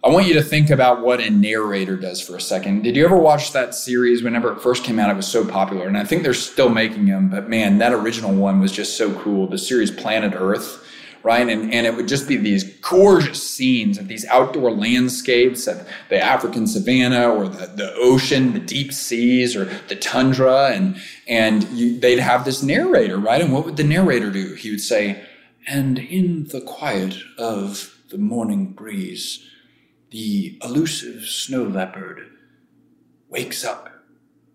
I 0.04 0.10
want 0.10 0.26
you 0.26 0.34
to 0.34 0.42
think 0.42 0.68
about 0.68 1.00
what 1.00 1.20
a 1.20 1.30
narrator 1.30 1.96
does 1.96 2.20
for 2.20 2.36
a 2.36 2.40
second. 2.40 2.82
Did 2.82 2.94
you 2.94 3.06
ever 3.06 3.16
watch 3.16 3.52
that 3.52 3.74
series 3.74 4.22
whenever 4.22 4.52
it 4.52 4.60
first 4.60 4.84
came 4.84 4.98
out? 4.98 5.08
It 5.08 5.16
was 5.16 5.26
so 5.26 5.46
popular. 5.46 5.86
And 5.86 5.96
I 5.96 6.04
think 6.04 6.22
they're 6.22 6.34
still 6.34 6.68
making 6.68 7.06
them, 7.06 7.30
but 7.30 7.48
man, 7.48 7.78
that 7.78 7.94
original 7.94 8.34
one 8.34 8.60
was 8.60 8.70
just 8.70 8.98
so 8.98 9.18
cool. 9.20 9.46
The 9.46 9.56
series 9.56 9.90
Planet 9.90 10.34
Earth, 10.36 10.86
right? 11.22 11.48
And, 11.48 11.72
and 11.72 11.86
it 11.86 11.96
would 11.96 12.06
just 12.06 12.28
be 12.28 12.36
these 12.36 12.64
gorgeous 12.80 13.42
scenes 13.42 13.96
of 13.96 14.06
these 14.06 14.26
outdoor 14.26 14.72
landscapes 14.72 15.66
of 15.66 15.88
the 16.10 16.20
African 16.20 16.66
savannah 16.66 17.30
or 17.30 17.48
the, 17.48 17.66
the 17.68 17.94
ocean, 17.94 18.52
the 18.52 18.60
deep 18.60 18.92
seas 18.92 19.56
or 19.56 19.64
the 19.88 19.96
tundra. 19.96 20.66
And, 20.66 21.00
and 21.26 21.64
you, 21.70 21.98
they'd 21.98 22.18
have 22.18 22.44
this 22.44 22.62
narrator, 22.62 23.16
right? 23.16 23.40
And 23.40 23.54
what 23.54 23.64
would 23.64 23.78
the 23.78 23.84
narrator 23.84 24.30
do? 24.30 24.52
He 24.52 24.70
would 24.70 24.82
say, 24.82 25.24
and 25.66 25.98
in 25.98 26.48
the 26.48 26.60
quiet 26.60 27.16
of 27.38 27.98
the 28.10 28.18
morning 28.18 28.66
breeze, 28.66 29.42
the 30.14 30.56
elusive 30.62 31.24
snow 31.24 31.64
leopard 31.64 32.20
wakes 33.28 33.64
up 33.64 33.90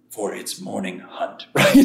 for 0.09 0.33
its 0.33 0.61
morning 0.61 0.99
hunt, 0.99 1.47
right? 1.53 1.75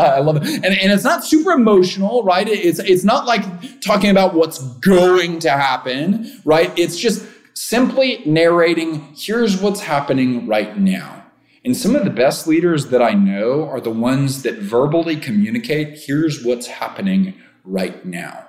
I 0.00 0.20
love 0.20 0.36
it. 0.36 0.44
And, 0.44 0.64
and 0.64 0.90
it's 0.90 1.04
not 1.04 1.26
super 1.26 1.52
emotional, 1.52 2.22
right? 2.22 2.48
It's, 2.48 2.78
it's 2.78 3.04
not 3.04 3.26
like 3.26 3.44
talking 3.82 4.08
about 4.08 4.32
what's 4.32 4.60
going 4.78 5.40
to 5.40 5.50
happen, 5.50 6.40
right? 6.46 6.72
It's 6.78 6.98
just 6.98 7.26
simply 7.52 8.22
narrating, 8.24 9.12
here's 9.14 9.60
what's 9.60 9.80
happening 9.80 10.46
right 10.46 10.78
now. 10.78 11.22
And 11.66 11.76
some 11.76 11.94
of 11.94 12.04
the 12.04 12.10
best 12.10 12.46
leaders 12.46 12.86
that 12.86 13.02
I 13.02 13.12
know 13.12 13.68
are 13.68 13.80
the 13.80 13.90
ones 13.90 14.42
that 14.42 14.54
verbally 14.54 15.16
communicate, 15.16 15.98
here's 15.98 16.42
what's 16.42 16.66
happening 16.66 17.34
right 17.62 18.06
now 18.06 18.46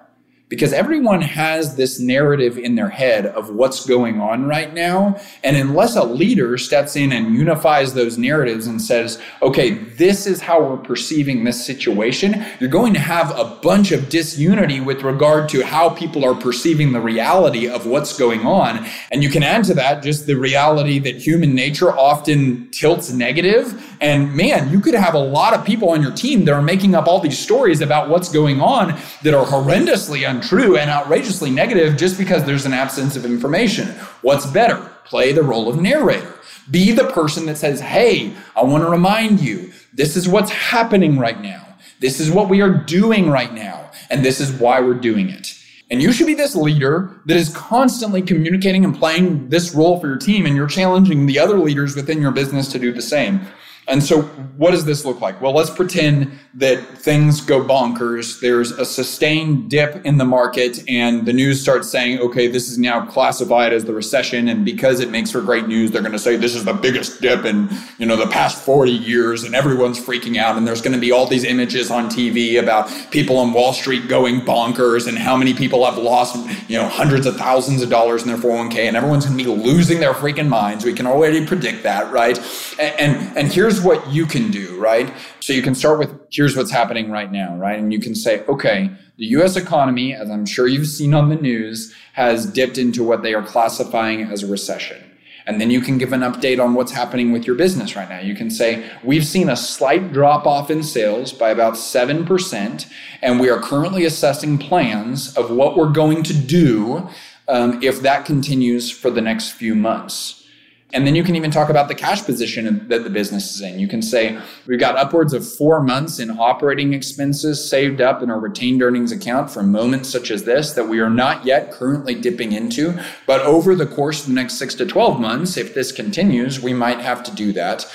because 0.47 0.73
everyone 0.73 1.21
has 1.21 1.75
this 1.75 1.99
narrative 1.99 2.57
in 2.57 2.75
their 2.75 2.89
head 2.89 3.25
of 3.25 3.49
what's 3.49 3.85
going 3.85 4.21
on 4.21 4.45
right 4.45 4.73
now. 4.73 5.19
And 5.43 5.57
unless 5.57 5.95
a 5.95 6.03
leader 6.03 6.57
steps 6.59 6.95
in 6.95 7.11
and 7.11 7.33
unifies 7.33 7.95
those 7.95 8.17
narratives 8.17 8.67
and 8.67 8.79
says, 8.79 9.19
okay, 9.41 9.71
this 9.71 10.27
is 10.27 10.41
how 10.41 10.61
we're 10.61 10.77
perceiving 10.77 11.43
this 11.43 11.65
situation, 11.65 12.45
you're 12.59 12.69
going 12.69 12.93
to 12.93 12.99
have 12.99 13.31
a 13.37 13.57
bunch 13.63 13.91
of 13.91 14.09
disunity 14.09 14.79
with 14.79 15.01
regard 15.01 15.49
to 15.49 15.65
how 15.65 15.89
people 15.89 16.23
are 16.23 16.35
perceiving 16.35 16.93
the 16.93 17.01
reality 17.01 17.67
of 17.67 17.87
what's 17.87 18.15
going 18.17 18.45
on. 18.45 18.85
And 19.11 19.23
you 19.23 19.29
can 19.29 19.41
add 19.41 19.63
to 19.65 19.73
that 19.73 20.03
just 20.03 20.27
the 20.27 20.35
reality 20.35 20.99
that 20.99 21.15
human 21.15 21.55
nature 21.55 21.91
often 21.91 22.69
tilts 22.69 23.11
negative. 23.11 23.94
And 24.01 24.35
man, 24.35 24.71
you 24.71 24.79
could 24.79 24.93
have 24.93 25.13
a 25.13 25.19
lot 25.19 25.53
of 25.53 25.65
people 25.65 25.89
on 25.89 26.01
your 26.01 26.11
team 26.11 26.45
that 26.45 26.53
are 26.53 26.61
making 26.61 26.95
up 26.95 27.07
all 27.07 27.19
these 27.19 27.39
stories 27.39 27.81
about 27.81 28.09
what's 28.09 28.29
going 28.29 28.61
on 28.61 28.99
that 29.23 29.33
are 29.33 29.45
horrendously 29.45 30.29
untrue 30.29 30.77
and 30.77 30.89
outrageously 30.89 31.49
negative 31.49 31.97
just 31.97 32.17
because 32.17 32.43
there's 32.43 32.65
an 32.65 32.73
absence 32.73 33.15
of 33.15 33.25
information. 33.25 33.87
What's 34.21 34.45
better? 34.45 34.77
Play 35.05 35.31
the 35.31 35.43
role 35.43 35.69
of 35.69 35.79
narrator. 35.79 36.33
Be 36.69 36.91
the 36.91 37.05
person 37.05 37.45
that 37.45 37.57
says, 37.57 37.79
Hey, 37.79 38.33
I 38.55 38.63
want 38.63 38.83
to 38.83 38.89
remind 38.89 39.39
you, 39.39 39.71
this 39.93 40.15
is 40.15 40.27
what's 40.27 40.51
happening 40.51 41.17
right 41.19 41.39
now. 41.39 41.65
This 41.99 42.19
is 42.19 42.29
what 42.31 42.49
we 42.49 42.61
are 42.61 42.71
doing 42.71 43.29
right 43.29 43.53
now. 43.53 43.91
And 44.09 44.23
this 44.23 44.39
is 44.39 44.51
why 44.51 44.81
we're 44.81 44.93
doing 44.95 45.29
it. 45.29 45.53
And 45.89 46.01
you 46.01 46.11
should 46.11 46.27
be 46.27 46.33
this 46.33 46.55
leader 46.55 47.21
that 47.25 47.37
is 47.37 47.49
constantly 47.55 48.21
communicating 48.21 48.83
and 48.83 48.97
playing 48.97 49.49
this 49.49 49.75
role 49.75 49.99
for 49.99 50.07
your 50.07 50.17
team, 50.17 50.45
and 50.45 50.55
you're 50.55 50.67
challenging 50.67 51.27
the 51.27 51.37
other 51.37 51.59
leaders 51.59 51.95
within 51.95 52.21
your 52.21 52.31
business 52.31 52.71
to 52.71 52.79
do 52.79 52.91
the 52.91 53.03
same. 53.03 53.41
And 53.87 54.03
so, 54.03 54.23
what 54.57 54.71
does 54.71 54.85
this 54.85 55.05
look 55.05 55.21
like? 55.21 55.39
Well, 55.41 55.53
let's 55.53 55.69
pretend 55.69 56.31
that 56.55 56.79
things 56.97 57.41
go 57.41 57.61
bonkers. 57.61 58.39
There's 58.39 58.71
a 58.71 58.85
sustained 58.85 59.69
dip 59.69 60.03
in 60.05 60.17
the 60.17 60.25
market, 60.25 60.83
and 60.89 61.25
the 61.25 61.33
news 61.33 61.61
starts 61.61 61.89
saying, 61.89 62.19
okay, 62.19 62.47
this 62.47 62.69
is 62.69 62.79
now 62.79 63.05
classified 63.05 63.73
as 63.73 63.85
the 63.85 63.93
recession. 63.93 64.47
And 64.47 64.65
because 64.65 65.01
it 65.01 65.11
makes 65.11 65.29
for 65.29 65.41
great 65.41 65.67
news, 65.67 65.91
they're 65.91 66.01
going 66.01 66.13
to 66.13 66.19
say 66.19 66.35
this 66.35 66.55
is 66.55 66.65
the 66.65 66.73
biggest 66.73 67.21
dip 67.21 67.45
in 67.45 67.69
you 67.99 68.07
know 68.07 68.15
the 68.15 68.27
past 68.27 68.63
40 68.63 68.91
years, 68.91 69.43
and 69.43 69.53
everyone's 69.53 69.99
freaking 69.99 70.37
out. 70.37 70.57
And 70.57 70.67
there's 70.67 70.81
going 70.81 70.93
to 70.93 70.99
be 70.99 71.11
all 71.11 71.27
these 71.27 71.43
images 71.43 71.91
on 71.91 72.09
TV 72.09 72.57
about 72.59 72.89
people 73.11 73.37
on 73.37 73.53
Wall 73.53 73.71
Street 73.71 74.07
going 74.07 74.41
bonkers 74.41 75.07
and 75.07 75.17
how 75.17 75.37
many 75.37 75.53
people 75.53 75.85
have 75.85 75.97
lost 75.97 76.35
you 76.67 76.77
know 76.77 76.87
hundreds 76.87 77.27
of 77.27 77.37
thousands 77.37 77.83
of 77.83 77.89
dollars 77.89 78.23
in 78.23 78.29
their 78.29 78.37
401k, 78.37 78.87
and 78.87 78.97
everyone's 78.97 79.25
going 79.25 79.37
to 79.37 79.43
be 79.43 79.49
losing 79.49 79.99
their 79.99 80.13
freaking 80.13 80.47
minds. 80.47 80.83
We 80.83 80.93
can 80.93 81.05
already 81.05 81.45
predict 81.45 81.83
that, 81.83 82.11
right? 82.11 82.37
And 82.79 83.05
and, 83.05 83.37
and 83.37 83.53
here's 83.53 83.74
here's 83.75 83.85
what 83.85 84.07
you 84.13 84.25
can 84.25 84.51
do, 84.51 84.79
right? 84.79 85.11
So 85.39 85.51
you 85.51 85.61
can 85.61 85.75
start 85.75 85.99
with 85.99 86.11
here's 86.31 86.55
what's 86.55 86.71
happening 86.71 87.11
right 87.11 87.31
now, 87.31 87.55
right? 87.57 87.77
And 87.77 87.91
you 87.91 87.99
can 87.99 88.15
say, 88.15 88.45
okay, 88.45 88.89
the 89.17 89.25
US 89.37 89.55
economy, 89.55 90.13
as 90.13 90.29
I'm 90.29 90.45
sure 90.45 90.67
you've 90.67 90.87
seen 90.87 91.13
on 91.13 91.29
the 91.29 91.35
news, 91.35 91.93
has 92.13 92.45
dipped 92.45 92.77
into 92.77 93.03
what 93.03 93.21
they 93.21 93.33
are 93.33 93.43
classifying 93.43 94.21
as 94.23 94.43
a 94.43 94.47
recession. 94.47 95.03
And 95.47 95.59
then 95.61 95.69
you 95.69 95.81
can 95.81 95.97
give 95.97 96.13
an 96.13 96.21
update 96.21 96.63
on 96.63 96.73
what's 96.73 96.91
happening 96.91 97.31
with 97.31 97.45
your 97.45 97.55
business 97.55 97.95
right 97.95 98.09
now. 98.09 98.19
You 98.19 98.33
can 98.33 98.49
say, 98.49 98.89
we've 99.03 99.25
seen 99.25 99.49
a 99.49 99.55
slight 99.55 100.11
drop 100.11 100.47
off 100.47 100.71
in 100.71 100.81
sales 100.81 101.33
by 101.33 101.51
about 101.51 101.73
7%, 101.73 102.91
and 103.21 103.39
we 103.39 103.49
are 103.49 103.59
currently 103.59 104.05
assessing 104.05 104.57
plans 104.57 105.35
of 105.37 105.51
what 105.51 105.75
we're 105.75 105.91
going 105.91 106.23
to 106.23 106.33
do 106.33 107.07
um, 107.47 107.83
if 107.83 108.01
that 108.01 108.25
continues 108.25 108.89
for 108.89 109.11
the 109.11 109.21
next 109.21 109.51
few 109.51 109.75
months. 109.75 110.44
And 110.93 111.05
then 111.05 111.15
you 111.15 111.23
can 111.23 111.35
even 111.35 111.51
talk 111.51 111.69
about 111.69 111.87
the 111.87 111.95
cash 111.95 112.23
position 112.23 112.87
that 112.87 113.03
the 113.03 113.09
business 113.09 113.55
is 113.55 113.61
in. 113.61 113.79
You 113.79 113.87
can 113.87 114.01
say, 114.01 114.39
we've 114.67 114.79
got 114.79 114.95
upwards 114.95 115.33
of 115.33 115.45
four 115.45 115.81
months 115.81 116.19
in 116.19 116.29
operating 116.39 116.93
expenses 116.93 117.69
saved 117.69 118.01
up 118.01 118.21
in 118.21 118.29
our 118.29 118.39
retained 118.39 118.83
earnings 118.83 119.11
account 119.11 119.49
for 119.49 119.63
moments 119.63 120.09
such 120.09 120.29
as 120.29 120.43
this 120.43 120.73
that 120.73 120.87
we 120.87 120.99
are 120.99 121.09
not 121.09 121.43
yet 121.43 121.71
currently 121.71 122.13
dipping 122.13 122.51
into. 122.51 122.97
But 123.25 123.41
over 123.41 123.75
the 123.75 123.87
course 123.87 124.21
of 124.21 124.27
the 124.27 124.33
next 124.33 124.53
six 124.53 124.75
to 124.75 124.85
12 124.85 125.19
months, 125.19 125.57
if 125.57 125.73
this 125.73 125.91
continues, 125.91 126.61
we 126.61 126.73
might 126.73 126.99
have 126.99 127.23
to 127.23 127.31
do 127.35 127.51
that. 127.53 127.85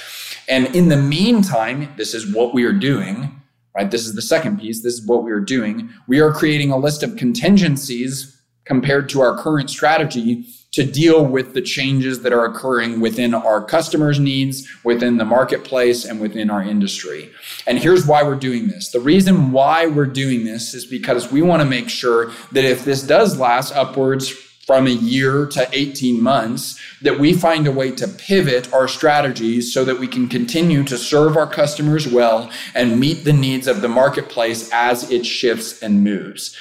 And 0.49 0.75
in 0.75 0.89
the 0.89 0.97
meantime, 0.97 1.95
this 1.97 2.13
is 2.13 2.35
what 2.35 2.53
we 2.53 2.65
are 2.65 2.73
doing, 2.73 3.41
right? 3.75 3.91
This 3.91 4.05
is 4.05 4.15
the 4.15 4.23
second 4.23 4.59
piece. 4.59 4.83
This 4.83 4.95
is 4.95 5.07
what 5.07 5.23
we 5.23 5.31
are 5.31 5.41
doing. 5.41 5.91
We 6.09 6.19
are 6.19 6.33
creating 6.33 6.73
a 6.73 6.77
list 6.77 7.05
of 7.05 7.17
contingencies 7.17 8.37
compared 8.65 9.09
to 9.11 9.21
our 9.21 9.41
current 9.41 9.71
strategy 9.71 10.45
to 10.73 10.85
deal 10.85 11.25
with 11.25 11.55
the 11.55 11.63
changes 11.63 12.23
that 12.23 12.33
are 12.33 12.45
occurring 12.45 13.01
within 13.01 13.35
our 13.35 13.63
customers' 13.63 14.21
needs, 14.21 14.69
within 14.85 15.17
the 15.17 15.25
marketplace, 15.25 16.05
and 16.05 16.21
within 16.21 16.49
our 16.51 16.63
industry. 16.63 17.31
And 17.67 17.79
here's 17.79 18.07
why 18.07 18.23
we're 18.23 18.37
doing 18.37 18.69
this. 18.69 18.91
The 18.91 19.01
reason 19.01 19.51
why 19.51 19.87
we're 19.87 20.07
doing 20.07 20.45
this 20.45 20.75
is 20.75 20.87
because 20.87 21.33
we 21.33 21.43
want 21.43 21.61
to 21.61 21.69
make 21.69 21.89
sure 21.89 22.31
that 22.53 22.65
if 22.65 22.85
this 22.85 23.03
does 23.03 23.39
last 23.39 23.75
upwards 23.75 24.29
from 24.71 24.87
a 24.87 24.91
year 24.91 25.47
to 25.47 25.69
18 25.73 26.23
months, 26.23 26.81
that 27.03 27.19
we 27.19 27.33
find 27.33 27.67
a 27.67 27.73
way 27.73 27.91
to 27.91 28.07
pivot 28.07 28.73
our 28.73 28.87
strategies 28.87 29.75
so 29.75 29.85
that 29.85 29.99
we 29.99 30.07
can 30.07 30.29
continue 30.29 30.85
to 30.85 30.97
serve 30.97 31.37
our 31.37 31.47
customers 31.49 32.07
well 32.07 32.49
and 32.77 33.01
meet 33.01 33.25
the 33.25 33.33
needs 33.33 33.67
of 33.67 33.81
the 33.81 33.89
marketplace 33.89 34.71
as 34.73 35.11
it 35.11 35.27
shifts 35.27 35.83
and 35.83 36.05
moves. 36.05 36.57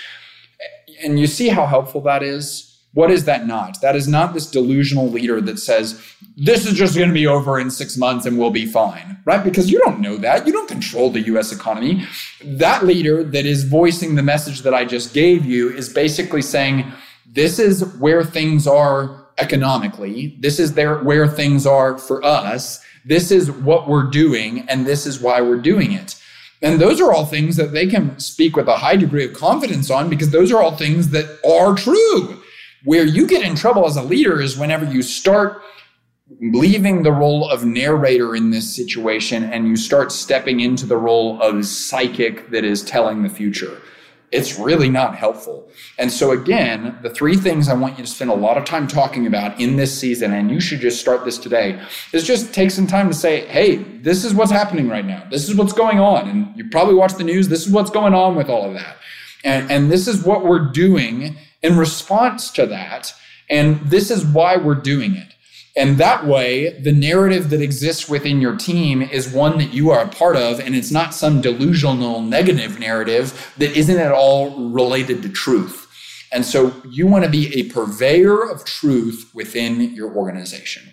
And 1.03 1.19
you 1.19 1.27
see 1.27 1.49
how 1.49 1.67
helpful 1.67 2.01
that 2.01 2.23
is? 2.23 2.68
What 2.93 3.11
is 3.11 3.25
that 3.25 3.45
not? 3.45 3.81
That 3.81 3.95
is 3.95 4.07
not 4.07 4.33
this 4.33 4.49
delusional 4.49 5.09
leader 5.09 5.39
that 5.41 5.59
says, 5.59 6.01
this 6.35 6.65
is 6.65 6.73
just 6.73 6.95
going 6.95 7.09
to 7.09 7.13
be 7.13 7.27
over 7.27 7.59
in 7.59 7.69
six 7.69 7.97
months 7.97 8.25
and 8.25 8.39
we'll 8.39 8.49
be 8.49 8.65
fine, 8.65 9.19
right? 9.25 9.43
Because 9.43 9.69
you 9.69 9.79
don't 9.79 9.99
know 9.99 10.17
that. 10.17 10.47
You 10.47 10.53
don't 10.53 10.67
control 10.67 11.11
the 11.11 11.21
US 11.21 11.51
economy. 11.51 12.07
That 12.43 12.85
leader 12.85 13.23
that 13.23 13.45
is 13.45 13.63
voicing 13.63 14.15
the 14.15 14.23
message 14.23 14.61
that 14.61 14.73
I 14.73 14.85
just 14.85 15.13
gave 15.13 15.45
you 15.45 15.69
is 15.69 15.93
basically 15.93 16.41
saying, 16.41 16.91
this 17.27 17.59
is 17.59 17.85
where 17.97 18.23
things 18.23 18.65
are 18.65 19.27
economically. 19.37 20.35
This 20.39 20.59
is 20.59 20.73
there 20.73 20.97
where 21.03 21.27
things 21.27 21.67
are 21.67 21.97
for 21.97 22.23
us. 22.23 22.83
This 23.05 23.31
is 23.31 23.51
what 23.51 23.87
we're 23.87 24.09
doing, 24.09 24.67
and 24.67 24.85
this 24.85 25.05
is 25.05 25.21
why 25.21 25.41
we're 25.41 25.61
doing 25.61 25.91
it. 25.91 26.15
And 26.61 26.81
those 26.81 26.99
are 26.99 27.13
all 27.13 27.25
things 27.25 27.55
that 27.55 27.71
they 27.71 27.87
can 27.87 28.19
speak 28.19 28.55
with 28.55 28.67
a 28.67 28.77
high 28.77 28.97
degree 28.97 29.25
of 29.25 29.33
confidence 29.33 29.89
on 29.89 30.09
because 30.09 30.31
those 30.31 30.51
are 30.51 30.61
all 30.61 30.75
things 30.75 31.09
that 31.11 31.39
are 31.47 31.73
true. 31.75 32.41
Where 32.83 33.05
you 33.05 33.27
get 33.27 33.45
in 33.45 33.55
trouble 33.55 33.85
as 33.85 33.97
a 33.97 34.03
leader 34.03 34.41
is 34.41 34.57
whenever 34.57 34.85
you 34.85 35.01
start 35.01 35.61
leaving 36.39 37.03
the 37.03 37.11
role 37.11 37.49
of 37.49 37.65
narrator 37.65 38.35
in 38.35 38.51
this 38.51 38.73
situation 38.73 39.43
and 39.43 39.67
you 39.67 39.75
start 39.75 40.11
stepping 40.11 40.59
into 40.59 40.85
the 40.85 40.97
role 40.97 41.41
of 41.41 41.65
psychic 41.65 42.49
that 42.51 42.63
is 42.63 42.83
telling 42.83 43.23
the 43.23 43.29
future. 43.29 43.81
It's 44.31 44.59
really 44.59 44.89
not 44.89 45.15
helpful. 45.15 45.71
And 45.97 46.11
so, 46.11 46.31
again, 46.31 46.99
the 47.01 47.09
three 47.09 47.35
things 47.35 47.67
I 47.67 47.73
want 47.73 47.97
you 47.97 48.05
to 48.05 48.09
spend 48.09 48.29
a 48.29 48.35
lot 48.35 48.59
of 48.59 48.65
time 48.65 48.87
talking 48.87 49.25
about 49.25 49.59
in 49.59 49.75
this 49.75 49.97
season, 49.99 50.33
and 50.33 50.51
you 50.51 50.61
should 50.61 50.81
just 50.81 51.01
start 51.01 51.25
this 51.25 51.39
today, 51.39 51.81
is 52.13 52.27
just 52.27 52.53
take 52.53 52.69
some 52.69 52.85
time 52.85 53.07
to 53.07 53.15
say, 53.15 53.47
hey, 53.47 53.77
this 53.77 54.23
is 54.23 54.35
what's 54.35 54.51
happening 54.51 54.87
right 54.87 55.05
now. 55.05 55.27
This 55.31 55.49
is 55.49 55.55
what's 55.55 55.73
going 55.73 55.99
on. 55.99 56.29
And 56.29 56.55
you 56.55 56.69
probably 56.69 56.93
watch 56.93 57.15
the 57.15 57.23
news. 57.23 57.47
This 57.47 57.65
is 57.65 57.73
what's 57.73 57.89
going 57.89 58.13
on 58.13 58.35
with 58.35 58.49
all 58.49 58.65
of 58.65 58.75
that. 58.75 58.97
And, 59.43 59.71
and 59.71 59.91
this 59.91 60.07
is 60.07 60.23
what 60.23 60.43
we're 60.43 60.71
doing 60.71 61.37
in 61.61 61.77
response 61.77 62.51
to 62.51 62.65
that. 62.67 63.13
And 63.49 63.79
this 63.81 64.11
is 64.11 64.25
why 64.25 64.57
we're 64.57 64.75
doing 64.75 65.15
it. 65.15 65.33
And 65.75 65.97
that 65.97 66.25
way, 66.25 66.77
the 66.79 66.91
narrative 66.91 67.51
that 67.51 67.61
exists 67.61 68.09
within 68.09 68.41
your 68.41 68.57
team 68.57 69.01
is 69.01 69.31
one 69.31 69.57
that 69.59 69.73
you 69.73 69.91
are 69.91 70.03
a 70.03 70.09
part 70.09 70.35
of, 70.35 70.59
and 70.59 70.75
it's 70.75 70.91
not 70.91 71.13
some 71.13 71.41
delusional 71.41 72.21
negative 72.21 72.79
narrative 72.79 73.53
that 73.57 73.77
isn't 73.77 73.97
at 73.97 74.11
all 74.11 74.69
related 74.71 75.21
to 75.23 75.29
truth. 75.29 75.87
And 76.31 76.45
so 76.45 76.73
you 76.89 77.07
want 77.07 77.23
to 77.23 77.29
be 77.29 77.57
a 77.59 77.69
purveyor 77.69 78.49
of 78.49 78.65
truth 78.65 79.31
within 79.33 79.79
your 79.93 80.13
organization. 80.13 80.83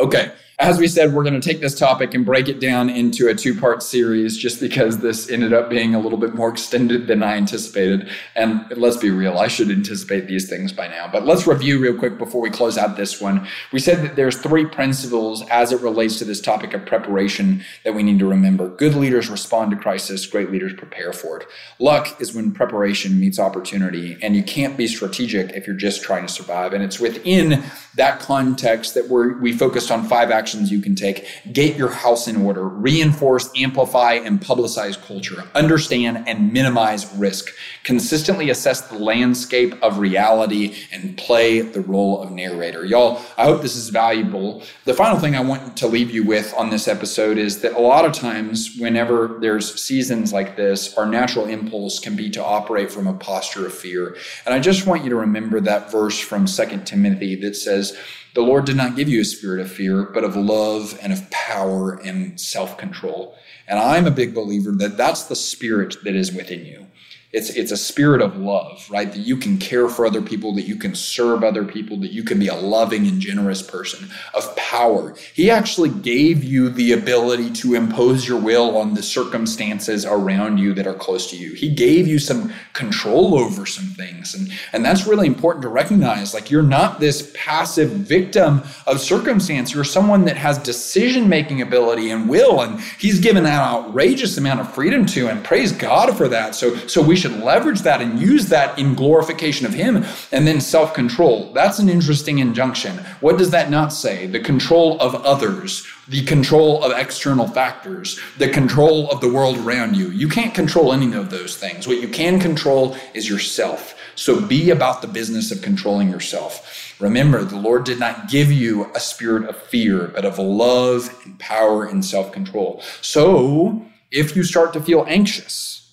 Okay, 0.00 0.32
as 0.60 0.76
we 0.76 0.88
said, 0.88 1.12
we're 1.12 1.22
going 1.22 1.40
to 1.40 1.48
take 1.48 1.60
this 1.60 1.78
topic 1.78 2.14
and 2.14 2.26
break 2.26 2.48
it 2.48 2.58
down 2.58 2.90
into 2.90 3.28
a 3.28 3.34
two 3.34 3.58
part 3.58 3.80
series 3.80 4.36
just 4.36 4.58
because 4.58 4.98
this 4.98 5.30
ended 5.30 5.52
up 5.52 5.70
being 5.70 5.94
a 5.94 6.00
little 6.00 6.18
bit 6.18 6.34
more 6.34 6.48
extended 6.48 7.06
than 7.06 7.22
I 7.22 7.36
anticipated. 7.36 8.10
And 8.34 8.66
let's 8.76 8.96
be 8.96 9.10
real, 9.10 9.38
I 9.38 9.46
should 9.46 9.70
anticipate 9.70 10.26
these 10.26 10.48
things 10.48 10.72
by 10.72 10.88
now. 10.88 11.06
But 11.06 11.24
let's 11.24 11.46
review 11.46 11.78
real 11.78 11.96
quick 11.96 12.18
before 12.18 12.40
we 12.40 12.50
close 12.50 12.76
out 12.76 12.96
this 12.96 13.20
one. 13.20 13.46
We 13.72 13.78
said 13.78 14.02
that 14.02 14.16
there's 14.16 14.36
three 14.36 14.66
principles 14.66 15.46
as 15.48 15.70
it 15.70 15.80
relates 15.80 16.18
to 16.18 16.24
this 16.24 16.40
topic 16.40 16.74
of 16.74 16.84
preparation 16.84 17.62
that 17.84 17.94
we 17.94 18.02
need 18.02 18.18
to 18.18 18.26
remember. 18.26 18.68
Good 18.68 18.96
leaders 18.96 19.30
respond 19.30 19.70
to 19.70 19.76
crisis, 19.76 20.26
great 20.26 20.50
leaders 20.50 20.72
prepare 20.72 21.12
for 21.12 21.38
it. 21.38 21.46
Luck 21.78 22.20
is 22.20 22.34
when 22.34 22.50
preparation 22.50 23.20
meets 23.20 23.38
opportunity, 23.38 24.18
and 24.22 24.34
you 24.34 24.42
can't 24.42 24.76
be 24.76 24.88
strategic 24.88 25.50
if 25.50 25.68
you're 25.68 25.76
just 25.76 26.02
trying 26.02 26.26
to 26.26 26.32
survive. 26.32 26.72
And 26.72 26.82
it's 26.82 26.98
within 26.98 27.62
that 27.94 28.18
context 28.18 28.94
that 28.94 29.08
we're, 29.08 29.38
we 29.38 29.52
focused 29.52 29.92
on 29.92 30.08
five 30.08 30.32
actions 30.32 30.47
actions 30.48 30.72
you 30.72 30.80
can 30.80 30.94
take. 30.94 31.28
Get 31.52 31.76
your 31.76 31.90
house 31.90 32.26
in 32.26 32.36
order, 32.36 32.66
reinforce, 32.66 33.50
amplify, 33.54 34.14
and 34.14 34.40
publicize 34.40 34.98
culture, 34.98 35.44
understand 35.54 36.24
and 36.26 36.54
minimize 36.54 37.14
risk, 37.16 37.54
consistently 37.84 38.48
assess 38.48 38.80
the 38.88 38.98
landscape 38.98 39.74
of 39.82 39.98
reality, 39.98 40.74
and 40.90 41.18
play 41.18 41.60
the 41.60 41.82
role 41.82 42.22
of 42.22 42.30
narrator. 42.30 42.86
Y'all, 42.86 43.20
I 43.36 43.44
hope 43.44 43.60
this 43.60 43.76
is 43.76 43.90
valuable. 43.90 44.62
The 44.86 44.94
final 44.94 45.18
thing 45.18 45.36
I 45.36 45.42
want 45.42 45.76
to 45.76 45.86
leave 45.86 46.10
you 46.10 46.24
with 46.24 46.54
on 46.56 46.70
this 46.70 46.88
episode 46.88 47.36
is 47.36 47.60
that 47.60 47.74
a 47.74 47.80
lot 47.80 48.06
of 48.06 48.12
times, 48.12 48.74
whenever 48.78 49.36
there's 49.42 49.78
seasons 49.78 50.32
like 50.32 50.56
this, 50.56 50.96
our 50.96 51.04
natural 51.04 51.44
impulse 51.44 51.98
can 51.98 52.16
be 52.16 52.30
to 52.30 52.42
operate 52.42 52.90
from 52.90 53.06
a 53.06 53.12
posture 53.12 53.66
of 53.66 53.74
fear. 53.74 54.16
And 54.46 54.54
I 54.54 54.60
just 54.60 54.86
want 54.86 55.04
you 55.04 55.10
to 55.10 55.16
remember 55.16 55.60
that 55.60 55.92
verse 55.92 56.18
from 56.18 56.46
Second 56.46 56.86
Timothy 56.86 57.34
that 57.36 57.54
says, 57.54 57.94
the 58.34 58.42
Lord 58.42 58.66
did 58.66 58.76
not 58.76 58.96
give 58.96 59.08
you 59.08 59.20
a 59.20 59.24
spirit 59.24 59.60
of 59.60 59.70
fear, 59.70 60.02
but 60.02 60.24
of 60.24 60.36
love 60.36 60.98
and 61.02 61.12
of 61.12 61.30
power 61.30 61.94
and 61.94 62.40
self 62.40 62.76
control. 62.76 63.36
And 63.66 63.78
I'm 63.78 64.06
a 64.06 64.10
big 64.10 64.34
believer 64.34 64.72
that 64.72 64.96
that's 64.96 65.24
the 65.24 65.36
spirit 65.36 65.96
that 66.04 66.14
is 66.14 66.32
within 66.32 66.64
you. 66.64 66.86
It's, 67.30 67.50
it's 67.50 67.72
a 67.72 67.76
spirit 67.76 68.22
of 68.22 68.38
love, 68.38 68.88
right? 68.90 69.12
That 69.12 69.18
you 69.18 69.36
can 69.36 69.58
care 69.58 69.90
for 69.90 70.06
other 70.06 70.22
people, 70.22 70.54
that 70.54 70.62
you 70.62 70.76
can 70.76 70.94
serve 70.94 71.44
other 71.44 71.62
people, 71.62 71.98
that 71.98 72.10
you 72.10 72.24
can 72.24 72.38
be 72.38 72.48
a 72.48 72.54
loving 72.54 73.06
and 73.06 73.20
generous 73.20 73.60
person, 73.60 74.08
of 74.32 74.56
power. 74.56 75.14
He 75.34 75.50
actually 75.50 75.90
gave 75.90 76.42
you 76.42 76.70
the 76.70 76.92
ability 76.92 77.50
to 77.54 77.74
impose 77.74 78.26
your 78.26 78.40
will 78.40 78.78
on 78.78 78.94
the 78.94 79.02
circumstances 79.02 80.06
around 80.06 80.56
you 80.56 80.72
that 80.72 80.86
are 80.86 80.94
close 80.94 81.28
to 81.30 81.36
you. 81.36 81.52
He 81.52 81.68
gave 81.68 82.08
you 82.08 82.18
some 82.18 82.50
control 82.72 83.38
over 83.38 83.66
some 83.66 83.88
things. 83.88 84.34
And, 84.34 84.50
and 84.72 84.82
that's 84.82 85.06
really 85.06 85.26
important 85.26 85.62
to 85.64 85.68
recognize. 85.68 86.32
Like 86.32 86.50
you're 86.50 86.62
not 86.62 86.98
this 86.98 87.30
passive 87.34 87.90
victim 87.90 88.62
of 88.86 89.00
circumstance. 89.00 89.74
You're 89.74 89.84
someone 89.84 90.24
that 90.24 90.38
has 90.38 90.56
decision 90.56 91.28
making 91.28 91.60
ability 91.60 92.10
and 92.10 92.26
will. 92.26 92.62
And 92.62 92.80
he's 92.98 93.20
given 93.20 93.44
that 93.44 93.60
outrageous 93.60 94.38
amount 94.38 94.60
of 94.60 94.72
freedom 94.72 95.04
to, 95.06 95.28
and 95.28 95.44
praise 95.44 95.72
God 95.72 96.16
for 96.16 96.28
that. 96.28 96.54
So, 96.54 96.74
so 96.86 97.02
we 97.02 97.17
should 97.18 97.40
leverage 97.40 97.82
that 97.82 98.00
and 98.00 98.18
use 98.18 98.46
that 98.46 98.78
in 98.78 98.94
glorification 98.94 99.66
of 99.66 99.74
Him. 99.74 100.04
And 100.32 100.46
then 100.46 100.60
self 100.60 100.94
control. 100.94 101.52
That's 101.52 101.78
an 101.78 101.88
interesting 101.88 102.38
injunction. 102.38 102.96
What 103.20 103.36
does 103.36 103.50
that 103.50 103.70
not 103.70 103.92
say? 103.92 104.26
The 104.26 104.40
control 104.40 104.98
of 105.00 105.14
others, 105.14 105.86
the 106.08 106.24
control 106.24 106.82
of 106.82 106.92
external 106.92 107.46
factors, 107.46 108.18
the 108.38 108.48
control 108.48 109.10
of 109.10 109.20
the 109.20 109.32
world 109.32 109.58
around 109.58 109.96
you. 109.96 110.10
You 110.10 110.28
can't 110.28 110.54
control 110.54 110.92
any 110.92 111.12
of 111.12 111.30
those 111.30 111.56
things. 111.56 111.86
What 111.86 112.00
you 112.00 112.08
can 112.08 112.40
control 112.40 112.96
is 113.14 113.28
yourself. 113.28 113.94
So 114.14 114.40
be 114.40 114.70
about 114.70 115.02
the 115.02 115.08
business 115.08 115.52
of 115.52 115.62
controlling 115.62 116.10
yourself. 116.10 116.96
Remember, 117.00 117.44
the 117.44 117.56
Lord 117.56 117.84
did 117.84 118.00
not 118.00 118.28
give 118.28 118.50
you 118.50 118.90
a 118.94 119.00
spirit 119.00 119.48
of 119.48 119.56
fear, 119.56 120.08
but 120.08 120.24
of 120.24 120.38
love 120.38 121.16
and 121.24 121.38
power 121.38 121.84
and 121.84 122.04
self 122.04 122.32
control. 122.32 122.82
So 123.00 123.86
if 124.10 124.34
you 124.34 124.42
start 124.42 124.72
to 124.72 124.80
feel 124.80 125.04
anxious, 125.08 125.87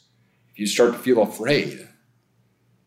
if 0.55 0.59
you 0.59 0.67
start 0.67 0.93
to 0.93 0.97
feel 0.97 1.21
afraid, 1.21 1.85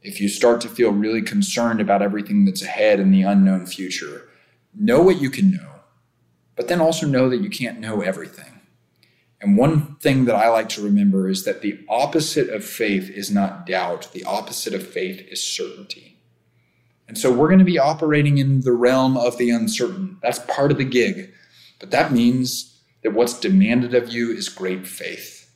if 0.00 0.22
you 0.22 0.28
start 0.30 0.62
to 0.62 0.70
feel 0.70 0.90
really 0.90 1.20
concerned 1.20 1.82
about 1.82 2.00
everything 2.00 2.46
that's 2.46 2.62
ahead 2.62 2.98
in 2.98 3.10
the 3.10 3.20
unknown 3.20 3.66
future, 3.66 4.26
know 4.74 5.02
what 5.02 5.20
you 5.20 5.28
can 5.28 5.50
know, 5.50 5.80
but 6.56 6.68
then 6.68 6.80
also 6.80 7.06
know 7.06 7.28
that 7.28 7.42
you 7.42 7.50
can't 7.50 7.78
know 7.78 8.00
everything. 8.00 8.62
And 9.42 9.58
one 9.58 9.96
thing 9.96 10.24
that 10.24 10.34
I 10.34 10.48
like 10.48 10.70
to 10.70 10.82
remember 10.82 11.28
is 11.28 11.44
that 11.44 11.60
the 11.60 11.78
opposite 11.90 12.48
of 12.48 12.64
faith 12.64 13.10
is 13.10 13.30
not 13.30 13.66
doubt, 13.66 14.12
the 14.14 14.24
opposite 14.24 14.72
of 14.72 14.86
faith 14.86 15.20
is 15.28 15.42
certainty. 15.42 16.16
And 17.06 17.18
so 17.18 17.30
we're 17.30 17.48
going 17.48 17.58
to 17.58 17.64
be 17.66 17.78
operating 17.78 18.38
in 18.38 18.62
the 18.62 18.72
realm 18.72 19.18
of 19.18 19.36
the 19.36 19.50
uncertain. 19.50 20.16
That's 20.22 20.38
part 20.38 20.70
of 20.70 20.78
the 20.78 20.84
gig. 20.84 21.34
But 21.78 21.90
that 21.90 22.12
means 22.12 22.80
that 23.02 23.12
what's 23.12 23.38
demanded 23.38 23.94
of 23.94 24.08
you 24.08 24.32
is 24.32 24.48
great 24.48 24.86
faith. 24.86 25.50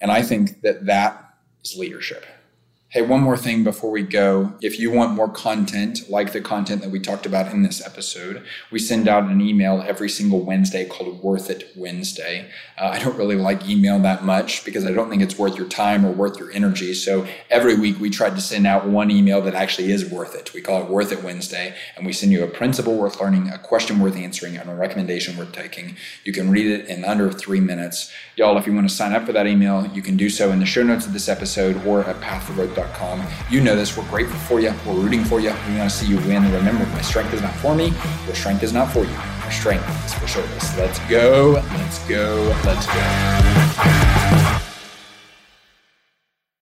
And 0.00 0.10
I 0.10 0.22
think 0.22 0.62
that 0.62 0.86
that 0.86 1.23
is 1.64 1.76
leadership. 1.76 2.24
Hey, 2.94 3.02
one 3.02 3.22
more 3.22 3.36
thing 3.36 3.64
before 3.64 3.90
we 3.90 4.04
go. 4.04 4.52
If 4.60 4.78
you 4.78 4.92
want 4.92 5.16
more 5.16 5.28
content 5.28 6.08
like 6.08 6.32
the 6.32 6.40
content 6.40 6.80
that 6.82 6.92
we 6.92 7.00
talked 7.00 7.26
about 7.26 7.52
in 7.52 7.64
this 7.64 7.84
episode, 7.84 8.46
we 8.70 8.78
send 8.78 9.08
out 9.08 9.24
an 9.24 9.40
email 9.40 9.82
every 9.84 10.08
single 10.08 10.42
Wednesday 10.42 10.84
called 10.84 11.20
Worth 11.20 11.50
It 11.50 11.72
Wednesday. 11.74 12.48
Uh, 12.78 12.90
I 12.92 13.00
don't 13.00 13.16
really 13.16 13.34
like 13.34 13.68
email 13.68 13.98
that 13.98 14.22
much 14.22 14.64
because 14.64 14.86
I 14.86 14.92
don't 14.92 15.10
think 15.10 15.22
it's 15.22 15.36
worth 15.36 15.56
your 15.56 15.66
time 15.66 16.06
or 16.06 16.12
worth 16.12 16.38
your 16.38 16.52
energy. 16.52 16.94
So 16.94 17.26
every 17.50 17.74
week 17.74 17.98
we 17.98 18.10
try 18.10 18.30
to 18.30 18.40
send 18.40 18.64
out 18.64 18.86
one 18.86 19.10
email 19.10 19.40
that 19.40 19.56
actually 19.56 19.90
is 19.90 20.08
worth 20.08 20.36
it. 20.36 20.54
We 20.54 20.60
call 20.60 20.84
it 20.84 20.88
Worth 20.88 21.10
It 21.10 21.24
Wednesday, 21.24 21.74
and 21.96 22.06
we 22.06 22.12
send 22.12 22.30
you 22.30 22.44
a 22.44 22.48
principle 22.48 22.96
worth 22.96 23.20
learning, 23.20 23.48
a 23.48 23.58
question 23.58 23.98
worth 23.98 24.14
answering, 24.14 24.56
and 24.56 24.70
a 24.70 24.74
recommendation 24.76 25.36
worth 25.36 25.50
taking. 25.50 25.96
You 26.22 26.32
can 26.32 26.48
read 26.48 26.68
it 26.68 26.86
in 26.86 27.04
under 27.04 27.32
three 27.32 27.58
minutes. 27.58 28.12
Y'all, 28.36 28.56
if 28.56 28.68
you 28.68 28.72
want 28.72 28.88
to 28.88 28.94
sign 28.94 29.14
up 29.14 29.26
for 29.26 29.32
that 29.32 29.48
email, 29.48 29.84
you 29.88 30.00
can 30.00 30.16
do 30.16 30.30
so 30.30 30.52
in 30.52 30.60
the 30.60 30.66
show 30.66 30.84
notes 30.84 31.06
of 31.06 31.12
this 31.12 31.28
episode 31.28 31.84
or 31.84 32.04
at 32.04 32.20
you 33.50 33.60
know 33.60 33.76
this. 33.76 33.96
We're 33.96 34.08
grateful 34.08 34.38
for 34.40 34.60
you. 34.60 34.72
We're 34.86 34.94
rooting 34.94 35.24
for 35.24 35.40
you. 35.40 35.52
We 35.68 35.76
want 35.78 35.90
to 35.90 35.96
see 35.96 36.06
you 36.06 36.16
win. 36.18 36.42
Remember, 36.52 36.86
my 36.86 37.02
strength 37.02 37.34
is 37.34 37.42
not 37.42 37.54
for 37.56 37.74
me. 37.74 37.92
Your 38.26 38.34
strength 38.34 38.62
is 38.62 38.72
not 38.72 38.92
for 38.92 39.04
you. 39.04 39.12
My 39.14 39.50
strength 39.50 39.88
is 40.06 40.14
for 40.14 40.26
service. 40.26 40.76
Let's 40.78 40.98
go. 41.08 41.62
Let's 41.76 42.08
go. 42.08 42.56
Let's 42.64 42.86
go. 42.86 44.63